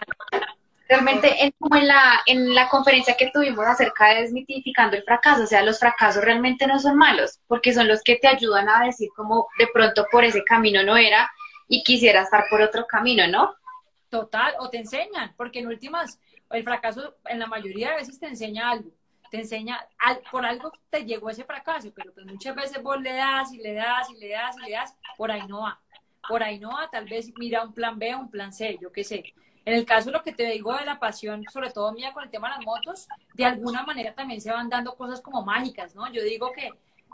Realmente, 0.88 1.44
en, 1.44 1.52
como 1.60 1.76
en 1.76 1.86
la, 1.86 2.20
en 2.26 2.52
la 2.56 2.68
conferencia 2.68 3.16
que 3.16 3.30
tuvimos 3.32 3.64
acerca 3.64 4.08
de 4.08 4.22
desmitificando 4.22 4.96
el 4.96 5.04
fracaso, 5.04 5.44
o 5.44 5.46
sea, 5.46 5.62
los 5.62 5.78
fracasos 5.78 6.24
realmente 6.24 6.66
no 6.66 6.80
son 6.80 6.96
malos, 6.96 7.38
porque 7.46 7.72
son 7.72 7.86
los 7.86 8.02
que 8.02 8.16
te 8.16 8.26
ayudan 8.26 8.68
a 8.68 8.84
decir 8.84 9.10
como 9.14 9.46
de 9.60 9.68
pronto 9.72 10.06
por 10.10 10.24
ese 10.24 10.42
camino 10.42 10.82
no 10.82 10.96
era 10.96 11.30
y 11.68 11.84
quisiera 11.84 12.22
estar 12.22 12.46
por 12.50 12.60
otro 12.60 12.84
camino, 12.88 13.28
¿no? 13.28 13.54
Total, 14.08 14.54
o 14.58 14.70
te 14.70 14.78
enseñan, 14.78 15.34
porque 15.36 15.60
en 15.60 15.68
últimas, 15.68 16.18
el 16.50 16.64
fracaso 16.64 17.14
en 17.26 17.38
la 17.38 17.46
mayoría 17.46 17.90
de 17.90 17.96
veces 17.98 18.18
te 18.18 18.26
enseña 18.26 18.70
algo, 18.70 18.90
te 19.30 19.38
enseña, 19.38 19.86
por 20.30 20.44
algo 20.44 20.72
te 20.90 21.04
llegó 21.04 21.30
ese 21.30 21.44
fracaso, 21.44 21.92
pero 21.94 22.12
pues 22.12 22.26
muchas 22.26 22.54
veces 22.54 22.82
vos 22.82 23.00
le 23.00 23.12
das 23.14 23.52
y 23.52 23.58
le 23.58 23.74
das 23.74 24.10
y 24.10 24.16
le 24.16 24.30
das 24.30 24.56
y 24.58 24.62
le 24.62 24.72
das, 24.72 24.96
por 25.16 25.30
ahí 25.30 25.46
no 25.46 25.60
va, 25.60 25.80
por 26.28 26.42
ahí 26.42 26.58
no 26.58 26.70
va, 26.70 26.90
tal 26.90 27.06
vez 27.08 27.32
mira 27.38 27.62
un 27.62 27.72
plan 27.72 27.98
B, 27.98 28.14
un 28.14 28.30
plan 28.30 28.52
C, 28.52 28.78
yo 28.80 28.92
qué 28.92 29.04
sé. 29.04 29.24
En 29.64 29.74
el 29.74 29.84
caso 29.84 30.06
de 30.06 30.16
lo 30.16 30.22
que 30.22 30.32
te 30.32 30.46
digo 30.46 30.74
de 30.74 30.84
la 30.84 30.98
pasión, 30.98 31.44
sobre 31.52 31.70
todo 31.70 31.92
mía 31.92 32.12
con 32.12 32.24
el 32.24 32.30
tema 32.30 32.48
de 32.48 32.56
las 32.56 32.64
motos, 32.64 33.08
de 33.34 33.44
alguna 33.44 33.84
manera 33.84 34.14
también 34.14 34.40
se 34.40 34.50
van 34.50 34.68
dando 34.68 34.96
cosas 34.96 35.20
como 35.20 35.42
mágicas, 35.44 35.94
¿no? 35.94 36.10
Yo 36.12 36.22
digo 36.22 36.50
que 36.52 36.70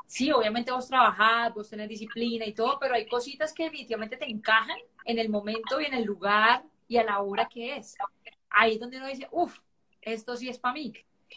sí, 0.06 0.32
obviamente 0.32 0.72
vos 0.72 0.88
trabajás, 0.88 1.52
vos 1.52 1.68
tenés 1.68 1.88
disciplina 1.88 2.46
y 2.46 2.54
todo, 2.54 2.78
pero 2.78 2.94
hay 2.94 3.06
cositas 3.06 3.52
que 3.52 3.64
definitivamente 3.64 4.16
te 4.16 4.30
encajan 4.30 4.78
en 5.04 5.18
el 5.18 5.28
momento 5.28 5.80
y 5.80 5.86
en 5.86 5.94
el 5.94 6.04
lugar 6.04 6.62
y 6.88 6.96
a 6.96 7.04
la 7.04 7.20
hora 7.20 7.48
que 7.48 7.76
es. 7.76 7.96
Ahí 8.48 8.74
es 8.74 8.80
donde 8.80 8.98
uno 8.98 9.08
dice, 9.08 9.28
uff, 9.32 9.58
esto 10.00 10.36
sí 10.36 10.48
es 10.48 10.58
para 10.58 10.74
mí, 10.74 10.92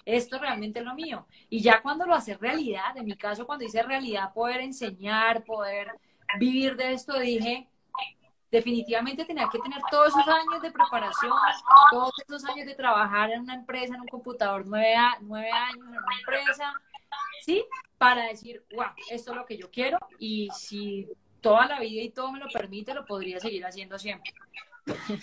esto 0.06 0.40
realmente 0.40 0.80
es 0.80 0.86
lo 0.86 0.96
mío. 0.96 1.26
Y 1.50 1.62
ya 1.62 1.82
cuando 1.82 2.06
lo 2.06 2.16
hace 2.16 2.38
realidad, 2.38 2.96
en 2.96 3.06
mi 3.06 3.16
caso 3.16 3.46
cuando 3.46 3.66
hice 3.66 3.84
realidad, 3.84 4.34
poder 4.34 4.62
enseñar, 4.62 5.44
poder 5.44 5.92
vivir 6.38 6.76
de 6.76 6.94
esto, 6.94 7.20
dije, 7.20 7.68
definitivamente 8.52 9.26
tenía 9.26 9.48
que 9.52 9.60
tener 9.60 9.82
todos 9.92 10.10
esos 10.10 10.28
años 10.28 10.62
de 10.62 10.72
preparación, 10.72 11.34
todos 11.92 12.12
esos 12.28 12.46
años 12.46 12.66
de 12.66 12.76
trabajar 12.76 13.32
en 13.32 13.42
una 13.42 13.56
empresa, 13.56 13.96
en 13.96 14.02
un 14.02 14.08
computador, 14.08 14.64
nueve, 14.66 14.96
nueve 15.22 15.52
años 15.52 15.78
en 15.78 15.88
una 15.88 16.16
empresa, 16.20 16.74
¿sí? 17.46 17.66
Para 17.98 18.24
decir, 18.24 18.64
wow, 18.76 18.88
esto 19.10 19.32
es 19.32 19.38
lo 19.38 19.46
que 19.46 19.58
yo 19.58 19.70
quiero 19.70 20.00
y 20.18 20.50
si 20.54 21.08
toda 21.42 21.68
la 21.68 21.80
vida 21.80 22.02
y 22.02 22.10
todo 22.10 22.32
me 22.32 22.40
lo 22.40 22.48
permite, 22.48 22.94
lo 22.94 23.06
podría 23.06 23.40
seguir 23.40 23.66
haciendo 23.66 23.98
siempre. 24.00 24.34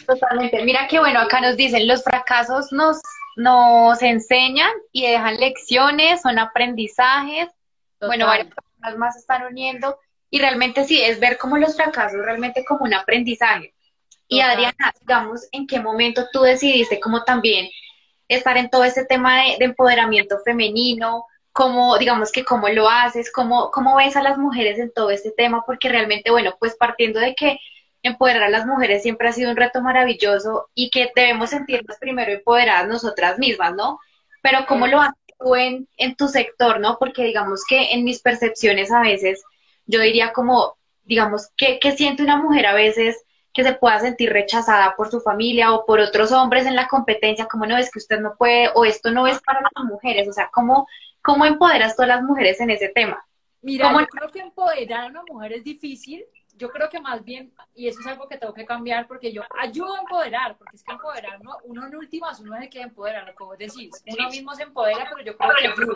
Totalmente. 0.07 0.65
Mira 0.65 0.87
que 0.89 0.99
bueno, 0.99 1.21
acá 1.21 1.41
nos 1.41 1.57
dicen, 1.57 1.87
los 1.89 2.05
fracasos 2.05 2.73
nos, 2.73 3.01
nos 3.37 4.03
enseñan 4.03 4.71
y 4.93 5.07
dejan 5.07 5.37
lecciones, 5.37 6.23
son 6.23 6.39
aprendizajes. 6.39 7.49
Bueno, 8.01 8.27
varias 8.27 8.49
personas 8.49 8.99
más 8.99 9.17
están 9.17 9.47
uniendo 9.47 9.99
y 10.31 10.41
realmente 10.41 10.85
sí, 10.85 11.01
es 11.01 11.21
ver 11.21 11.39
como 11.39 11.57
los 11.57 11.77
fracasos 11.77 12.21
realmente 12.25 12.65
como 12.65 12.85
un 12.85 12.95
aprendizaje. 12.95 13.75
Y 14.29 14.41
Adriana, 14.41 14.93
digamos, 15.01 15.49
¿en 15.53 15.67
qué 15.67 15.79
momento 15.79 16.27
tú 16.33 16.43
decidiste 16.43 16.99
como 16.99 17.23
también 17.23 17.69
estar 18.27 18.57
en 18.57 18.71
todo 18.71 18.83
este 18.85 19.05
tema 19.05 19.43
de, 19.43 19.57
de 19.59 19.65
empoderamiento 19.67 20.39
femenino? 20.45 21.27
cómo, 21.57 21.97
digamos 21.97 22.33
que 22.33 22.45
cómo 22.45 22.69
lo 22.69 22.87
haces, 22.87 23.33
cómo, 23.33 23.71
cómo 23.71 23.97
ves 23.97 24.15
a 24.15 24.23
las 24.23 24.37
mujeres 24.37 24.79
en 24.79 24.93
todo 24.93 25.09
este 25.09 25.31
tema, 25.31 25.65
porque 25.65 25.89
realmente, 25.89 26.31
bueno, 26.31 26.55
pues 26.61 26.77
partiendo 26.77 27.19
de 27.19 27.35
que 27.35 27.59
empoderar 28.07 28.45
a 28.45 28.49
las 28.49 28.67
mujeres 28.67 29.03
siempre 29.03 29.29
ha 29.29 29.33
sido 29.33 29.51
un 29.51 29.57
reto 29.57 29.83
maravilloso 29.83 30.69
y 30.75 30.91
que 30.91 31.11
debemos 31.15 31.51
sentirnos 31.51 31.97
primero 31.99 32.33
empoderadas 32.33 32.89
nosotras 32.89 33.39
mismas, 33.39 33.75
¿no? 33.75 33.99
Pero 34.43 34.67
cómo 34.67 34.87
lo 34.87 35.01
haces 35.01 35.17
tú 35.39 35.55
en, 35.55 35.89
en 35.97 36.17
tu 36.17 36.29
sector, 36.29 36.81
¿no? 36.81 36.99
Porque 36.99 37.25
digamos 37.25 37.65
que 37.69 37.93
en 37.93 38.05
mis 38.05 38.21
percepciones 38.21 38.93
a 38.93 39.01
veces, 39.01 39.43
yo 39.87 40.01
diría 40.01 40.33
como, 40.33 40.77
digamos, 41.05 41.49
¿qué, 41.57 41.79
qué 41.81 41.93
siente 41.93 42.23
una 42.23 42.37
mujer 42.37 42.67
a 42.67 42.75
veces 42.75 43.23
que 43.53 43.65
se 43.65 43.73
pueda 43.73 43.99
sentir 44.01 44.33
rechazada 44.33 44.95
por 44.97 45.11
su 45.11 45.21
familia 45.21 45.73
o 45.73 45.87
por 45.87 46.01
otros 46.01 46.31
hombres 46.31 46.67
en 46.67 46.77
la 46.77 46.89
competencia, 46.89 47.47
como 47.47 47.67
no 47.67 47.77
es 47.79 47.91
que 47.91 47.99
usted 47.99 48.21
no 48.21 48.37
puede 48.37 48.71
o 48.75 48.85
esto 48.85 49.11
no 49.11 49.27
es 49.27 49.41
para 49.41 49.61
las 49.63 49.85
mujeres, 49.85 50.29
o 50.29 50.33
sea, 50.33 50.51
¿cómo, 50.53 50.87
¿Cómo 51.27 51.45
empoderas 51.45 51.97
tú 51.97 52.03
a 52.03 52.07
las 52.07 52.23
mujeres 52.23 52.61
en 52.61 52.71
ese 52.71 52.89
tema? 52.89 53.27
Mira, 53.61 53.91
yo 53.91 54.07
creo 54.07 54.31
que 54.31 54.39
empoderar 54.39 55.05
a 55.05 55.07
una 55.09 55.25
mujer 55.25 55.55
es 55.55 55.65
difícil. 55.65 56.25
Yo 56.57 56.71
creo 56.71 56.89
que 56.89 57.01
más 57.01 57.23
bien, 57.23 57.53
y 57.75 57.89
eso 57.89 58.01
es 58.01 58.07
algo 58.07 58.27
que 58.29 58.39
tengo 58.39 58.55
que 58.55 58.65
cambiar, 58.65 59.07
porque 59.07 59.33
yo 59.33 59.43
ayudo 59.59 59.95
a 59.95 60.01
empoderar, 60.01 60.57
porque 60.57 60.77
es 60.77 60.83
que 60.83 60.93
empoderar, 60.93 61.39
uno, 61.41 61.59
uno 61.65 61.87
en 61.87 61.97
últimas, 61.97 62.41
uno 62.41 62.57
es 62.57 62.63
el 62.63 62.71
que 62.71 62.81
empodera, 62.81 63.25
lo 63.25 63.35
que 63.35 63.45
vos 63.45 63.59
decís. 63.59 64.03
Uno 64.07 64.31
mismo 64.31 64.55
se 64.55 64.63
empodera, 64.63 65.07
pero 65.11 65.23
yo 65.23 65.37
creo 65.37 65.51
que 65.55 65.67
ayuda. 65.67 65.95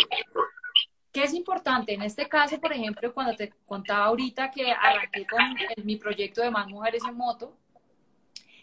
¿Qué 1.13 1.25
es 1.25 1.35
importante? 1.35 1.95
En 1.95 2.03
este 2.03 2.29
caso, 2.29 2.61
por 2.61 2.73
ejemplo, 2.73 3.13
cuando 3.13 3.35
te 3.35 3.53
contaba 3.67 4.05
ahorita 4.05 4.51
que 4.51 4.71
arranqué 4.71 5.27
con 5.27 5.41
mi 5.85 5.97
proyecto 5.97 6.41
de 6.41 6.51
Más 6.51 6.69
Mujeres 6.69 7.03
en 7.05 7.17
Moto, 7.17 7.57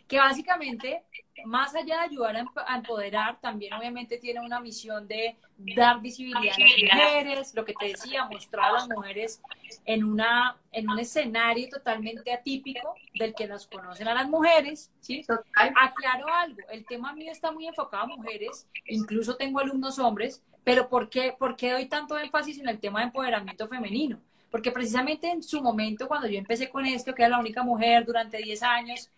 que 0.08 0.18
básicamente, 0.18 1.04
más 1.46 1.76
allá 1.76 1.98
de 1.98 2.06
ayudar 2.06 2.36
a 2.66 2.76
empoderar, 2.76 3.40
también 3.42 3.74
obviamente 3.74 4.18
tiene 4.18 4.40
una 4.40 4.60
misión 4.60 5.08
de 5.08 5.36
dar 5.58 6.02
visibilidad 6.02 6.56
a 6.56 6.60
las 6.60 6.84
mujeres, 6.84 7.56
lo 7.56 7.66
que 7.66 7.74
te 7.74 7.88
decía, 7.88 8.26
mostrar 8.26 8.66
a 8.66 8.72
las 8.74 8.90
mujeres 8.90 9.42
en, 9.86 10.04
una, 10.04 10.58
en 10.72 10.90
un 10.90 11.00
escenario 11.00 11.68
totalmente 11.70 12.32
atípico 12.32 12.96
del 13.16 13.34
que 13.34 13.48
las 13.48 13.68
conocen 13.68 14.08
a 14.08 14.14
las 14.14 14.30
mujeres, 14.30 14.92
¿sí? 15.02 15.26
Aclaro 15.56 16.28
algo, 16.34 16.60
el 16.72 16.86
tema 16.86 17.14
mío 17.14 17.32
está 17.32 17.52
muy 17.52 17.68
enfocado 17.68 18.04
a 18.04 18.08
mujeres, 18.08 18.68
incluso 18.88 19.36
tengo 19.36 19.60
alumnos 19.60 20.00
hombres, 20.00 20.44
pero 20.64 20.90
¿por 20.90 21.10
qué, 21.10 21.36
¿por 21.38 21.56
qué 21.56 21.72
doy 21.72 21.86
tanto 21.86 22.18
énfasis 22.18 22.60
en 22.60 22.70
el 22.70 22.80
tema 22.80 23.00
de 23.00 23.06
empoderamiento 23.06 23.68
femenino? 23.68 24.22
Porque 24.50 24.72
precisamente 24.72 25.30
en 25.30 25.44
su 25.44 25.62
momento, 25.62 26.08
cuando 26.08 26.28
yo 26.28 26.38
empecé 26.38 26.70
con 26.70 26.86
esto, 26.86 27.14
que 27.14 27.24
era 27.24 27.30
la 27.30 27.40
única 27.40 27.64
mujer 27.64 28.06
durante 28.06 28.38
10 28.38 28.64
años, 28.64 29.10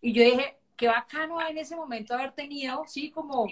y 0.00 0.12
yo 0.12 0.22
dije, 0.22 0.56
qué 0.76 0.88
bacano 0.88 1.40
en 1.40 1.58
ese 1.58 1.76
momento 1.76 2.14
haber 2.14 2.32
tenido, 2.32 2.84
sí, 2.86 3.10
como, 3.10 3.46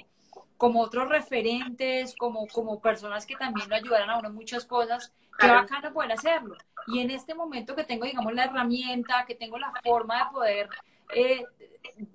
como 0.56 0.80
otros 0.80 1.08
referentes, 1.08 2.14
como, 2.16 2.46
como 2.48 2.80
personas 2.80 3.24
que 3.26 3.36
también 3.36 3.68
lo 3.68 3.76
ayudaran 3.76 4.10
a 4.10 4.18
uno 4.18 4.28
en 4.28 4.34
muchas 4.34 4.64
cosas, 4.64 5.12
qué 5.38 5.46
bacano 5.46 5.92
poder 5.92 6.12
hacerlo. 6.12 6.56
Y 6.86 7.00
en 7.00 7.10
este 7.10 7.34
momento 7.34 7.74
que 7.74 7.84
tengo, 7.84 8.04
digamos, 8.04 8.34
la 8.34 8.44
herramienta, 8.44 9.24
que 9.26 9.34
tengo 9.34 9.58
la 9.58 9.72
forma 9.82 10.18
de 10.18 10.30
poder 10.32 10.68
eh, 11.14 11.44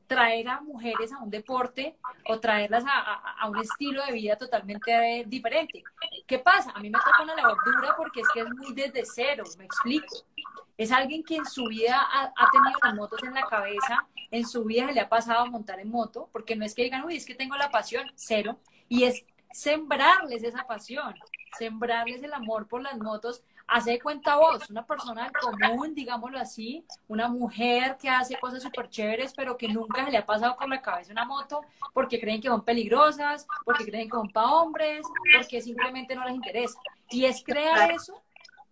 traer 0.08 0.48
a 0.48 0.62
mujeres 0.62 1.12
a 1.12 1.20
un 1.20 1.30
deporte 1.30 1.98
o 2.26 2.40
traerlas 2.40 2.84
a, 2.88 3.48
un 3.50 3.58
estilo 3.60 4.06
de 4.06 4.14
vida 4.14 4.36
totalmente 4.36 5.24
diferente. 5.28 5.84
¿Qué 6.26 6.40
pasa? 6.40 6.72
A 6.72 6.80
mí 6.80 6.90
me 6.90 6.98
toca 6.98 7.24
una 7.24 7.36
labor 7.36 7.58
dura 7.66 7.96
porque 7.96 8.22
es 8.22 8.28
que 8.34 8.42
es 8.42 8.50
muy 8.50 8.74
desde 8.74 9.04
cero, 9.06 9.44
me 9.58 9.66
explico. 9.66 10.26
Es 10.78 10.92
alguien 10.92 11.24
que 11.24 11.36
en 11.36 11.46
su 11.46 11.66
vida 11.68 12.00
ha, 12.00 12.52
tenido 12.52 12.80
las 12.84 12.96
motos 12.96 13.24
en 13.24 13.34
la 13.34 13.48
cabeza, 13.48 14.08
en 14.30 14.48
su 14.48 14.64
vida 14.64 14.88
se 14.88 14.94
le 14.94 15.02
ha 15.02 15.10
pasado 15.10 15.40
a 15.42 15.46
montar 15.46 15.80
en 15.80 15.90
moto, 15.90 16.30
porque 16.32 16.56
no 16.56 16.66
es 16.66 16.76
que 16.76 16.84
digan, 16.84 17.04
uy, 17.04 17.18
es 17.18 17.26
que 17.26 17.36
tengo 17.36 17.56
la 17.56 17.72
pasión, 17.72 18.12
cero, 18.16 18.60
y 18.88 19.06
es 19.06 19.26
sembrarles 19.52 20.44
esa 20.44 20.68
pasión, 20.68 21.16
sembrarles 21.58 22.22
el 22.22 22.34
amor 22.34 22.68
por 22.68 22.82
las 22.82 22.98
motos 23.00 23.44
hace 23.68 24.00
cuenta 24.00 24.38
vos, 24.38 24.70
una 24.70 24.86
persona 24.86 25.30
común, 25.42 25.94
digámoslo 25.94 26.40
así, 26.40 26.86
una 27.08 27.28
mujer 27.28 27.98
que 27.98 28.10
hace 28.10 28.40
cosas 28.40 28.64
súper 28.64 28.90
chéveres, 28.90 29.34
pero 29.36 29.58
que 29.58 29.68
nunca 29.68 30.06
se 30.06 30.12
le 30.12 30.18
ha 30.18 30.26
pasado 30.26 30.56
por 30.56 30.70
la 30.70 30.82
cabeza 30.82 31.12
una 31.12 31.26
moto 31.26 31.62
porque 31.94 32.20
creen 32.20 32.42
que 32.42 32.48
son 32.48 32.64
peligrosas, 32.64 33.46
porque 33.66 33.86
creen 33.86 34.10
que 34.10 34.16
son 34.16 34.30
para 34.30 34.48
hombres, 34.48 35.06
porque 35.36 35.62
simplemente 35.62 36.16
no 36.16 36.24
les 36.26 36.36
interesa. 36.36 36.80
Y 37.10 37.26
es 37.26 37.44
crear 37.44 37.92
eso 37.92 38.22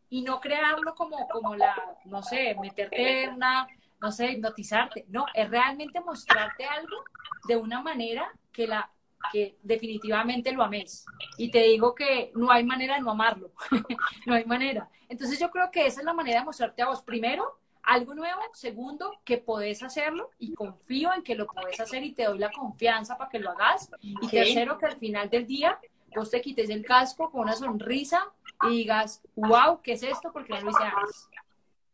y 0.10 0.22
no 0.22 0.40
crearlo 0.40 0.96
como, 0.96 1.28
como 1.28 1.56
la, 1.56 1.76
no 2.06 2.24
sé, 2.24 2.56
meterte 2.62 3.24
en 3.24 3.34
una, 3.34 3.68
no 4.00 4.12
sé, 4.12 4.32
hipnotizarte. 4.32 5.06
No, 5.10 5.26
es 5.34 5.50
realmente 5.50 6.00
mostrarte 6.00 6.66
algo 6.66 7.04
de 7.48 7.58
una 7.58 7.82
manera 7.82 8.32
que 8.52 8.68
la 8.68 8.90
que 9.32 9.58
definitivamente 9.62 10.52
lo 10.52 10.64
ames. 10.64 11.06
Y 11.38 11.50
te 11.50 11.62
digo 11.64 11.96
que 11.96 12.32
no 12.36 12.52
hay 12.52 12.64
manera 12.64 12.96
de 12.96 13.02
no 13.02 13.12
amarlo, 13.12 13.52
no 14.26 14.34
hay 14.34 14.46
manera. 14.46 14.90
Entonces 15.10 15.40
yo 15.40 15.50
creo 15.52 15.70
que 15.72 15.86
esa 15.86 16.02
es 16.02 16.06
la 16.06 16.14
manera 16.14 16.40
de 16.40 16.46
mostrarte 16.46 16.82
a 16.82 16.88
vos. 16.88 17.02
Primero, 17.02 17.60
algo 17.84 18.16
nuevo. 18.16 18.42
Segundo, 18.54 19.20
que 19.24 19.38
podés 19.38 19.84
hacerlo 19.84 20.32
y 20.40 20.54
confío 20.54 21.14
en 21.14 21.24
que 21.24 21.36
lo 21.36 21.46
podés 21.48 21.80
hacer 21.80 22.04
y 22.04 22.14
te 22.14 22.26
doy 22.26 22.40
la 22.40 22.52
confianza 22.52 23.18
para 23.18 23.30
que 23.30 23.40
lo 23.40 23.52
hagas. 23.52 23.90
Y 24.02 24.28
tercero, 24.28 24.78
que 24.78 24.86
al 24.86 24.98
final 24.98 25.30
del 25.30 25.46
día 25.46 25.80
vos 26.16 26.32
te 26.32 26.42
quites 26.42 26.70
el 26.70 26.86
casco 26.86 27.30
con 27.30 27.42
una 27.42 27.54
sonrisa 27.54 28.32
y 28.64 28.70
digas, 28.70 29.22
wow, 29.36 29.82
¿qué 29.82 29.94
es 29.94 30.04
esto? 30.04 30.32
Porque 30.32 30.54
no 30.54 30.62
lo 30.62 30.70
hice 30.72 30.84
antes. 30.84 31.30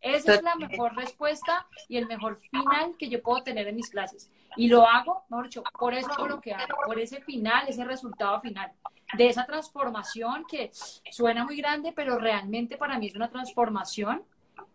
Esa 0.02 0.36
es 0.36 0.44
la 0.44 0.56
mejor 0.56 0.96
respuesta 0.96 1.68
y 1.88 1.98
el 1.98 2.08
mejor 2.08 2.38
final 2.38 2.96
que 2.98 3.08
yo 3.08 3.22
puedo 3.22 3.44
tener 3.44 3.68
en 3.68 3.76
mis 3.76 3.90
clases. 3.90 4.32
Y 4.56 4.68
lo 4.68 4.88
hago, 4.88 5.24
mejor 5.30 5.46
dicho, 5.46 5.64
por 5.80 5.94
eso 5.94 6.12
hago 6.12 6.28
lo 6.28 6.42
que 6.42 6.54
hago, 6.54 6.76
por 6.86 7.00
ese 7.00 7.22
final, 7.22 7.68
ese 7.68 7.86
resultado 7.86 8.42
final, 8.42 8.72
de 9.14 9.28
esa 9.28 9.46
transformación 9.46 10.46
que 10.50 10.72
suena 11.12 11.46
muy 11.46 11.58
grande, 11.58 11.94
pero 11.96 12.18
realmente 12.18 12.78
para 12.78 12.98
mí 12.98 13.08
es 13.08 13.16
una 13.16 13.30
transformación, 13.30 14.24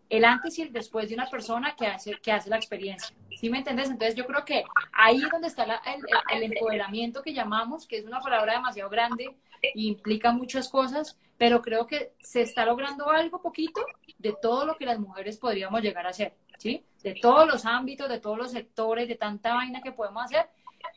el 0.09 0.23
antes 0.23 0.57
y 0.57 0.61
el 0.61 0.71
después 0.71 1.09
de 1.09 1.15
una 1.15 1.29
persona 1.29 1.75
que 1.75 1.87
hace, 1.87 2.13
que 2.21 2.31
hace 2.31 2.49
la 2.49 2.55
experiencia. 2.55 3.15
¿Sí 3.35 3.49
me 3.49 3.59
entiendes? 3.59 3.89
Entonces 3.89 4.15
yo 4.15 4.25
creo 4.25 4.45
que 4.45 4.63
ahí 4.93 5.17
es 5.17 5.29
donde 5.29 5.49
está 5.49 5.63
el, 5.63 6.01
el, 6.33 6.53
empoderamiento 6.53 7.21
que 7.21 7.33
llamamos, 7.33 7.85
que 7.85 7.97
es 7.97 8.05
una 8.05 8.21
palabra 8.21 8.53
demasiado 8.53 8.89
grande 8.89 9.35
e 9.61 9.71
implica 9.75 10.31
muchas 10.31 10.69
cosas, 10.69 11.17
pero 11.37 11.61
creo 11.61 11.85
que 11.85 12.13
se 12.19 12.41
está 12.41 12.65
logrando 12.65 13.09
algo 13.09 13.41
poquito 13.41 13.85
de 14.17 14.35
todo 14.41 14.65
lo 14.65 14.75
que 14.75 14.85
las 14.85 14.99
mujeres 14.99 15.37
podríamos 15.37 15.81
llegar 15.81 16.07
a 16.07 16.09
hacer, 16.09 16.33
¿sí? 16.57 16.83
De 17.03 17.15
todos 17.15 17.47
los 17.47 17.65
ámbitos, 17.65 18.09
de 18.09 18.19
todos 18.19 18.37
los 18.37 18.51
sectores, 18.51 19.07
de 19.07 19.15
tanta 19.15 19.53
vaina 19.53 19.81
que 19.81 19.91
podemos 19.91 20.25
hacer. 20.25 20.49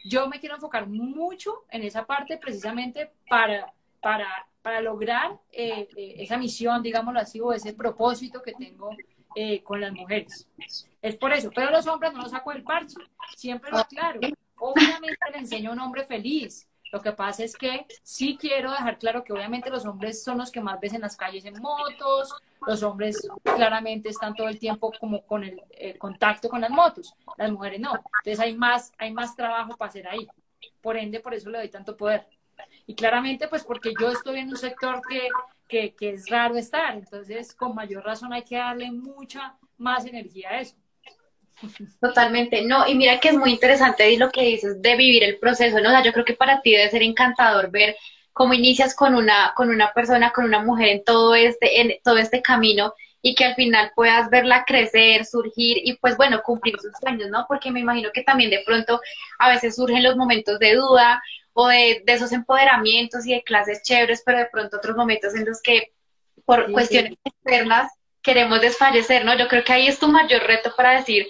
Yo 0.04 0.28
me 0.28 0.40
quiero 0.40 0.54
enfocar 0.54 0.86
mucho 0.86 1.64
en 1.70 1.82
esa 1.82 2.06
parte 2.06 2.38
precisamente 2.38 3.12
para, 3.28 3.72
para, 4.00 4.46
para 4.62 4.80
lograr 4.80 5.38
eh, 5.52 5.88
eh, 5.96 6.14
esa 6.18 6.38
misión, 6.38 6.82
digámoslo 6.82 7.20
así, 7.20 7.40
o 7.40 7.52
ese 7.52 7.74
propósito 7.74 8.42
que 8.42 8.52
tengo 8.52 8.90
eh, 9.34 9.62
con 9.62 9.80
las 9.80 9.92
mujeres. 9.92 10.48
Es 11.02 11.16
por 11.16 11.32
eso, 11.32 11.50
pero 11.54 11.70
los 11.70 11.86
hombres 11.86 12.12
no 12.12 12.22
los 12.22 12.30
saco 12.30 12.52
del 12.52 12.62
parche, 12.62 12.96
siempre 13.36 13.70
lo 13.70 13.84
claro. 13.84 14.20
Obviamente 14.58 15.18
le 15.32 15.38
enseño 15.38 15.70
a 15.70 15.72
un 15.72 15.80
hombre 15.80 16.04
feliz, 16.04 16.68
lo 16.92 17.00
que 17.00 17.12
pasa 17.12 17.44
es 17.44 17.56
que 17.56 17.86
sí 18.02 18.36
quiero 18.40 18.72
dejar 18.72 18.98
claro 18.98 19.22
que 19.22 19.32
obviamente 19.32 19.70
los 19.70 19.86
hombres 19.86 20.22
son 20.22 20.38
los 20.38 20.50
que 20.50 20.60
más 20.60 20.80
ves 20.80 20.92
en 20.92 21.02
las 21.02 21.16
calles 21.16 21.44
en 21.44 21.60
motos, 21.60 22.34
los 22.66 22.82
hombres 22.82 23.28
claramente 23.42 24.08
están 24.08 24.34
todo 24.34 24.48
el 24.48 24.58
tiempo 24.58 24.92
como 24.98 25.24
con 25.24 25.44
el, 25.44 25.62
contacto 25.98 26.48
con 26.48 26.60
las 26.60 26.70
motos, 26.70 27.14
las 27.36 27.50
mujeres 27.50 27.80
no. 27.80 27.92
Entonces 27.94 28.40
hay 28.40 28.54
más, 28.56 28.92
hay 28.98 29.12
más 29.12 29.36
trabajo 29.36 29.76
para 29.76 29.88
hacer 29.88 30.08
ahí. 30.08 30.26
Por 30.80 30.96
ende, 30.96 31.20
por 31.20 31.34
eso 31.34 31.48
le 31.48 31.58
doy 31.58 31.68
tanto 31.68 31.96
poder. 31.96 32.26
Y 32.86 32.94
claramente, 32.94 33.48
pues 33.48 33.64
porque 33.64 33.92
yo 33.98 34.10
estoy 34.10 34.40
en 34.40 34.48
un 34.48 34.56
sector 34.56 35.00
que, 35.08 35.28
que, 35.68 35.94
que 35.94 36.10
es 36.10 36.28
raro 36.28 36.56
estar, 36.56 36.94
entonces 36.94 37.54
con 37.54 37.74
mayor 37.74 38.04
razón 38.04 38.32
hay 38.32 38.42
que 38.42 38.56
darle 38.56 38.90
mucha 38.90 39.56
más 39.78 40.04
energía 40.04 40.50
a 40.50 40.60
eso. 40.60 40.76
Totalmente, 42.00 42.62
no, 42.62 42.86
y 42.88 42.94
mira 42.94 43.20
que 43.20 43.28
es 43.28 43.36
muy 43.36 43.50
interesante 43.50 44.16
lo 44.16 44.30
que 44.30 44.42
dices 44.42 44.80
de 44.80 44.96
vivir 44.96 45.22
el 45.24 45.38
proceso, 45.38 45.80
¿no? 45.80 45.88
O 45.88 45.92
sea, 45.92 46.02
yo 46.02 46.12
creo 46.12 46.24
que 46.24 46.34
para 46.34 46.62
ti 46.62 46.72
debe 46.72 46.90
ser 46.90 47.02
encantador 47.02 47.70
ver 47.70 47.96
cómo 48.32 48.54
inicias 48.54 48.94
con 48.94 49.14
una, 49.14 49.52
con 49.54 49.68
una 49.68 49.92
persona, 49.92 50.32
con 50.32 50.44
una 50.44 50.62
mujer 50.62 50.88
en 50.88 51.04
todo 51.04 51.34
este, 51.34 51.80
en 51.80 51.92
todo 52.02 52.16
este 52.16 52.40
camino 52.40 52.94
y 53.22 53.34
que 53.34 53.44
al 53.44 53.54
final 53.54 53.92
puedas 53.94 54.30
verla 54.30 54.64
crecer, 54.64 55.26
surgir 55.26 55.76
y 55.84 55.98
pues 55.98 56.16
bueno, 56.16 56.40
cumplir 56.42 56.76
sus 56.80 56.92
sueños, 56.98 57.28
¿no? 57.28 57.44
Porque 57.46 57.70
me 57.70 57.80
imagino 57.80 58.10
que 58.14 58.22
también 58.22 58.50
de 58.50 58.62
pronto 58.64 59.00
a 59.38 59.50
veces 59.50 59.76
surgen 59.76 60.02
los 60.02 60.16
momentos 60.16 60.58
de 60.58 60.74
duda 60.74 61.22
o 61.52 61.68
de, 61.68 62.02
de 62.06 62.12
esos 62.14 62.32
empoderamientos 62.32 63.26
y 63.26 63.34
de 63.34 63.42
clases 63.42 63.82
chéveres, 63.82 64.22
pero 64.24 64.38
de 64.38 64.46
pronto 64.46 64.78
otros 64.78 64.96
momentos 64.96 65.34
en 65.34 65.44
los 65.44 65.60
que 65.60 65.92
por 66.46 66.72
cuestiones 66.72 67.12
externas 67.24 67.92
queremos 68.22 68.60
desfallecer, 68.60 69.24
¿no? 69.24 69.36
Yo 69.36 69.48
creo 69.48 69.64
que 69.64 69.72
ahí 69.72 69.86
es 69.86 69.98
tu 69.98 70.08
mayor 70.08 70.42
reto 70.42 70.72
para 70.76 70.96
decir, 70.96 71.26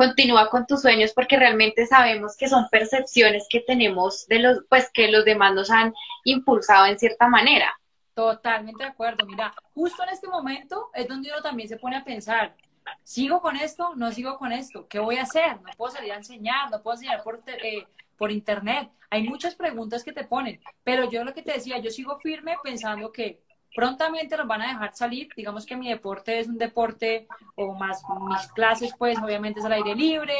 continúa 0.00 0.48
con 0.48 0.66
tus 0.66 0.80
sueños 0.80 1.12
porque 1.12 1.36
realmente 1.36 1.86
sabemos 1.86 2.34
que 2.34 2.48
son 2.48 2.70
percepciones 2.70 3.46
que 3.50 3.60
tenemos 3.60 4.26
de 4.28 4.38
los, 4.38 4.64
pues 4.70 4.90
que 4.94 5.08
los 5.08 5.26
demás 5.26 5.52
nos 5.52 5.70
han 5.70 5.92
impulsado 6.24 6.86
en 6.86 6.98
cierta 6.98 7.28
manera. 7.28 7.78
Totalmente 8.14 8.82
de 8.82 8.88
acuerdo. 8.88 9.26
Mira, 9.26 9.52
justo 9.74 10.02
en 10.02 10.08
este 10.08 10.26
momento 10.26 10.88
es 10.94 11.06
donde 11.06 11.28
uno 11.30 11.42
también 11.42 11.68
se 11.68 11.76
pone 11.76 11.96
a 11.96 12.04
pensar, 12.04 12.56
¿sigo 13.04 13.42
con 13.42 13.56
esto? 13.56 13.94
¿No 13.94 14.10
sigo 14.10 14.38
con 14.38 14.52
esto? 14.52 14.88
¿Qué 14.88 14.98
voy 14.98 15.18
a 15.18 15.24
hacer? 15.24 15.60
No 15.60 15.70
puedo 15.76 15.92
salir 15.92 16.12
a 16.12 16.16
enseñar, 16.16 16.70
no 16.70 16.80
puedo 16.80 16.94
enseñar 16.94 17.22
por, 17.22 17.42
eh, 17.46 17.86
por 18.16 18.32
internet. 18.32 18.88
Hay 19.10 19.24
muchas 19.24 19.54
preguntas 19.54 20.02
que 20.02 20.14
te 20.14 20.24
ponen, 20.24 20.62
pero 20.82 21.10
yo 21.10 21.24
lo 21.24 21.34
que 21.34 21.42
te 21.42 21.52
decía, 21.52 21.76
yo 21.76 21.90
sigo 21.90 22.18
firme 22.20 22.56
pensando 22.64 23.12
que 23.12 23.42
prontamente 23.74 24.36
nos 24.36 24.46
van 24.46 24.62
a 24.62 24.68
dejar 24.68 24.94
salir. 24.94 25.28
Digamos 25.36 25.66
que 25.66 25.76
mi 25.76 25.88
deporte 25.88 26.38
es 26.38 26.48
un 26.48 26.58
deporte, 26.58 27.26
o 27.54 27.74
más 27.74 28.02
mis 28.28 28.46
clases, 28.52 28.92
pues 28.98 29.18
obviamente 29.18 29.60
es 29.60 29.66
al 29.66 29.72
aire 29.72 29.94
libre, 29.94 30.36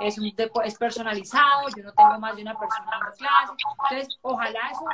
es, 0.00 0.18
un 0.18 0.32
es 0.64 0.78
personalizado, 0.78 1.68
yo 1.76 1.82
no 1.84 1.92
tengo 1.92 2.18
más 2.18 2.36
de 2.36 2.42
una 2.42 2.58
persona 2.58 2.90
en 2.94 3.00
la 3.00 3.12
clase. 3.12 3.52
Entonces, 3.90 4.18
ojalá 4.22 4.60
eso 4.70 4.84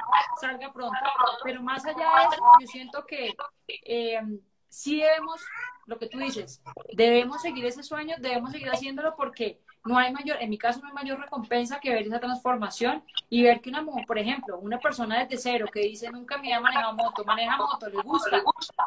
salga 0.41 0.73
pronto. 0.73 0.99
Pero 1.45 1.63
más 1.63 1.85
allá 1.85 1.97
de 1.97 2.35
eso, 2.35 2.45
yo 2.61 2.67
siento 2.67 3.07
que 3.07 3.35
eh, 3.67 4.21
sí 4.69 5.01
debemos, 5.01 5.45
lo 5.87 5.99
que 5.99 6.09
tú 6.09 6.19
dices, 6.19 6.63
debemos 6.93 7.43
seguir 7.43 7.65
ese 7.67 7.83
sueño, 7.83 8.17
debemos 8.19 8.53
seguir 8.53 8.69
haciéndolo 8.69 9.17
porque 9.17 9.61
no 9.85 9.99
hay 9.99 10.13
mayor, 10.13 10.37
en 10.41 10.51
mi 10.51 10.59
caso 10.59 10.81
no 10.81 10.89
hay 10.89 10.95
mayor 10.95 11.21
recompensa 11.21 11.81
que 11.81 11.93
ver 11.93 12.07
esa 12.07 12.21
transformación 12.21 13.03
y 13.31 13.43
ver 13.43 13.61
que 13.61 13.71
una 13.71 13.83
mujer, 13.83 14.07
por 14.07 14.19
ejemplo, 14.19 14.59
una 14.59 14.79
persona 14.79 15.25
desde 15.25 15.39
cero 15.39 15.67
que 15.73 15.81
dice 15.81 16.11
nunca 16.11 16.37
me 16.39 16.53
había 16.53 16.61
manejado 16.61 16.95
moto, 16.95 17.25
maneja 17.25 17.57
moto, 17.57 17.89
le 17.89 18.03
gusta, 18.03 18.43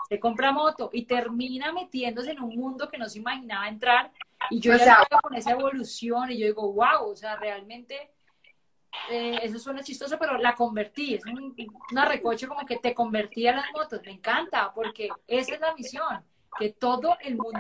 se 0.08 0.20
compra 0.20 0.52
moto 0.52 0.90
y 0.94 1.06
termina 1.06 1.72
metiéndose 1.72 2.32
en 2.32 2.42
un 2.42 2.56
mundo 2.56 2.90
que 2.90 2.98
no 2.98 3.10
se 3.10 3.20
imaginaba 3.20 3.68
entrar 3.68 4.12
y 4.50 4.60
yo 4.60 4.76
ya 4.76 5.06
con 5.22 5.36
esa 5.36 5.52
evolución 5.52 6.32
y 6.32 6.40
yo 6.40 6.48
digo, 6.48 6.74
wow, 6.74 7.10
o 7.12 7.16
sea, 7.16 7.36
realmente 7.36 8.12
eh, 9.10 9.40
eso 9.44 9.60
suena 9.60 9.84
chistoso, 9.84 10.18
pero 10.20 10.38
la 10.38 10.56
convertí, 10.56 11.16
es 11.16 11.24
una 11.92 12.06
recoche 12.06 12.48
como 12.48 12.66
que 12.66 12.78
te 12.78 12.94
convertí 12.94 13.48
a 13.48 13.56
las 13.56 13.72
motos, 13.74 14.02
me 14.04 14.12
encanta 14.12 14.72
porque 14.74 15.10
esa 15.28 15.56
es 15.56 15.62
la 15.62 15.74
misión, 15.76 16.24
que 16.58 16.72
todo 16.72 17.18
el 17.22 17.36
mundo 17.36 17.60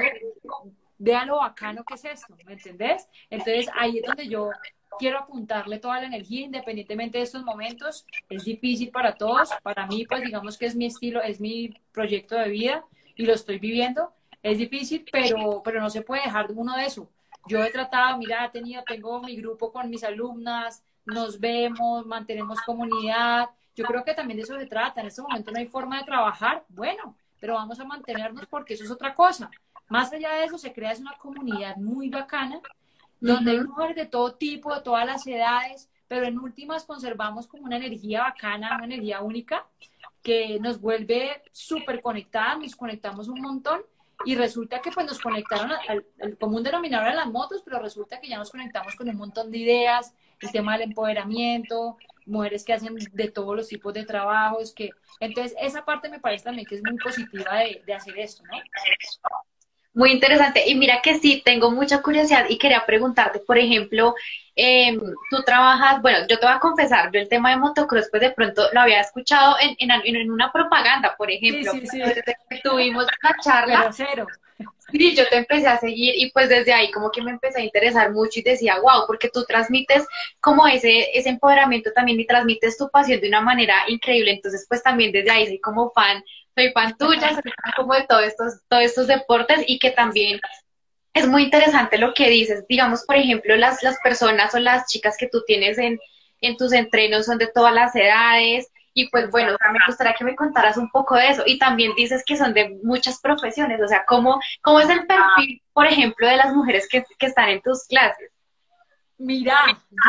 vea 1.01 1.25
lo 1.25 1.37
bacano 1.37 1.83
que 1.83 1.95
es 1.95 2.05
esto, 2.05 2.35
¿me 2.45 2.53
entendés? 2.53 3.09
Entonces 3.29 3.67
ahí 3.75 3.97
es 3.97 4.03
donde 4.05 4.27
yo 4.27 4.51
quiero 4.99 5.17
apuntarle 5.17 5.79
toda 5.79 5.99
la 5.99 6.05
energía 6.05 6.45
independientemente 6.45 7.17
de 7.17 7.23
estos 7.23 7.43
momentos. 7.43 8.05
Es 8.29 8.43
difícil 8.43 8.91
para 8.91 9.15
todos, 9.15 9.49
para 9.63 9.87
mí 9.87 10.05
pues 10.05 10.21
digamos 10.21 10.59
que 10.59 10.67
es 10.67 10.75
mi 10.75 10.85
estilo, 10.85 11.21
es 11.23 11.41
mi 11.41 11.73
proyecto 11.91 12.35
de 12.35 12.49
vida 12.49 12.85
y 13.15 13.25
lo 13.25 13.33
estoy 13.33 13.57
viviendo. 13.57 14.13
Es 14.43 14.59
difícil, 14.59 15.03
pero, 15.11 15.61
pero 15.63 15.81
no 15.81 15.89
se 15.89 16.03
puede 16.03 16.21
dejar 16.23 16.51
uno 16.53 16.75
de 16.75 16.85
eso. 16.85 17.09
Yo 17.47 17.63
he 17.63 17.71
tratado, 17.71 18.17
mira, 18.19 18.45
he 18.45 18.49
tenido, 18.49 18.83
tengo 18.83 19.21
mi 19.21 19.35
grupo 19.35 19.71
con 19.71 19.89
mis 19.89 20.03
alumnas, 20.03 20.83
nos 21.05 21.39
vemos, 21.39 22.05
mantenemos 22.05 22.61
comunidad. 22.61 23.49
Yo 23.75 23.85
creo 23.85 24.03
que 24.03 24.13
también 24.13 24.37
de 24.37 24.43
eso 24.43 24.57
se 24.59 24.67
trata. 24.67 25.01
En 25.01 25.07
este 25.07 25.23
momento 25.23 25.51
no 25.51 25.57
hay 25.57 25.65
forma 25.65 25.97
de 25.97 26.05
trabajar, 26.05 26.63
bueno, 26.69 27.15
pero 27.39 27.55
vamos 27.55 27.79
a 27.79 27.85
mantenernos 27.85 28.45
porque 28.45 28.75
eso 28.75 28.83
es 28.83 28.91
otra 28.91 29.15
cosa. 29.15 29.49
Más 29.91 30.13
allá 30.13 30.31
de 30.35 30.45
eso, 30.45 30.57
se 30.57 30.71
crea 30.71 30.93
una 30.97 31.17
comunidad 31.17 31.75
muy 31.75 32.07
bacana, 32.07 32.61
donde 33.19 33.51
hay 33.51 33.59
mujeres 33.59 33.97
de 33.97 34.05
todo 34.05 34.35
tipo, 34.35 34.73
de 34.73 34.81
todas 34.81 35.05
las 35.05 35.27
edades, 35.27 35.89
pero 36.07 36.25
en 36.25 36.39
últimas 36.39 36.85
conservamos 36.85 37.45
como 37.45 37.65
una 37.65 37.75
energía 37.75 38.21
bacana, 38.21 38.77
una 38.77 38.85
energía 38.85 39.19
única, 39.19 39.67
que 40.23 40.57
nos 40.61 40.79
vuelve 40.79 41.41
súper 41.51 42.01
conectadas, 42.01 42.57
nos 42.59 42.73
conectamos 42.73 43.27
un 43.27 43.41
montón 43.41 43.81
y 44.23 44.35
resulta 44.35 44.79
que 44.79 44.91
pues 44.91 45.05
nos 45.05 45.19
conectaron 45.19 45.71
al, 45.89 46.37
común 46.37 46.63
denominador 46.63 47.09
de 47.09 47.15
las 47.15 47.27
motos, 47.27 47.61
pero 47.61 47.79
resulta 47.79 48.21
que 48.21 48.29
ya 48.29 48.37
nos 48.37 48.49
conectamos 48.49 48.95
con 48.95 49.09
un 49.09 49.17
montón 49.17 49.51
de 49.51 49.57
ideas, 49.57 50.13
el 50.39 50.53
tema 50.53 50.77
del 50.77 50.89
empoderamiento, 50.89 51.97
mujeres 52.25 52.63
que 52.63 52.71
hacen 52.71 52.95
de 52.95 53.29
todos 53.29 53.57
los 53.57 53.67
tipos 53.67 53.93
de 53.93 54.05
trabajos, 54.05 54.73
que 54.73 54.91
entonces 55.19 55.53
esa 55.59 55.83
parte 55.83 56.07
me 56.07 56.21
parece 56.21 56.45
también 56.45 56.65
que 56.65 56.75
es 56.75 56.81
muy 56.81 56.95
positiva 56.95 57.57
de, 57.57 57.83
de 57.85 57.93
hacer 57.93 58.17
esto, 58.17 58.43
¿no? 58.45 58.57
Muy 59.93 60.11
interesante. 60.11 60.63
Y 60.67 60.75
mira 60.75 61.01
que 61.01 61.19
sí, 61.19 61.41
tengo 61.43 61.71
mucha 61.71 62.01
curiosidad 62.01 62.45
y 62.47 62.57
quería 62.57 62.85
preguntarte, 62.85 63.39
por 63.39 63.57
ejemplo, 63.57 64.15
eh, 64.55 64.97
tú 65.29 65.43
trabajas, 65.45 66.01
bueno, 66.01 66.19
yo 66.29 66.39
te 66.39 66.45
voy 66.45 66.55
a 66.55 66.59
confesar, 66.59 67.11
yo 67.11 67.19
el 67.19 67.27
tema 67.27 67.51
de 67.51 67.57
motocross, 67.57 68.07
pues 68.09 68.21
de 68.21 68.31
pronto 68.31 68.63
lo 68.73 68.81
había 68.81 69.01
escuchado 69.01 69.55
en, 69.59 69.75
en, 69.79 70.31
una 70.31 70.51
propaganda, 70.51 71.15
por 71.17 71.29
ejemplo. 71.29 71.71
Sí, 71.73 71.87
sí, 71.87 72.01
sí. 72.03 72.61
Tuvimos 72.63 73.03
una 73.03 73.37
charla. 73.41 73.89
cero. 73.91 74.27
Sí, 74.91 75.15
yo 75.15 75.27
te 75.29 75.37
empecé 75.37 75.67
a 75.67 75.77
seguir 75.77 76.13
y 76.17 76.31
pues 76.31 76.49
desde 76.49 76.73
ahí 76.73 76.91
como 76.91 77.11
que 77.11 77.21
me 77.21 77.31
empecé 77.31 77.61
a 77.61 77.63
interesar 77.63 78.11
mucho 78.11 78.39
y 78.39 78.43
decía, 78.43 78.75
wow, 78.81 79.05
porque 79.07 79.29
tú 79.29 79.45
transmites 79.45 80.05
como 80.41 80.67
ese, 80.67 81.17
ese 81.17 81.29
empoderamiento 81.29 81.91
también 81.93 82.19
y 82.19 82.25
transmites 82.25 82.77
tu 82.77 82.89
pasión 82.89 83.21
de 83.21 83.29
una 83.29 83.41
manera 83.41 83.75
increíble. 83.87 84.31
Entonces 84.31 84.65
pues 84.67 84.83
también 84.83 85.11
desde 85.11 85.31
ahí 85.31 85.47
soy 85.47 85.59
como 85.59 85.91
fan 85.91 86.23
soy 86.55 86.71
fan 86.73 86.95
tuya, 86.97 87.29
soy 87.29 87.51
fan 87.63 87.73
como 87.75 87.93
de 87.95 88.05
todos 88.07 88.23
estos, 88.25 88.61
todos 88.67 88.83
estos 88.83 89.07
deportes 89.07 89.63
y 89.67 89.79
que 89.79 89.91
también 89.91 90.39
es 91.13 91.27
muy 91.27 91.43
interesante 91.43 91.97
lo 91.97 92.13
que 92.13 92.29
dices. 92.29 92.65
Digamos, 92.69 93.03
por 93.05 93.17
ejemplo, 93.17 93.55
las, 93.57 93.83
las 93.83 93.99
personas 93.99 94.53
o 94.55 94.59
las 94.59 94.87
chicas 94.87 95.17
que 95.17 95.27
tú 95.29 95.43
tienes 95.45 95.77
en, 95.77 95.99
en 96.41 96.57
tus 96.57 96.73
entrenos 96.73 97.25
son 97.25 97.37
de 97.37 97.47
todas 97.47 97.73
las 97.73 97.95
edades 97.95 98.69
Y 98.93 99.09
pues 99.09 99.29
bueno, 99.31 99.53
me 99.73 99.79
gustaría 99.87 100.13
que 100.15 100.25
me 100.25 100.35
contaras 100.35 100.77
un 100.77 100.89
poco 100.91 101.15
de 101.15 101.29
eso. 101.29 101.43
Y 101.45 101.59
también 101.59 101.93
dices 101.95 102.23
que 102.25 102.37
son 102.37 102.53
de 102.53 102.79
muchas 102.83 103.19
profesiones, 103.21 103.81
o 103.81 103.87
sea, 103.87 104.03
¿cómo, 104.07 104.39
cómo 104.61 104.79
es 104.81 104.89
el 104.89 105.05
perfil, 105.07 105.61
por 105.73 105.87
ejemplo, 105.87 106.27
de 106.27 106.37
las 106.37 106.53
mujeres 106.53 106.87
que, 106.89 107.05
que 107.19 107.27
están 107.27 107.49
en 107.49 107.61
tus 107.61 107.85
clases? 107.87 108.30
Mira, 109.23 109.55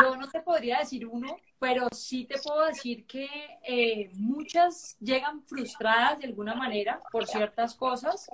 yo 0.01 0.15
no 0.15 0.27
te 0.27 0.41
podría 0.41 0.79
decir 0.79 1.05
uno, 1.05 1.37
pero 1.59 1.87
sí 1.91 2.25
te 2.25 2.39
puedo 2.39 2.65
decir 2.65 3.05
que 3.05 3.27
eh, 3.61 4.09
muchas 4.15 4.97
llegan 4.99 5.43
frustradas 5.43 6.17
de 6.17 6.25
alguna 6.25 6.55
manera 6.55 6.99
por 7.11 7.27
ciertas 7.27 7.75
cosas. 7.75 8.27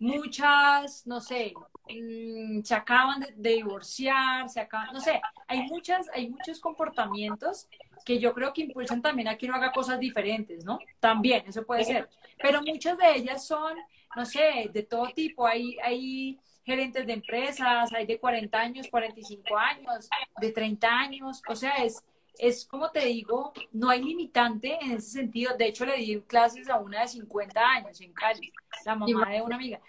Muchas, 0.00 1.06
no 1.06 1.20
sé, 1.20 1.54
mm, 1.88 2.60
se 2.62 2.74
acaban 2.74 3.20
de, 3.36 3.54
divorciar, 3.54 4.48
se 4.48 4.60
acaban, 4.60 4.92
no 4.92 5.00
sé, 5.00 5.20
hay 5.46 5.62
muchas, 5.68 6.08
hay 6.12 6.28
muchos 6.28 6.58
comportamientos 6.58 7.68
que 8.04 8.18
yo 8.18 8.34
creo 8.34 8.52
que 8.52 8.62
impulsan 8.62 9.00
también 9.00 9.28
a 9.28 9.38
que 9.38 9.46
uno 9.46 9.54
haga 9.54 9.70
cosas 9.70 10.00
diferentes, 10.00 10.64
¿no? 10.64 10.80
También, 10.98 11.44
eso 11.46 11.64
puede 11.64 11.84
ser. 11.84 12.10
Pero 12.42 12.62
muchas 12.62 12.98
de 12.98 13.14
ellas 13.14 13.46
son, 13.46 13.76
no 14.16 14.26
sé, 14.26 14.70
de 14.72 14.82
todo 14.82 15.06
tipo. 15.14 15.46
Hay, 15.46 15.76
hay 15.84 16.40
gerentes 16.66 17.06
de 17.06 17.12
empresas, 17.12 17.92
hay 17.92 18.06
de 18.06 18.18
40 18.18 18.58
años, 18.58 18.88
45 18.90 19.56
años, 19.56 20.10
de 20.40 20.50
30 20.50 20.88
años, 20.88 21.40
o 21.48 21.54
sea, 21.54 21.76
es, 21.76 22.04
es 22.38 22.66
como 22.66 22.90
te 22.90 23.06
digo, 23.06 23.52
no 23.72 23.88
hay 23.88 24.02
limitante 24.02 24.76
en 24.82 24.90
ese 24.90 25.10
sentido. 25.10 25.56
De 25.56 25.66
hecho, 25.66 25.86
le 25.86 25.96
di 25.96 26.20
clases 26.22 26.68
a 26.68 26.78
una 26.78 27.02
de 27.02 27.08
50 27.08 27.60
años 27.60 28.00
en 28.00 28.12
Cali, 28.12 28.52
la 28.84 28.96
mamá 28.96 29.30
de 29.30 29.42
una 29.42 29.54
amiga. 29.54 29.80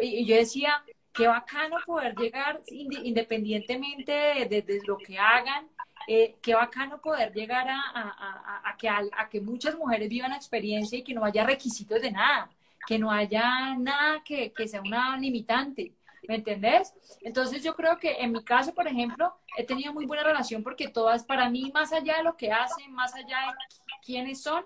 y 0.00 0.26
yo 0.26 0.36
decía, 0.36 0.82
qué 1.14 1.28
bacano 1.28 1.76
poder 1.86 2.16
llegar 2.16 2.60
independientemente 2.68 4.12
de, 4.12 4.80
lo 4.84 4.98
que 4.98 5.20
hagan, 5.20 5.68
eh, 6.08 6.34
qué 6.42 6.54
bacano 6.54 7.00
poder 7.00 7.32
llegar 7.32 7.68
a, 7.68 7.80
a, 7.80 8.62
a, 8.68 8.76
que, 8.76 8.88
a, 8.88 9.28
que 9.30 9.40
muchas 9.40 9.76
mujeres 9.78 10.08
vivan 10.08 10.30
la 10.30 10.36
experiencia 10.36 10.98
y 10.98 11.04
que 11.04 11.14
no 11.14 11.24
haya 11.24 11.44
requisitos 11.44 12.02
de 12.02 12.10
nada 12.10 12.50
que 12.86 12.98
no 12.98 13.10
haya 13.10 13.76
nada 13.76 14.22
que, 14.24 14.52
que 14.52 14.68
sea 14.68 14.80
una 14.80 15.16
limitante. 15.16 15.92
¿Me 16.28 16.36
entendés? 16.36 16.94
Entonces 17.22 17.64
yo 17.64 17.74
creo 17.74 17.98
que 17.98 18.12
en 18.20 18.32
mi 18.32 18.44
caso, 18.44 18.72
por 18.72 18.86
ejemplo, 18.86 19.34
he 19.56 19.64
tenido 19.64 19.92
muy 19.92 20.06
buena 20.06 20.22
relación 20.22 20.62
porque 20.62 20.88
todas, 20.88 21.24
para 21.24 21.50
mí, 21.50 21.72
más 21.74 21.92
allá 21.92 22.18
de 22.18 22.22
lo 22.22 22.36
que 22.36 22.52
hacen, 22.52 22.92
más 22.92 23.12
allá 23.14 23.38
de 23.48 23.94
quiénes 24.04 24.40
son, 24.40 24.64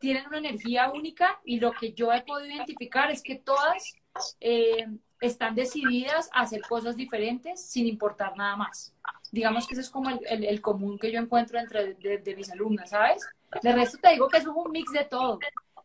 tienen 0.00 0.26
una 0.26 0.38
energía 0.38 0.90
única 0.90 1.40
y 1.44 1.60
lo 1.60 1.70
que 1.72 1.92
yo 1.92 2.12
he 2.12 2.22
podido 2.22 2.56
identificar 2.56 3.10
es 3.12 3.22
que 3.22 3.36
todas 3.36 3.94
eh, 4.40 4.88
están 5.20 5.54
decididas 5.54 6.28
a 6.32 6.40
hacer 6.40 6.62
cosas 6.62 6.96
diferentes 6.96 7.64
sin 7.64 7.86
importar 7.86 8.36
nada 8.36 8.56
más. 8.56 8.92
Digamos 9.30 9.66
que 9.66 9.74
ese 9.74 9.82
es 9.82 9.90
como 9.90 10.10
el, 10.10 10.44
el, 10.44 10.60
común 10.60 10.98
que 10.98 11.12
yo 11.12 11.20
encuentro 11.20 11.58
entre 11.58 11.94
de, 11.94 12.18
de 12.18 12.36
mis 12.36 12.50
alumnas, 12.50 12.90
¿sabes? 12.90 13.24
De 13.62 13.72
resto 13.72 13.98
te 13.98 14.10
digo 14.10 14.28
que 14.28 14.38
es 14.38 14.46
un 14.46 14.70
mix 14.70 14.92
de 14.92 15.04
todo. 15.04 15.38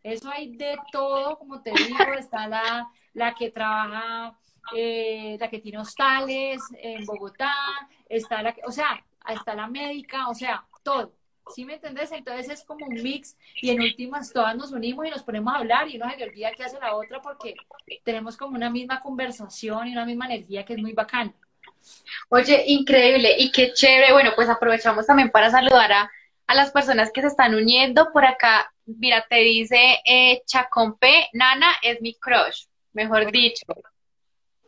Eso 0.03 0.29
hay 0.29 0.55
de 0.55 0.77
todo, 0.91 1.37
como 1.37 1.61
te 1.61 1.71
digo, 1.71 2.13
está 2.17 2.47
la, 2.47 2.87
la 3.13 3.33
que 3.33 3.51
trabaja, 3.51 4.37
eh, 4.75 5.37
la 5.39 5.49
que 5.49 5.59
tiene 5.59 5.79
hostales 5.79 6.61
en 6.77 7.05
Bogotá, 7.05 7.53
está 8.09 8.41
la 8.41 8.53
que, 8.53 8.61
o 8.65 8.71
sea, 8.71 9.03
está 9.29 9.53
la 9.55 9.67
médica, 9.67 10.27
o 10.27 10.33
sea, 10.33 10.65
todo. 10.83 11.13
¿Sí 11.53 11.65
me 11.65 11.73
entendés? 11.73 12.11
Entonces 12.11 12.49
es 12.49 12.63
como 12.63 12.85
un 12.85 12.93
mix 13.01 13.35
y 13.55 13.71
en 13.71 13.81
últimas 13.81 14.31
todas 14.31 14.55
nos 14.55 14.71
unimos 14.71 15.05
y 15.05 15.09
nos 15.09 15.23
ponemos 15.23 15.53
a 15.53 15.57
hablar 15.57 15.89
y 15.89 15.97
uno 15.97 16.09
se 16.09 16.17
le 16.17 16.25
olvida 16.25 16.51
qué 16.55 16.63
hace 16.63 16.79
la 16.79 16.95
otra 16.95 17.21
porque 17.21 17.55
tenemos 18.03 18.37
como 18.37 18.55
una 18.55 18.69
misma 18.69 19.01
conversación 19.01 19.87
y 19.87 19.91
una 19.91 20.05
misma 20.05 20.27
energía 20.27 20.63
que 20.63 20.73
es 20.73 20.79
muy 20.79 20.93
bacana. 20.93 21.33
Oye, 22.29 22.63
increíble 22.67 23.35
y 23.37 23.51
qué 23.51 23.73
chévere. 23.73 24.13
Bueno, 24.13 24.31
pues 24.35 24.49
aprovechamos 24.49 25.05
también 25.05 25.31
para 25.31 25.49
saludar 25.49 25.91
a, 25.91 26.11
a 26.47 26.55
las 26.55 26.71
personas 26.71 27.11
que 27.11 27.21
se 27.21 27.27
están 27.27 27.55
uniendo. 27.55 28.11
Por 28.13 28.23
acá 28.23 28.71
mira, 28.97 29.25
te 29.29 29.37
dice 29.37 29.99
eh, 30.05 30.41
Chacompe, 30.45 31.29
Nana 31.33 31.73
es 31.81 32.01
mi 32.01 32.15
crush, 32.15 32.65
mejor 32.93 33.31
dicho. 33.31 33.65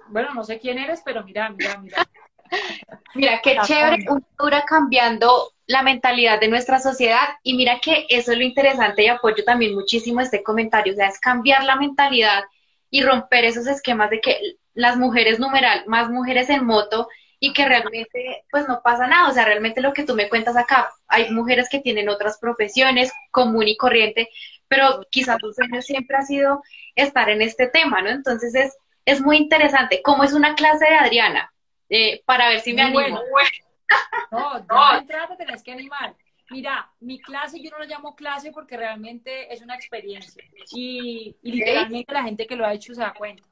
Bueno, 0.07 0.34
no 0.34 0.43
sé 0.43 0.59
quién 0.59 0.78
eres, 0.78 1.01
pero 1.03 1.24
mira, 1.24 1.49
mira, 1.49 1.78
mira. 1.78 2.07
mira, 3.15 3.41
qué 3.41 3.57
chévere, 3.65 4.05
dura 4.38 4.63
cambiando 4.65 5.53
la 5.65 5.82
mentalidad 5.82 6.39
de 6.39 6.49
nuestra 6.49 6.80
sociedad 6.80 7.30
y 7.41 7.55
mira 7.55 7.80
que 7.80 8.05
eso 8.09 8.32
es 8.32 8.38
lo 8.38 8.43
interesante 8.43 9.03
y 9.03 9.07
apoyo 9.07 9.43
también 9.43 9.74
muchísimo 9.74 10.21
este 10.21 10.43
comentario, 10.43 10.93
o 10.93 10.95
sea, 10.95 11.07
es 11.07 11.19
cambiar 11.19 11.63
la 11.63 11.76
mentalidad 11.78 12.43
y 12.89 13.01
romper 13.01 13.45
esos 13.45 13.65
esquemas 13.67 14.09
de 14.09 14.21
que 14.21 14.39
las 14.74 14.97
mujeres 14.97 15.39
numeral, 15.39 15.84
más 15.88 16.09
mujeres 16.09 16.49
en 16.49 16.65
moto 16.65 17.07
y 17.43 17.51
que 17.51 17.65
realmente 17.65 18.45
pues 18.49 18.69
no 18.69 18.81
pasa 18.81 19.05
nada, 19.05 19.27
o 19.27 19.33
sea, 19.33 19.43
realmente 19.43 19.81
lo 19.81 19.91
que 19.91 20.05
tú 20.05 20.15
me 20.15 20.29
cuentas 20.29 20.55
acá, 20.55 20.89
hay 21.07 21.29
mujeres 21.29 21.67
que 21.69 21.79
tienen 21.79 22.07
otras 22.07 22.37
profesiones 22.39 23.11
común 23.31 23.67
y 23.67 23.75
corriente, 23.75 24.29
pero 24.69 25.01
quizás 25.11 25.39
tu 25.39 25.51
sueño 25.51 25.81
siempre 25.81 26.15
ha 26.15 26.21
sido 26.21 26.63
estar 26.95 27.29
en 27.29 27.41
este 27.41 27.67
tema, 27.67 28.01
¿no? 28.01 28.11
Entonces 28.11 28.55
es, 28.55 28.77
es 29.03 29.19
muy 29.19 29.35
interesante, 29.35 30.01
¿cómo 30.01 30.23
es 30.23 30.31
una 30.31 30.55
clase 30.55 30.85
de 30.85 30.95
Adriana? 30.95 31.53
Eh, 31.89 32.23
para 32.25 32.47
ver 32.47 32.61
si 32.61 32.71
me 32.71 32.83
animo. 32.83 33.21
Bueno, 33.29 33.49
No, 34.31 34.53
de 34.93 34.99
entrada 34.99 35.35
te 35.35 35.45
tenés 35.45 35.63
que 35.63 35.73
animar. 35.73 36.15
Mira, 36.49 36.89
mi 37.01 37.19
clase 37.19 37.61
yo 37.61 37.71
no 37.71 37.79
lo 37.79 37.85
llamo 37.85 38.15
clase 38.15 38.53
porque 38.53 38.77
realmente 38.77 39.53
es 39.53 39.61
una 39.61 39.75
experiencia 39.75 40.45
y, 40.73 41.35
y 41.41 41.51
literalmente 41.51 42.13
la 42.13 42.23
gente 42.23 42.47
que 42.47 42.55
lo 42.55 42.65
ha 42.65 42.73
hecho 42.73 42.93
se 42.93 43.01
da 43.01 43.13
cuenta. 43.13 43.43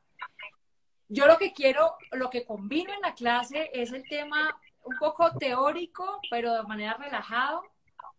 Yo 1.14 1.28
lo 1.28 1.38
que 1.38 1.52
quiero, 1.52 1.98
lo 2.14 2.30
que 2.30 2.46
combino 2.46 2.94
en 2.94 3.02
la 3.02 3.14
clase 3.14 3.70
es 3.74 3.92
el 3.92 4.08
tema 4.08 4.58
un 4.86 4.96
poco 4.98 5.30
teórico, 5.38 6.22
pero 6.30 6.54
de 6.54 6.64
manera 6.64 6.94
relajado, 6.94 7.64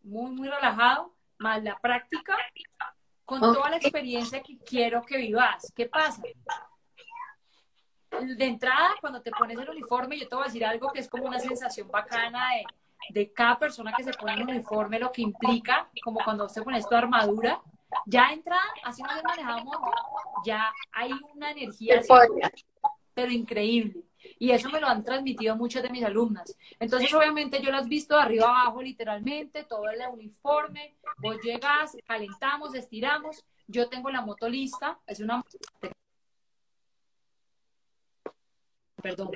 muy, 0.03 0.31
muy 0.33 0.51
relajado, 0.51 1.15
más 1.39 1.63
la 1.63 1.79
práctica, 1.79 2.37
con 3.25 3.41
toda 3.41 3.71
la 3.71 3.77
experiencia 3.77 4.43
que 4.43 4.59
quiero 4.59 5.01
que 5.01 5.17
vivas. 5.17 5.73
¿Qué 5.75 5.87
pasa? 5.87 6.23
De 8.21 8.45
entrada, 8.45 8.91
cuando 9.01 9.23
te 9.23 9.31
pones 9.31 9.59
el 9.59 9.71
uniforme, 9.71 10.19
yo 10.19 10.29
te 10.29 10.35
voy 10.35 10.45
a 10.45 10.49
decir 10.49 10.67
algo 10.67 10.93
que 10.93 11.01
es 11.01 11.09
como 11.09 11.25
una 11.25 11.39
sensación 11.39 11.89
bacana 11.89 12.51
de, 12.51 12.67
de 13.09 13.33
cada 13.33 13.59
persona 13.59 13.95
que 13.97 14.05
se 14.05 14.13
pone 14.13 14.35
el 14.35 14.43
uniforme, 14.43 14.99
lo 14.99 15.11
que 15.11 15.23
implica, 15.23 15.89
como 16.05 16.23
cuando 16.23 16.47
se 16.47 16.61
pone 16.61 16.83
tu 16.83 16.95
armadura, 16.95 17.59
ya 18.05 18.33
entra, 18.33 18.59
así 18.85 19.03
no 19.03 19.09
manejamos, 19.23 19.79
ya 20.45 20.71
hay 20.93 21.11
una 21.35 21.53
energía 21.53 22.03
pero 23.15 23.31
increíble. 23.31 24.05
Y 24.39 24.51
eso 24.51 24.71
me 24.71 24.81
lo 24.81 24.87
han 24.87 25.05
transmitido 25.05 25.57
muchas 25.57 25.83
de 25.83 25.91
mis 25.91 26.05
alumnas. 26.05 26.57
Entonces, 26.79 27.13
obviamente, 27.15 27.61
yo 27.61 27.71
las 27.71 27.87
he 27.87 27.89
visto 27.89 28.17
de 28.17 28.23
arriba 28.23 28.47
abajo, 28.47 28.83
literalmente, 28.83 29.65
todo 29.65 29.89
el 29.89 30.01
uniforme. 30.13 30.97
Vos 31.19 31.37
llegas, 31.43 31.97
calentamos, 32.07 32.75
estiramos. 32.75 33.45
Yo 33.67 33.89
tengo 33.89 34.11
la 34.11 34.21
moto 34.23 34.49
lista. 34.49 34.99
Es 35.07 35.21
una. 35.21 35.45
Perdón. 39.03 39.31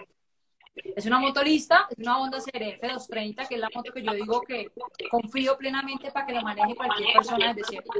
Es 0.74 1.06
una 1.06 1.18
moto 1.18 1.42
lista, 1.42 1.88
es 1.90 1.98
una 1.98 2.18
Honda 2.18 2.38
CRF 2.38 2.82
230, 2.82 3.46
que 3.46 3.54
es 3.54 3.60
la 3.60 3.70
moto 3.74 3.92
que 3.92 4.02
yo 4.02 4.12
digo 4.12 4.42
que 4.42 4.70
confío 5.10 5.56
plenamente 5.56 6.10
para 6.10 6.26
que 6.26 6.34
lo 6.34 6.42
maneje 6.42 6.76
cualquier 6.76 7.12
persona 7.14 7.54
desde 7.54 7.68
cierto. 7.68 7.92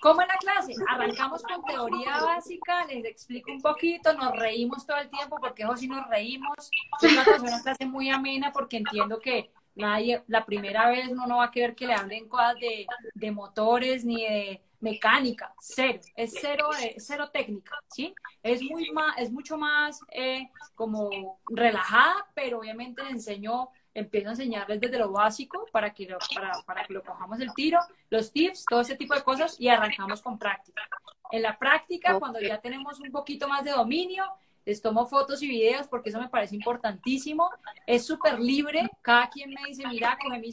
¿Cómo 0.00 0.22
en 0.22 0.28
la 0.28 0.36
clase? 0.36 0.74
Arrancamos 0.88 1.42
con 1.42 1.62
teoría 1.64 2.20
básica, 2.22 2.84
les 2.86 3.04
explico 3.04 3.50
un 3.52 3.60
poquito, 3.60 4.12
nos 4.14 4.32
reímos 4.32 4.86
todo 4.86 4.98
el 4.98 5.10
tiempo, 5.10 5.38
porque 5.40 5.62
eso 5.62 5.76
sí 5.76 5.88
nos 5.88 6.06
reímos. 6.08 6.70
Es 7.02 7.12
una, 7.12 7.62
clase 7.62 7.86
muy 7.86 8.10
amena 8.10 8.52
porque 8.52 8.78
entiendo 8.78 9.18
que 9.18 9.50
nadie, 9.74 10.22
la 10.26 10.44
primera 10.44 10.88
vez 10.88 11.08
uno 11.08 11.26
no 11.26 11.38
va 11.38 11.44
a 11.44 11.50
querer 11.50 11.74
que 11.74 11.86
le 11.86 11.94
hablen 11.94 12.28
cosas 12.28 12.54
de, 12.60 12.86
de 13.14 13.30
motores 13.30 14.04
ni 14.04 14.22
de 14.22 14.62
mecánica, 14.80 15.52
cero, 15.60 16.00
es 16.14 16.34
cero, 16.40 16.68
eh, 16.80 16.94
cero 16.98 17.30
técnica, 17.32 17.76
¿sí? 17.88 18.14
Es, 18.42 18.62
muy 18.62 18.90
más, 18.92 19.18
es 19.18 19.30
mucho 19.30 19.58
más 19.58 20.00
eh, 20.12 20.50
como 20.74 21.40
relajada, 21.48 22.26
pero 22.34 22.60
obviamente 22.60 23.02
le 23.02 23.10
enseño 23.10 23.70
empiezo 23.98 24.28
a 24.28 24.32
enseñarles 24.32 24.80
desde 24.80 24.98
lo 24.98 25.10
básico 25.10 25.66
para 25.72 25.92
que 25.92 26.06
lo, 26.06 26.18
para, 26.34 26.52
para 26.64 26.84
que 26.84 26.92
lo 26.92 27.02
cojamos 27.02 27.40
el 27.40 27.52
tiro, 27.54 27.78
los 28.10 28.32
tips, 28.32 28.64
todo 28.64 28.80
ese 28.80 28.96
tipo 28.96 29.14
de 29.14 29.22
cosas 29.22 29.60
y 29.60 29.68
arrancamos 29.68 30.22
con 30.22 30.38
práctica. 30.38 30.82
En 31.30 31.42
la 31.42 31.58
práctica, 31.58 32.18
cuando 32.18 32.40
ya 32.40 32.60
tenemos 32.60 33.00
un 33.00 33.10
poquito 33.10 33.48
más 33.48 33.64
de 33.64 33.72
dominio, 33.72 34.24
les 34.68 34.82
tomo 34.82 35.06
fotos 35.06 35.42
y 35.42 35.48
videos 35.48 35.88
porque 35.88 36.10
eso 36.10 36.20
me 36.20 36.28
parece 36.28 36.54
importantísimo. 36.54 37.50
Es 37.86 38.04
súper 38.04 38.38
libre. 38.38 38.86
Cada 39.00 39.30
quien 39.30 39.48
me 39.48 39.66
dice, 39.66 39.82
mira, 39.88 40.18
coge 40.20 40.38
mi, 40.38 40.52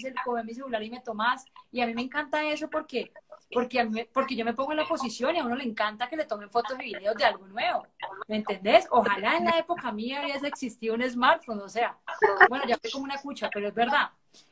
celular 0.54 0.82
y 0.84 0.89
me 0.89 1.02
tomas. 1.02 1.43
Y 1.70 1.82
a 1.82 1.86
mí 1.86 1.93
me 1.93 2.02
encanta 2.02 2.41
eso 2.46 2.70
porque, 2.70 3.12
porque, 3.52 4.08
porque 4.14 4.36
yo 4.36 4.46
me 4.46 4.54
pongo 4.54 4.72
en 4.72 4.78
la 4.78 4.86
posición 4.86 5.36
y 5.36 5.39
a 5.39 5.43
uno 5.43 5.56
le 5.56 5.64
encanta 5.64 6.10
que 6.10 6.18
le 6.18 6.26
tomen 6.26 6.50
fotos 6.50 6.78
y 6.80 6.93
videos 6.93 7.16
de 7.16 7.26
algo 7.26 7.48
nuevo. 7.48 7.88
¿Me 8.28 8.38
entendés? 8.38 8.88
Ojalá 8.91 9.38
en 9.38 9.46
la 9.46 9.58
época 9.58 9.91
mía 9.91 10.22
hubiese 10.24 10.48
existido 10.48 10.96
un 10.96 11.04
smartphone. 11.10 11.60
O 11.60 11.70
sea, 11.70 11.98
bueno, 12.50 12.66
ya 12.68 12.78
fue 12.78 12.91
como 12.91 13.06
una 13.06 13.22
cucha, 13.22 13.50
pero 13.54 13.68
es 13.68 13.74
verdad. 13.74 14.10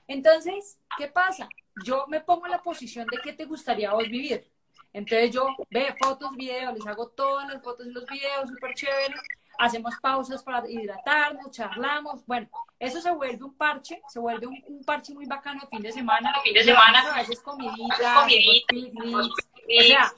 Entonces, 0.08 0.80
¿qué 0.98 1.08
pasa? 1.08 1.48
Yo 1.84 2.06
me 2.08 2.22
pongo 2.22 2.46
en 2.46 2.52
la 2.52 2.62
posición 2.62 3.08
de 3.08 3.20
qué 3.24 3.34
te 3.34 3.46
gustaría 3.46 3.94
vos 3.94 4.08
vivir. 4.08 4.50
Entonces 4.94 5.32
yo 5.32 5.48
veo 5.72 5.96
fotos, 6.00 6.36
videos, 6.36 6.74
les 6.76 6.86
hago 6.86 7.10
todas 7.10 7.52
las 7.52 7.64
fotos 7.64 7.88
y 7.88 7.92
los 7.92 8.06
videos, 8.06 8.48
súper 8.48 8.74
chévere 8.76 9.16
hacemos 9.58 9.96
pausas 10.02 10.44
para 10.44 10.70
hidratarnos, 10.70 11.52
charlamos. 11.52 12.26
Bueno, 12.26 12.48
eso 12.80 13.02
se 13.02 13.12
vuelve 13.12 13.44
un 13.44 13.56
parche, 13.56 14.02
se 14.08 14.20
vuelve 14.20 14.48
un, 14.48 14.84
parche 14.86 15.14
muy 15.14 15.26
bacano 15.26 15.62
de 15.62 15.68
fin 15.68 15.82
de 15.82 15.92
semana. 15.92 16.34
Fin 16.44 16.54
de 16.54 16.64
semana. 16.64 17.02
A 17.14 17.18
veces 17.18 17.40
comiditas, 17.42 18.26
picnics, 18.68 19.30
o 19.80 19.84
sea, 19.84 20.14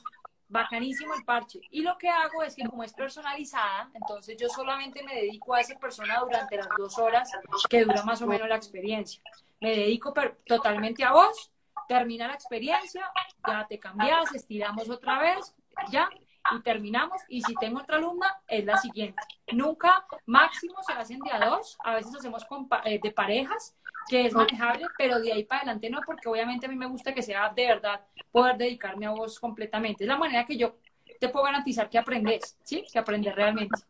bacanísimo 0.47 1.13
el 1.13 1.23
parche. 1.23 1.59
Y 1.71 1.81
lo 1.81 1.97
que 1.97 2.09
hago 2.09 2.43
es 2.43 2.55
que 2.55 2.67
como 2.67 2.83
es 2.83 2.93
personalizada, 2.93 3.89
entonces 3.93 4.37
yo 4.37 4.49
solamente 4.49 5.03
me 5.03 5.15
dedico 5.15 5.53
a 5.53 5.61
esa 5.61 5.77
persona 5.77 6.19
durante 6.19 6.57
las 6.57 6.67
dos 6.77 6.97
horas 6.97 7.29
que 7.69 7.83
dura 7.83 8.03
más 8.03 8.21
o 8.21 8.27
menos 8.27 8.47
la 8.47 8.55
experiencia. 8.55 9.21
Me 9.59 9.75
dedico 9.75 10.13
totalmente 10.45 11.03
a 11.03 11.11
vos, 11.11 11.51
termina 11.87 12.27
la 12.27 12.33
experiencia, 12.33 13.09
ya 13.47 13.65
te 13.67 13.79
cambias, 13.79 14.33
estiramos 14.33 14.89
otra 14.89 15.19
vez, 15.19 15.53
ya, 15.89 16.09
y 16.51 16.61
terminamos. 16.61 17.21
Y 17.29 17.41
si 17.41 17.55
tengo 17.55 17.79
otra 17.79 17.97
alumna, 17.97 18.35
es 18.47 18.65
la 18.65 18.77
siguiente. 18.77 19.21
Nunca, 19.51 20.05
máximo 20.25 20.75
se 20.85 20.93
hacen 20.93 21.19
de 21.19 21.31
a 21.31 21.45
dos, 21.45 21.77
a 21.83 21.95
veces 21.95 22.15
hacemos 22.15 22.45
eh, 22.85 22.99
de 23.01 23.11
parejas, 23.11 23.75
que 24.07 24.25
es 24.27 24.33
manejable, 24.33 24.85
pero 24.97 25.19
de 25.19 25.33
ahí 25.33 25.43
para 25.43 25.61
adelante 25.61 25.89
no, 25.89 25.99
porque 26.05 26.29
obviamente 26.29 26.67
a 26.67 26.69
mí 26.69 26.75
me 26.75 26.85
gusta 26.85 27.13
que 27.13 27.23
sea 27.23 27.49
de 27.49 27.65
verdad 27.65 28.01
poder 28.31 28.57
dedicarme 28.57 29.07
a 29.07 29.11
vos 29.11 29.39
completamente. 29.39 30.03
Es 30.03 30.07
la 30.07 30.17
manera 30.17 30.45
que 30.45 30.57
yo 30.57 30.75
te 31.19 31.29
puedo 31.29 31.45
garantizar 31.45 31.89
que 31.89 31.97
aprendes, 31.97 32.57
¿sí? 32.63 32.83
Que 32.91 32.99
aprendes 32.99 33.33
realmente. 33.33 33.81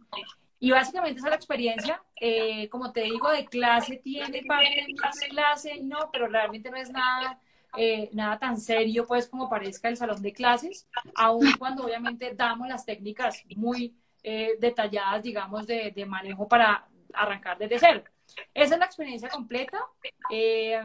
Y 0.60 0.72
básicamente 0.72 1.20
esa 1.20 1.28
es 1.28 1.32
la 1.32 1.36
experiencia. 1.36 2.04
Eh, 2.16 2.70
como 2.70 2.92
te 2.94 3.02
digo, 3.02 3.30
de 3.30 3.46
clase 3.46 3.98
tiene 3.98 4.42
parte 4.44 4.86
de 4.88 5.28
clase, 5.30 5.82
no, 5.82 6.10
pero 6.12 6.28
realmente 6.28 6.72
no 6.72 6.78
es 6.78 6.90
nada 6.90 7.40
eh, 7.78 8.10
nada 8.14 8.40
tan 8.40 8.60
serio 8.60 9.06
pues 9.06 9.28
como 9.28 9.50
parezca 9.50 9.90
el 9.90 9.98
salón 9.98 10.22
de 10.22 10.34
clases, 10.34 10.88
aun 11.16 11.52
cuando 11.58 11.86
obviamente 11.86 12.34
damos 12.36 12.68
las 12.68 12.86
técnicas 12.86 13.44
muy 13.56 13.96
eh, 14.24 14.56
detalladas, 14.60 15.24
digamos, 15.24 15.68
de, 15.68 16.06
manejo 16.08 16.48
para 16.48 16.88
arrancar 17.14 17.58
desde 17.58 17.80
cero. 17.80 18.04
Esa 18.54 18.74
es 18.74 18.80
la 18.80 18.86
experiencia 18.86 19.30
completa. 19.30 19.80
Eh, 20.32 20.82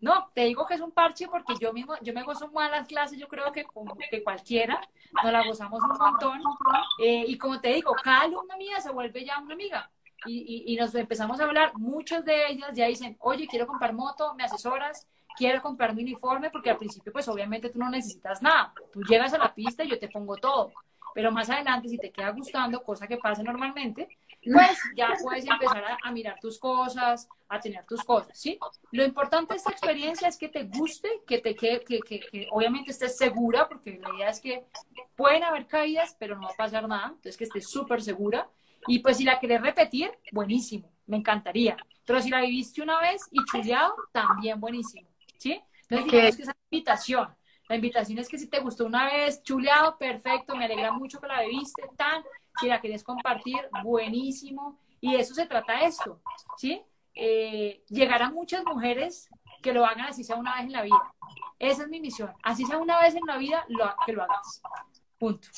no, 0.00 0.30
te 0.32 0.44
digo 0.44 0.64
que 0.66 0.74
es 0.74 0.80
un 0.80 0.92
parche 0.92 1.26
porque 1.26 1.54
yo 1.60 1.72
mismo, 1.72 1.94
yo 2.02 2.14
me 2.14 2.22
gozo 2.22 2.48
más 2.52 2.70
las 2.70 2.86
clases, 2.86 3.18
yo 3.18 3.26
creo 3.26 3.50
que, 3.50 3.64
como, 3.64 3.96
que 3.96 4.22
cualquiera, 4.22 4.80
nos 5.22 5.32
la 5.32 5.44
gozamos 5.44 5.82
un 5.82 5.98
montón. 5.98 6.40
y 6.98 7.36
como 7.36 7.60
te 7.60 7.72
digo, 7.74 7.92
cada 8.02 8.22
alumna 8.22 8.56
mía 8.56 8.80
se 8.80 8.92
vuelve 8.92 9.24
ya 9.24 9.38
una 9.40 9.54
amiga. 9.54 9.90
Y, 10.26 10.38
y, 10.38 10.72
y, 10.72 10.76
nos 10.76 10.92
empezamos 10.96 11.38
a 11.40 11.44
hablar, 11.44 11.76
muchas 11.76 12.24
de 12.24 12.48
ellas 12.48 12.70
ya 12.74 12.86
dicen, 12.86 13.16
oye, 13.20 13.46
quiero 13.46 13.68
comprar 13.68 13.92
moto, 13.92 14.34
me 14.34 14.42
asesoras, 14.42 15.06
quiero 15.38 15.62
comprar 15.62 15.94
mi 15.94 16.02
uniforme 16.02 16.50
porque 16.50 16.70
al 16.70 16.76
principio 16.76 17.12
pues 17.12 17.28
obviamente 17.28 17.70
tú 17.70 17.78
no 17.78 17.88
necesitas 17.88 18.42
nada. 18.42 18.74
Tú 18.92 19.00
llegas 19.02 19.32
a 19.32 19.38
la 19.38 19.54
pista 19.54 19.84
y 19.84 19.88
yo 19.88 19.98
te 19.98 20.08
pongo 20.08 20.36
todo. 20.36 20.72
Pero 21.14 21.32
más 21.32 21.48
adelante, 21.48 21.88
si 21.88 21.96
te 21.96 22.10
queda 22.10 22.30
gustando, 22.30 22.82
cosa 22.82 23.06
que 23.06 23.16
pasa 23.16 23.42
normalmente, 23.42 24.08
pues 24.44 24.78
ya 24.94 25.14
puedes 25.22 25.46
empezar 25.46 25.84
a, 26.02 26.12
mirar 26.12 26.38
tus 26.40 26.58
cosas, 26.58 27.28
a 27.48 27.58
tener 27.58 27.84
tus 27.86 28.04
cosas, 28.04 28.38
¿sí? 28.38 28.58
Lo 28.92 29.04
importante 29.04 29.54
de 29.54 29.58
esta 29.58 29.72
experiencia 29.72 30.28
es 30.28 30.36
que 30.36 30.48
te 30.48 30.64
guste, 30.64 31.08
que 31.26 31.38
te 31.38 31.54
que, 31.54 31.80
que, 31.80 32.00
que, 32.00 32.46
obviamente 32.50 32.90
estés 32.92 33.16
segura, 33.16 33.68
porque 33.68 33.98
la 34.00 34.14
idea 34.14 34.28
es 34.28 34.40
que 34.40 34.64
pueden 35.16 35.44
haber 35.44 35.66
caídas, 35.66 36.14
pero 36.18 36.36
no 36.36 36.42
va 36.42 36.52
a 36.52 36.56
pasar 36.56 36.86
nada, 36.86 37.08
entonces 37.08 37.36
que 37.36 37.44
estés 37.44 37.68
súper 37.68 38.02
segura. 38.02 38.48
Y 38.86 39.00
pues 39.00 39.16
si 39.16 39.24
la 39.24 39.40
querés 39.40 39.60
repetir, 39.60 40.12
buenísimo, 40.30 40.88
me 41.06 41.16
encantaría. 41.16 41.76
Pero 42.04 42.22
si 42.22 42.30
la 42.30 42.40
viviste 42.40 42.80
una 42.80 43.00
vez 43.00 43.22
y 43.30 43.44
chuleado, 43.44 43.94
también 44.12 44.60
buenísimo. 44.60 45.08
¿Sí? 45.38 45.60
Entonces, 45.88 46.12
digamos 46.12 46.36
que 46.36 46.42
esa 46.42 46.56
invitación. 46.70 47.34
La 47.68 47.76
invitación 47.76 48.18
es 48.18 48.28
que 48.28 48.38
si 48.38 48.48
te 48.48 48.60
gustó 48.60 48.86
una 48.86 49.06
vez, 49.06 49.42
chuleado, 49.42 49.98
perfecto, 49.98 50.56
me 50.56 50.64
alegra 50.64 50.90
mucho 50.92 51.20
que 51.20 51.26
la 51.26 51.40
bebiste, 51.40 51.82
tan, 51.96 52.22
si 52.60 52.66
la 52.66 52.80
quieres 52.80 53.04
compartir, 53.04 53.60
buenísimo. 53.82 54.78
Y 55.00 55.12
de 55.12 55.20
eso 55.20 55.34
se 55.34 55.46
trata 55.46 55.80
esto, 55.80 56.20
¿sí? 56.56 56.82
Eh, 57.14 57.82
llegar 57.88 58.22
a 58.22 58.30
muchas 58.30 58.64
mujeres 58.64 59.28
que 59.62 59.72
lo 59.72 59.84
hagan 59.84 60.06
así 60.06 60.24
sea 60.24 60.36
una 60.36 60.56
vez 60.56 60.64
en 60.64 60.72
la 60.72 60.82
vida. 60.82 61.14
Esa 61.58 61.82
es 61.82 61.88
mi 61.88 62.00
misión. 62.00 62.32
Así 62.42 62.64
sea 62.64 62.78
una 62.78 63.00
vez 63.00 63.14
en 63.14 63.26
la 63.26 63.36
vida, 63.36 63.64
lo, 63.68 63.92
que 64.06 64.12
lo 64.12 64.22
hagas. 64.22 64.62
Punto. 65.18 65.48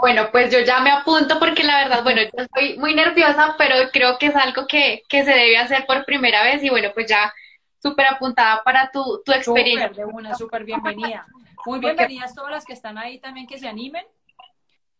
Bueno, 0.00 0.28
pues 0.30 0.52
yo 0.52 0.60
ya 0.60 0.80
me 0.80 0.90
apunto 0.90 1.38
porque 1.38 1.64
la 1.64 1.78
verdad, 1.78 2.04
bueno, 2.04 2.22
yo 2.22 2.44
estoy 2.44 2.78
muy 2.78 2.94
nerviosa, 2.94 3.56
pero 3.58 3.74
creo 3.92 4.16
que 4.16 4.26
es 4.26 4.36
algo 4.36 4.66
que, 4.66 5.02
que 5.08 5.24
se 5.24 5.32
debe 5.32 5.58
hacer 5.58 5.84
por 5.86 6.04
primera 6.04 6.44
vez 6.44 6.62
y 6.62 6.70
bueno, 6.70 6.90
pues 6.94 7.06
ya 7.08 7.32
súper 7.80 8.06
apuntada 8.06 8.62
para 8.62 8.90
tu, 8.90 9.22
tu 9.24 9.32
experiencia. 9.32 9.88
Súper, 9.88 10.06
de 10.06 10.12
una, 10.12 10.34
súper 10.34 10.64
bienvenida. 10.64 11.26
Muy 11.66 11.78
bienvenidas 11.78 12.34
todas 12.34 12.50
las 12.50 12.64
que 12.64 12.72
están 12.72 12.98
ahí 12.98 13.18
también, 13.18 13.46
que 13.46 13.58
se 13.58 13.68
animen. 13.68 14.04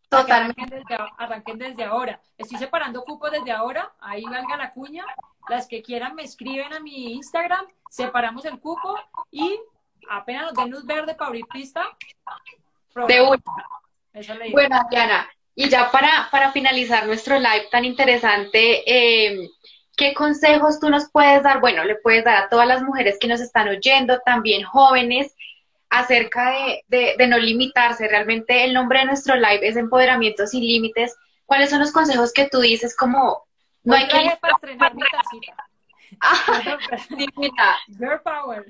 Totalmente. 0.08 0.82
Arranquen 1.18 1.58
desde, 1.58 1.84
ahora. 1.84 2.20
Estoy 2.36 2.58
separando 2.58 3.04
cupos 3.04 3.30
desde 3.30 3.52
ahora, 3.52 3.92
ahí 4.00 4.24
valga 4.24 4.56
la 4.56 4.72
cuña. 4.72 5.04
Las 5.48 5.66
que 5.66 5.82
quieran 5.82 6.14
me 6.14 6.22
escriben 6.22 6.72
a 6.72 6.80
mi 6.80 7.12
Instagram, 7.12 7.66
separamos 7.88 8.44
el 8.44 8.58
cupo 8.58 8.98
y 9.30 9.58
apenas 10.08 10.46
nos 10.46 10.54
den 10.54 10.70
luz 10.70 10.84
verde 10.84 11.14
para 11.14 11.28
abrir 11.28 11.46
pista. 11.46 11.84
De 13.06 13.20
una. 13.22 13.42
Bueno, 14.50 14.80
Diana, 14.90 15.30
y 15.54 15.68
ya 15.68 15.90
para, 15.90 16.28
para 16.30 16.50
finalizar 16.50 17.06
nuestro 17.06 17.38
live 17.38 17.68
tan 17.70 17.84
interesante, 17.84 18.82
eh, 18.86 19.48
¿Qué 20.00 20.14
consejos 20.14 20.80
tú 20.80 20.88
nos 20.88 21.10
puedes 21.10 21.42
dar? 21.42 21.60
Bueno, 21.60 21.84
le 21.84 21.94
puedes 21.94 22.24
dar 22.24 22.44
a 22.44 22.48
todas 22.48 22.66
las 22.66 22.82
mujeres 22.82 23.18
que 23.20 23.28
nos 23.28 23.38
están 23.38 23.68
oyendo, 23.68 24.18
también 24.24 24.62
jóvenes, 24.62 25.36
acerca 25.90 26.54
de, 26.88 27.26
no 27.28 27.36
limitarse. 27.36 28.08
Realmente 28.08 28.64
el 28.64 28.72
nombre 28.72 29.00
de 29.00 29.04
nuestro 29.04 29.36
live 29.36 29.60
es 29.60 29.76
Empoderamiento 29.76 30.46
sin 30.46 30.62
Límites. 30.62 31.14
¿Cuáles 31.44 31.68
son 31.68 31.80
los 31.80 31.92
consejos 31.92 32.32
que 32.32 32.48
tú 32.48 32.60
dices 32.60 32.96
como 32.96 33.42
no 33.82 33.94
hay 33.94 34.08
que... 34.08 34.38
Para 34.40 34.54
estrenar 34.54 34.94
mi 34.94 35.02
ah, 36.22 37.76
Your 37.88 38.22
power. 38.22 38.64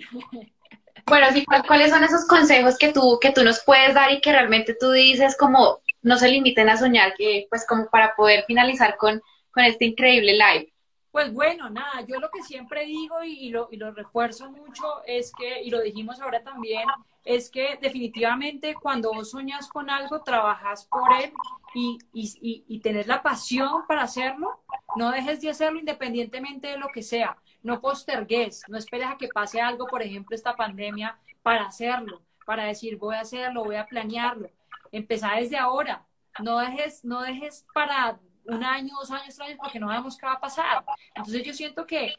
Bueno, 1.06 1.26
sí, 1.32 1.44
¿cuáles 1.44 1.90
son 1.90 2.02
esos 2.02 2.26
consejos 2.26 2.76
que 2.76 2.92
tú, 2.92 3.20
que 3.20 3.30
tú 3.30 3.44
nos 3.44 3.60
puedes 3.60 3.94
dar 3.94 4.10
y 4.10 4.20
que 4.20 4.32
realmente 4.32 4.74
tú 4.74 4.90
dices 4.90 5.36
como 5.38 5.78
no 6.02 6.18
se 6.18 6.26
limiten 6.26 6.68
a 6.68 6.76
soñar, 6.76 7.14
que 7.14 7.46
pues 7.48 7.64
como 7.68 7.88
para 7.88 8.16
poder 8.16 8.42
finalizar 8.48 8.96
con, 8.96 9.22
con 9.52 9.64
este 9.64 9.84
increíble 9.84 10.32
live? 10.32 10.72
Pues 11.10 11.32
bueno, 11.32 11.68
nada, 11.68 12.02
yo 12.06 12.20
lo 12.20 12.30
que 12.30 12.42
siempre 12.42 12.86
digo 12.86 13.22
y, 13.24 13.48
lo, 13.48 13.68
y 13.72 13.76
lo 13.76 13.90
refuerzo 13.92 14.50
mucho 14.50 15.02
es 15.06 15.32
que, 15.32 15.60
y 15.62 15.70
lo 15.70 15.80
dijimos 15.80 16.20
ahora 16.20 16.42
también, 16.42 16.86
es 17.24 17.50
que 17.50 17.78
definitivamente 17.82 18.74
cuando 18.74 19.12
vos 19.12 19.30
soñas 19.30 19.68
con 19.68 19.90
algo, 19.90 20.22
trabajas 20.22 20.86
por 20.86 21.12
él 21.20 21.32
y, 21.74 21.98
y, 22.12 22.64
y, 22.68 22.80
tenés 22.80 23.08
la 23.08 23.22
pasión 23.22 23.86
para 23.88 24.02
hacerlo, 24.02 24.60
no 24.96 25.10
dejes 25.10 25.40
de 25.40 25.50
hacerlo 25.50 25.80
independientemente 25.80 26.68
de 26.68 26.78
lo 26.78 26.88
que 26.88 27.02
sea. 27.02 27.36
No 27.62 27.80
postergues, 27.80 28.62
no 28.68 28.78
esperes 28.78 29.08
a 29.08 29.16
que 29.16 29.28
pase 29.28 29.60
algo, 29.60 29.86
por 29.86 30.02
ejemplo, 30.02 30.34
esta 30.36 30.54
pandemia, 30.54 31.18
para 31.42 31.66
hacerlo, 31.66 32.22
para 32.46 32.64
decir 32.64 32.96
voy 32.96 33.16
a 33.16 33.20
hacerlo, 33.20 33.64
voy 33.64 33.76
a 33.76 33.86
planearlo. 33.86 34.48
Empezá 34.92 35.32
desde 35.36 35.56
ahora. 35.58 36.06
No 36.42 36.58
dejes, 36.58 37.04
no 37.04 37.20
dejes 37.22 37.66
para 37.74 38.18
un 38.44 38.64
año, 38.64 38.94
dos 38.98 39.10
años, 39.10 39.24
tres 39.34 39.40
años, 39.40 39.58
porque 39.60 39.80
no 39.80 39.88
sabemos 39.88 40.16
qué 40.16 40.26
va 40.26 40.32
a 40.32 40.40
pasar. 40.40 40.84
Entonces 41.14 41.42
yo 41.44 41.52
siento 41.52 41.86
que 41.86 42.14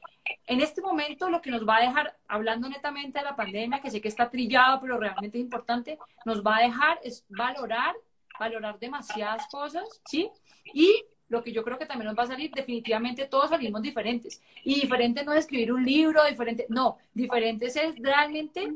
en 0.47 0.61
este 0.61 0.81
momento 0.81 1.29
lo 1.29 1.41
que 1.41 1.51
nos 1.51 1.67
va 1.67 1.77
a 1.77 1.81
dejar, 1.81 2.17
hablando 2.27 2.69
netamente 2.69 3.19
de 3.19 3.25
la 3.25 3.35
pandemia, 3.35 3.79
que 3.79 3.91
sé 3.91 4.01
que 4.01 4.07
está 4.07 4.29
trillado, 4.29 4.79
pero 4.81 4.97
realmente 4.97 5.37
es 5.37 5.43
importante, 5.43 5.97
nos 6.25 6.45
va 6.45 6.57
a 6.57 6.61
dejar 6.61 6.99
es 7.03 7.25
valorar, 7.29 7.95
valorar 8.39 8.79
demasiadas 8.79 9.47
cosas, 9.47 10.01
¿sí? 10.05 10.29
Y 10.73 11.03
lo 11.31 11.41
que 11.41 11.53
yo 11.53 11.63
creo 11.63 11.79
que 11.79 11.85
también 11.85 12.07
nos 12.07 12.17
va 12.17 12.23
a 12.23 12.27
salir, 12.27 12.51
definitivamente 12.51 13.25
todos 13.25 13.49
salimos 13.49 13.81
diferentes. 13.81 14.41
Y 14.65 14.81
diferente 14.81 15.23
no 15.23 15.31
es 15.31 15.39
escribir 15.39 15.71
un 15.71 15.83
libro, 15.83 16.25
diferente, 16.25 16.65
no, 16.67 16.97
diferentes 17.13 17.77
es 17.77 17.95
realmente 17.97 18.67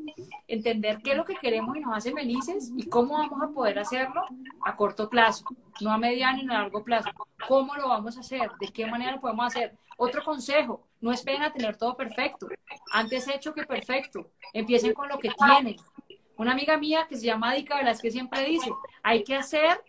entender 0.47 0.99
qué 1.03 1.11
es 1.11 1.17
lo 1.17 1.25
que 1.25 1.35
queremos 1.35 1.75
y 1.75 1.81
nos 1.81 1.97
hace 1.97 2.13
felices 2.13 2.71
y 2.75 2.87
cómo 2.87 3.17
vamos 3.17 3.41
a 3.43 3.53
poder 3.53 3.77
hacerlo 3.77 4.23
a 4.63 4.75
corto 4.77 5.09
plazo, 5.09 5.45
no 5.81 5.91
a 5.91 5.97
mediano 5.97 6.41
ni 6.41 6.49
a 6.49 6.59
largo 6.59 6.81
plazo. 6.81 7.09
¿Cómo 7.45 7.75
lo 7.75 7.89
vamos 7.89 8.15
a 8.15 8.21
hacer? 8.21 8.49
¿De 8.59 8.69
qué 8.69 8.85
manera 8.85 9.11
lo 9.11 9.19
podemos 9.19 9.47
hacer? 9.47 9.75
Otro 9.97 10.23
consejo, 10.23 10.87
no 11.01 11.11
esperen 11.11 11.43
a 11.43 11.51
tener 11.51 11.75
todo 11.75 11.97
perfecto. 11.97 12.47
Antes 12.93 13.27
hecho 13.27 13.53
que 13.53 13.65
perfecto. 13.65 14.31
Empiecen 14.53 14.93
con 14.93 15.09
lo 15.09 15.19
que 15.19 15.29
tienen. 15.29 15.75
Una 16.37 16.53
amiga 16.53 16.77
mía 16.77 17.05
que 17.09 17.17
se 17.17 17.25
llama 17.25 17.53
Dica 17.53 17.81
que 18.01 18.11
siempre 18.11 18.45
dice, 18.45 18.71
hay 19.03 19.23
que 19.25 19.35
hacer 19.35 19.81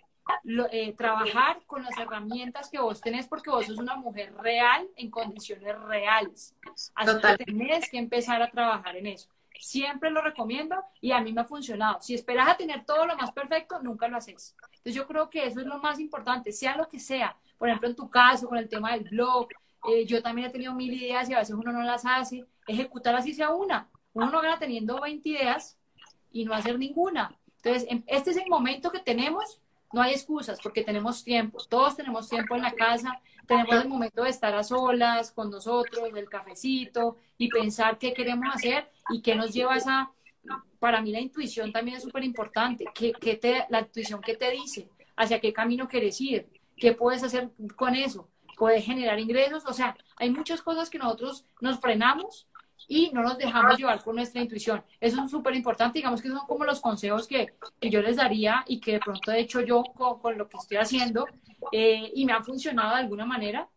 eh, 0.71 0.93
trabajar 0.95 1.61
con 1.67 1.83
las 1.85 1.97
herramientas 1.99 2.69
que 2.69 2.79
vos 2.79 3.01
tenés 3.01 3.27
porque 3.27 3.51
vos 3.51 3.67
sos 3.67 3.79
una 3.79 3.97
mujer 3.97 4.35
real 4.37 4.87
en 4.97 5.11
condiciones 5.11 5.79
reales. 5.83 6.55
Así 6.95 7.21
que 7.21 7.45
tenés 7.45 7.91
que 7.91 7.99
empezar 7.99 8.43
a 8.43 8.51
trabajar 8.51 8.97
en 8.97 9.07
eso. 9.07 9.29
Siempre 9.59 10.11
lo 10.11 10.21
recomiendo 10.21 10.77
y 11.01 11.13
a 11.13 11.21
mí 11.21 11.33
me 11.33 11.41
ha 11.41 11.45
funcionado. 11.45 11.99
Si 12.01 12.15
esperas 12.15 12.49
a 12.49 12.57
tener 12.57 12.85
todo 12.85 13.07
lo 13.07 13.17
más 13.17 13.33
perfecto, 13.33 13.81
nunca 13.81 14.09
lo 14.09 14.17
haces. 14.17 14.55
Entonces 14.69 14.95
yo 14.95 15.07
creo 15.07 15.31
que 15.31 15.47
eso 15.47 15.61
es 15.61 15.67
lo 15.67 15.79
más 15.79 15.99
importante, 15.99 16.53
sea 16.53 16.77
lo 16.77 16.89
que 16.89 16.99
sea. 16.99 17.37
Por 17.57 17.69
ejemplo, 17.69 17.89
en 17.89 17.97
tu 17.97 18.11
caso, 18.11 18.49
con 18.49 18.59
el 18.59 18.69
tema 18.69 18.93
del 18.93 19.05
blog, 19.05 19.49
eh, 19.89 20.05
yo 20.05 20.23
también 20.23 20.49
he 20.49 20.53
tenido 20.53 20.75
mil 20.75 20.93
ideas 20.93 21.29
y 21.31 21.35
a 21.35 21.39
veces 21.39 21.55
uno 21.55 21.73
no 21.73 21.83
las 21.83 22.05
hace. 22.05 22.45
Ejecutar 22.67 23.15
así 23.15 23.33
sea 23.33 23.51
una. 23.51 23.89
Uno 24.13 24.31
no 24.31 24.41
gana 24.43 24.59
teniendo 24.59 25.01
20 25.01 25.29
ideas 25.29 25.79
y 26.33 26.45
no 26.45 26.53
hacer 26.53 26.79
ninguna. 26.79 27.35
Entonces, 27.63 27.89
este 28.07 28.31
es 28.31 28.37
el 28.37 28.49
momento 28.49 28.91
que 28.91 29.01
tenemos 29.01 29.61
no 29.97 30.03
hay 30.03 30.13
excusas 30.13 30.61
porque 30.63 30.85
tenemos 30.85 31.25
tiempo, 31.25 31.57
todos 31.71 31.97
tenemos 31.97 32.29
tiempo 32.29 32.55
en 32.55 32.61
la 32.61 32.73
casa, 32.73 33.19
tenemos 33.47 33.77
el 33.77 33.89
momento 33.89 34.25
de 34.25 34.29
estar 34.29 34.55
a 34.55 34.63
solas 34.63 35.33
con 35.33 35.49
nosotros, 35.51 36.13
del 36.13 36.29
cafecito 36.29 37.17
y 37.39 37.49
pensar 37.49 37.97
qué 37.97 38.13
queremos 38.13 38.55
hacer 38.55 38.91
y 39.09 39.23
qué 39.23 39.35
nos 39.35 39.55
lleva 39.55 39.73
a 39.73 39.79
esa, 39.79 40.11
para 40.79 41.01
mí 41.01 41.13
la 41.13 41.21
intuición 41.21 41.73
también 41.73 41.97
es 41.97 42.03
súper 42.03 42.25
importante, 42.25 42.85
¿Qué, 42.95 43.37
te, 43.37 43.65
la 43.71 43.81
intuición 43.81 44.21
que 44.21 44.37
te 44.37 44.51
dice, 44.51 44.91
hacia 45.17 45.41
qué 45.41 45.55
camino 45.55 45.89
quieres 45.89 46.21
ir, 46.21 46.47
qué 46.77 46.93
puedes 46.93 47.23
hacer 47.23 47.49
con 47.75 47.95
eso, 47.95 48.29
puedes 48.59 48.85
generar 48.85 49.19
ingresos, 49.19 49.65
o 49.65 49.73
sea, 49.73 49.97
hay 50.19 50.29
muchas 50.29 50.61
cosas 50.61 50.91
que 50.91 50.99
nosotros 50.99 51.47
nos 51.63 51.81
frenamos 51.81 52.47
y 52.89 53.11
no 53.13 53.23
nos 53.23 53.39
dejamos 53.39 53.77
llevar 53.77 54.03
por 54.03 54.15
nuestra 54.15 54.41
intuición. 54.41 54.85
Eso 55.01 55.23
es 55.23 55.31
súper 55.31 55.55
importante, 55.55 55.99
digamos 55.99 56.23
que 56.23 56.29
son 56.29 56.47
como 56.47 56.65
los 56.65 56.81
consejos 56.81 57.27
que, 57.27 57.55
que, 57.81 57.91
yo 57.91 58.01
les 58.01 58.17
daría 58.17 58.65
y 58.67 58.81
que 58.81 58.93
de 58.93 59.01
pronto 59.01 59.33
he 59.33 59.41
hecho 59.41 59.61
yo 59.61 59.83
con, 59.83 60.39
lo 60.39 60.49
que 60.49 60.57
estoy 60.57 60.77
haciendo 60.77 61.27
eh, 61.73 62.13
y 62.15 62.25
me 62.25 62.33
han 62.33 62.45
funcionado 62.45 62.95
de 62.95 63.03
alguna 63.03 63.27
manera. 63.27 63.69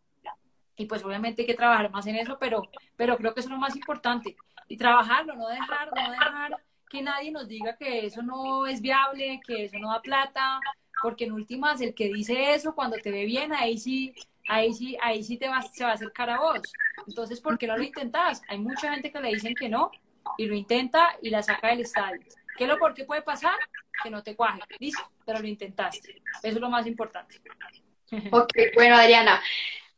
Y 0.75 0.85
pues 0.85 1.03
obviamente 1.03 1.41
hay 1.41 1.47
que 1.47 1.55
trabajar 1.55 1.91
más 1.91 2.07
en 2.07 2.15
eso, 2.15 2.37
pero, 2.39 2.69
pero 2.95 3.17
creo 3.17 3.33
que 3.33 3.41
eso 3.41 3.49
es 3.49 3.53
lo 3.53 3.59
más 3.59 3.75
importante. 3.75 4.37
Y 4.67 4.77
trabajarlo, 4.77 5.35
no 5.35 5.49
dejar, 5.49 5.89
no 5.93 6.11
dejar 6.11 6.57
que 6.89 7.01
nadie 7.01 7.31
nos 7.31 7.47
diga 7.47 7.75
que 7.75 8.05
eso 8.05 8.21
no 8.21 8.65
es 8.65 8.81
viable, 8.81 9.41
que 9.45 9.65
eso 9.65 9.77
no 9.77 9.91
da 9.91 10.01
plata, 10.01 10.59
porque 11.01 11.25
en 11.25 11.33
últimas 11.33 11.81
el 11.81 11.93
que 11.93 12.07
dice 12.07 12.53
eso 12.53 12.75
cuando 12.75 12.97
te 12.97 13.11
ve 13.11 13.25
bien, 13.25 13.53
ahí 13.53 13.77
sí 13.77 14.13
ahí 14.49 14.73
sí, 14.73 14.97
ahí 15.01 15.23
sí 15.23 15.37
te 15.37 15.47
vas, 15.47 15.73
se 15.73 15.83
va 15.83 15.91
a 15.91 15.93
acercar 15.93 16.29
a 16.29 16.39
vos. 16.39 16.73
Entonces, 17.07 17.39
¿por 17.39 17.57
qué 17.57 17.67
no 17.67 17.77
lo 17.77 17.83
intentas? 17.83 18.41
Hay 18.47 18.57
mucha 18.57 18.91
gente 18.91 19.11
que 19.11 19.21
le 19.21 19.29
dicen 19.29 19.55
que 19.55 19.69
no 19.69 19.91
y 20.37 20.45
lo 20.45 20.55
intenta 20.55 21.15
y 21.21 21.29
la 21.29 21.41
saca 21.41 21.69
del 21.69 21.81
estadio. 21.81 22.21
¿Qué 22.57 22.65
es 22.65 22.69
lo 22.69 22.77
por 22.77 22.93
qué 22.93 23.05
puede 23.05 23.21
pasar? 23.21 23.55
Que 24.03 24.09
no 24.09 24.21
te 24.21 24.35
cuaje, 24.35 24.59
listo, 24.79 25.01
pero 25.25 25.39
lo 25.39 25.47
intentaste. 25.47 26.21
Eso 26.43 26.55
es 26.55 26.59
lo 26.59 26.69
más 26.69 26.85
importante. 26.87 27.39
Ok, 28.31 28.49
bueno, 28.73 28.95
Adriana, 28.95 29.39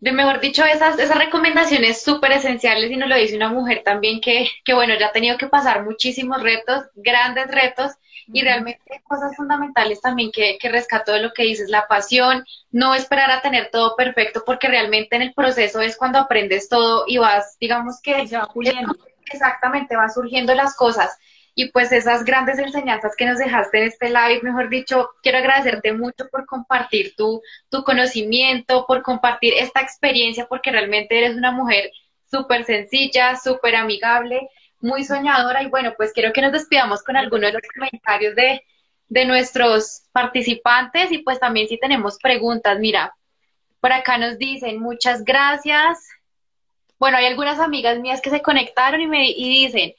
de 0.01 0.11
mejor 0.11 0.41
dicho, 0.41 0.65
esas, 0.65 0.99
esas 0.99 1.17
recomendaciones 1.17 2.01
súper 2.01 2.33
esenciales 2.33 2.91
y 2.91 2.97
nos 2.97 3.07
lo 3.07 3.15
dice 3.15 3.37
una 3.37 3.47
mujer 3.47 3.83
también 3.85 4.19
que, 4.19 4.49
que, 4.65 4.73
bueno, 4.73 4.95
ya 4.99 5.07
ha 5.07 5.11
tenido 5.13 5.37
que 5.37 5.47
pasar 5.47 5.85
muchísimos 5.85 6.43
retos, 6.43 6.83
grandes 6.95 7.47
retos, 7.47 7.93
y 8.33 8.41
realmente 8.41 9.01
cosas 9.03 9.35
fundamentales 9.35 10.01
también 10.01 10.31
que, 10.31 10.57
que 10.59 10.69
rescató 10.69 11.13
de 11.13 11.21
lo 11.21 11.33
que 11.33 11.43
dices, 11.43 11.69
la 11.69 11.87
pasión, 11.87 12.45
no 12.71 12.95
esperar 12.95 13.31
a 13.31 13.41
tener 13.41 13.69
todo 13.71 13.95
perfecto, 13.95 14.43
porque 14.45 14.67
realmente 14.67 15.15
en 15.15 15.21
el 15.21 15.33
proceso 15.33 15.81
es 15.81 15.97
cuando 15.97 16.19
aprendes 16.19 16.69
todo 16.69 17.05
y 17.07 17.17
vas, 17.17 17.57
digamos 17.59 17.99
que... 18.01 18.27
se 18.27 18.37
va 18.37 18.47
puliendo. 18.47 18.95
Exactamente, 19.31 19.95
van 19.95 20.11
surgiendo 20.11 20.53
las 20.55 20.75
cosas. 20.75 21.17
Y 21.53 21.69
pues 21.71 21.91
esas 21.91 22.23
grandes 22.23 22.59
enseñanzas 22.59 23.15
que 23.17 23.25
nos 23.25 23.37
dejaste 23.37 23.79
en 23.79 23.87
este 23.87 24.07
live, 24.09 24.41
mejor 24.41 24.69
dicho, 24.69 25.09
quiero 25.21 25.39
agradecerte 25.39 25.91
mucho 25.91 26.27
por 26.31 26.45
compartir 26.45 27.13
tu, 27.15 27.41
tu 27.69 27.83
conocimiento, 27.83 28.85
por 28.87 29.01
compartir 29.01 29.53
esta 29.57 29.81
experiencia, 29.81 30.47
porque 30.47 30.71
realmente 30.71 31.17
eres 31.17 31.35
una 31.35 31.51
mujer 31.51 31.91
súper 32.29 32.63
sencilla, 32.63 33.35
súper 33.35 33.75
amigable 33.75 34.49
muy 34.81 35.03
soñadora 35.03 35.63
y 35.63 35.67
bueno, 35.67 35.93
pues 35.95 36.11
quiero 36.13 36.33
que 36.33 36.41
nos 36.41 36.51
despidamos 36.51 37.03
con 37.03 37.17
algunos 37.17 37.51
de 37.51 37.53
los 37.53 37.61
comentarios 37.73 38.35
de, 38.35 38.63
de 39.07 39.25
nuestros 39.25 40.03
participantes 40.11 41.11
y 41.11 41.19
pues 41.19 41.39
también 41.39 41.67
si 41.67 41.79
tenemos 41.79 42.17
preguntas, 42.17 42.79
mira, 42.79 43.15
por 43.79 43.91
acá 43.91 44.17
nos 44.17 44.37
dicen 44.37 44.79
muchas 44.79 45.23
gracias. 45.23 46.07
Bueno, 46.99 47.17
hay 47.17 47.25
algunas 47.25 47.59
amigas 47.59 47.99
mías 47.99 48.21
que 48.21 48.29
se 48.29 48.41
conectaron 48.41 49.01
y 49.01 49.07
me 49.07 49.29
y 49.29 49.49
dicen 49.49 49.93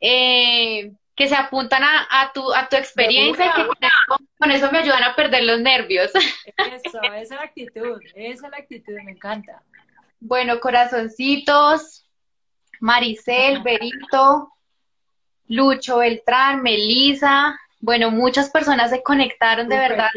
eh, 0.00 0.92
que 1.14 1.28
se 1.28 1.36
apuntan 1.36 1.82
a, 1.84 2.06
a, 2.10 2.32
tu, 2.32 2.52
a 2.52 2.68
tu 2.68 2.76
experiencia 2.76 3.46
y 3.46 3.52
que 3.52 3.66
con 4.38 4.50
eso, 4.50 4.70
me 4.72 4.78
ayudan 4.78 5.04
a 5.04 5.14
perder 5.14 5.44
los 5.44 5.60
nervios. 5.60 6.10
Eso, 6.14 7.00
esa 7.02 7.20
es 7.20 7.30
la 7.30 7.42
actitud, 7.42 8.00
esa 8.14 8.46
es 8.46 8.50
la 8.50 8.58
actitud, 8.58 8.92
me 9.04 9.12
encanta. 9.12 9.62
Bueno, 10.20 10.58
corazoncitos, 10.60 12.03
Maricel, 12.84 13.62
Berito, 13.62 14.52
Lucho 15.48 15.98
Beltrán, 16.00 16.62
Melisa. 16.62 17.58
Bueno, 17.80 18.10
muchas 18.10 18.50
personas 18.50 18.90
se 18.90 19.02
conectaron, 19.02 19.70
de 19.70 19.78
verdad. 19.78 20.10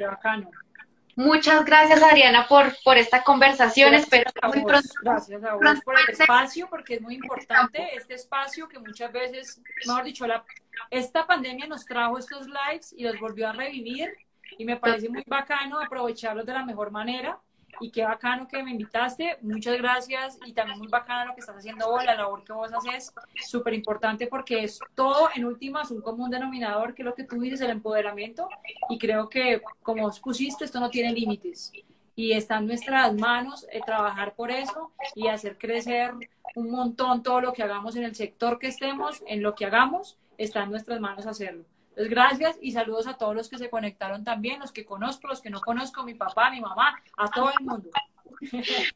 Muchas 1.15 1.63
gracias, 1.63 2.03
Adriana, 2.03 2.45
por, 2.45 2.75
por 2.83 2.97
esta 2.97 3.23
conversación. 3.23 3.93
Espero 3.93 4.29
que 4.33 4.47
muy 4.49 4.65
pronto. 4.65 4.89
Gracias 5.01 5.43
a 5.45 5.53
vos 5.53 5.81
por 5.85 5.95
el 5.97 6.09
espacio, 6.09 6.67
porque 6.69 6.95
es 6.95 7.01
muy 7.01 7.15
importante 7.15 7.95
este 7.95 8.15
espacio 8.15 8.67
que 8.67 8.79
muchas 8.79 9.13
veces, 9.13 9.61
mejor 9.85 10.03
dicho, 10.03 10.27
la, 10.27 10.43
esta 10.91 11.25
pandemia 11.25 11.67
nos 11.67 11.85
trajo 11.85 12.17
estos 12.17 12.47
lives 12.47 12.93
y 12.97 13.03
los 13.03 13.17
volvió 13.17 13.47
a 13.47 13.53
revivir. 13.53 14.13
Y 14.57 14.65
me 14.65 14.75
parece 14.75 15.07
muy 15.07 15.23
bacano 15.25 15.79
aprovecharlos 15.79 16.45
de 16.45 16.51
la 16.51 16.65
mejor 16.65 16.91
manera 16.91 17.39
y 17.79 17.91
qué 17.91 18.03
bacano 18.03 18.47
que 18.47 18.63
me 18.63 18.71
invitaste, 18.71 19.37
muchas 19.41 19.77
gracias 19.77 20.39
y 20.45 20.53
también 20.53 20.79
muy 20.79 20.87
bacano 20.87 21.27
lo 21.29 21.33
que 21.35 21.41
estás 21.41 21.57
haciendo 21.57 21.89
vos, 21.89 22.03
la 22.03 22.15
labor 22.15 22.43
que 22.43 22.53
vos 22.53 22.71
haces, 22.73 23.13
súper 23.45 23.73
importante 23.73 24.27
porque 24.27 24.63
es 24.63 24.79
todo 24.95 25.29
en 25.35 25.45
últimas 25.45 25.91
un 25.91 26.01
común 26.01 26.29
denominador 26.29 26.93
que 26.93 27.01
es 27.01 27.05
lo 27.05 27.13
que 27.15 27.23
tú 27.23 27.39
dices, 27.39 27.61
el 27.61 27.71
empoderamiento 27.71 28.49
y 28.89 28.97
creo 28.97 29.29
que 29.29 29.61
como 29.83 30.05
os 30.05 30.19
pusiste, 30.19 30.65
esto 30.65 30.79
no 30.79 30.89
tiene 30.89 31.11
límites 31.11 31.71
y 32.15 32.31
está 32.31 32.57
en 32.57 32.67
nuestras 32.67 33.13
manos 33.13 33.67
eh, 33.71 33.79
trabajar 33.85 34.33
por 34.33 34.49
eso 34.49 34.91
y 35.13 35.27
hacer 35.27 35.57
crecer 35.57 36.13
un 36.55 36.71
montón 36.71 37.21
todo 37.21 37.41
lo 37.41 37.53
que 37.53 37.61
hagamos 37.61 37.95
en 37.95 38.03
el 38.03 38.15
sector 38.15 38.57
que 38.57 38.67
estemos, 38.67 39.23
en 39.27 39.43
lo 39.43 39.53
que 39.53 39.65
hagamos, 39.65 40.17
está 40.37 40.63
en 40.63 40.71
nuestras 40.71 40.99
manos 40.99 41.27
hacerlo. 41.27 41.63
Entonces, 41.97 42.11
gracias 42.11 42.57
y 42.61 42.73
saludos 42.73 43.07
a 43.07 43.17
todos 43.17 43.33
los 43.33 43.49
que 43.49 43.57
se 43.57 43.71
conectaron 43.71 44.23
también, 44.23 44.59
los 44.59 44.71
que 44.71 44.85
conozco, 44.85 45.27
los 45.27 45.41
que 45.41 45.49
no 45.49 45.61
conozco, 45.61 46.03
mi 46.03 46.13
papá, 46.13 46.51
mi 46.51 46.61
mamá, 46.61 46.95
a 47.17 47.27
todo 47.27 47.49
el 47.49 47.65
mundo. 47.65 47.89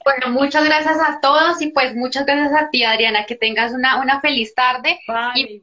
Bueno, 0.04 0.30
muchas 0.30 0.66
gracias 0.66 0.98
a 1.00 1.20
todos 1.22 1.62
y 1.62 1.70
pues 1.72 1.96
muchas 1.96 2.26
gracias 2.26 2.54
a 2.54 2.70
ti, 2.70 2.84
Adriana, 2.84 3.26
que 3.26 3.36
tengas 3.36 3.74
una, 3.74 4.00
una 4.02 4.20
feliz 4.22 4.54
tarde. 4.56 5.00
y 5.36 5.62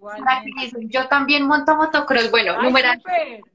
yo 0.88 1.08
también 1.08 1.46
monto 1.46 1.76
motocross, 1.76 2.30
bueno, 2.30 2.60
numeral. 2.62 3.02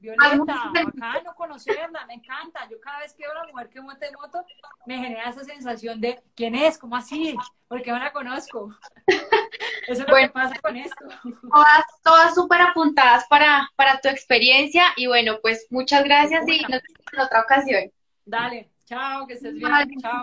Violeta, 0.00 0.70
bacano 0.72 1.34
conocerla, 1.34 2.06
me 2.06 2.14
encanta. 2.14 2.68
Yo 2.70 2.80
cada 2.80 3.00
vez 3.00 3.14
que 3.14 3.22
veo 3.22 3.32
a 3.32 3.42
una 3.42 3.52
mujer 3.52 3.68
que 3.68 3.80
monta 3.80 4.06
moto, 4.20 4.44
me 4.86 4.98
genera 4.98 5.30
esa 5.30 5.44
sensación 5.44 6.00
de 6.00 6.20
¿quién 6.34 6.54
es? 6.54 6.78
¿Cómo 6.78 6.96
así? 6.96 7.36
Porque 7.68 7.90
no 7.90 7.98
la 7.98 8.12
conozco. 8.12 8.76
Eso 9.88 10.02
es 10.02 10.08
lo 10.08 10.16
que 10.16 10.28
pasa 10.30 10.54
con 10.60 10.76
esto. 10.76 11.04
Todas, 11.42 11.84
todas 12.02 12.34
súper 12.34 12.60
apuntadas 12.62 13.26
para, 13.28 13.70
para 13.76 14.00
tu 14.00 14.08
experiencia 14.08 14.84
y 14.96 15.06
bueno, 15.06 15.38
pues 15.42 15.66
muchas 15.70 16.04
gracias 16.04 16.46
y 16.48 16.60
nos 16.62 16.82
vemos 16.82 17.12
en 17.12 17.20
otra 17.20 17.40
ocasión. 17.40 17.92
Dale. 18.24 18.73
Chao, 18.86 19.26
que 19.26 19.34
estés 19.34 19.54
bien. 19.54 20.00
Chao. 20.00 20.22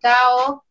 Chao. 0.00 0.64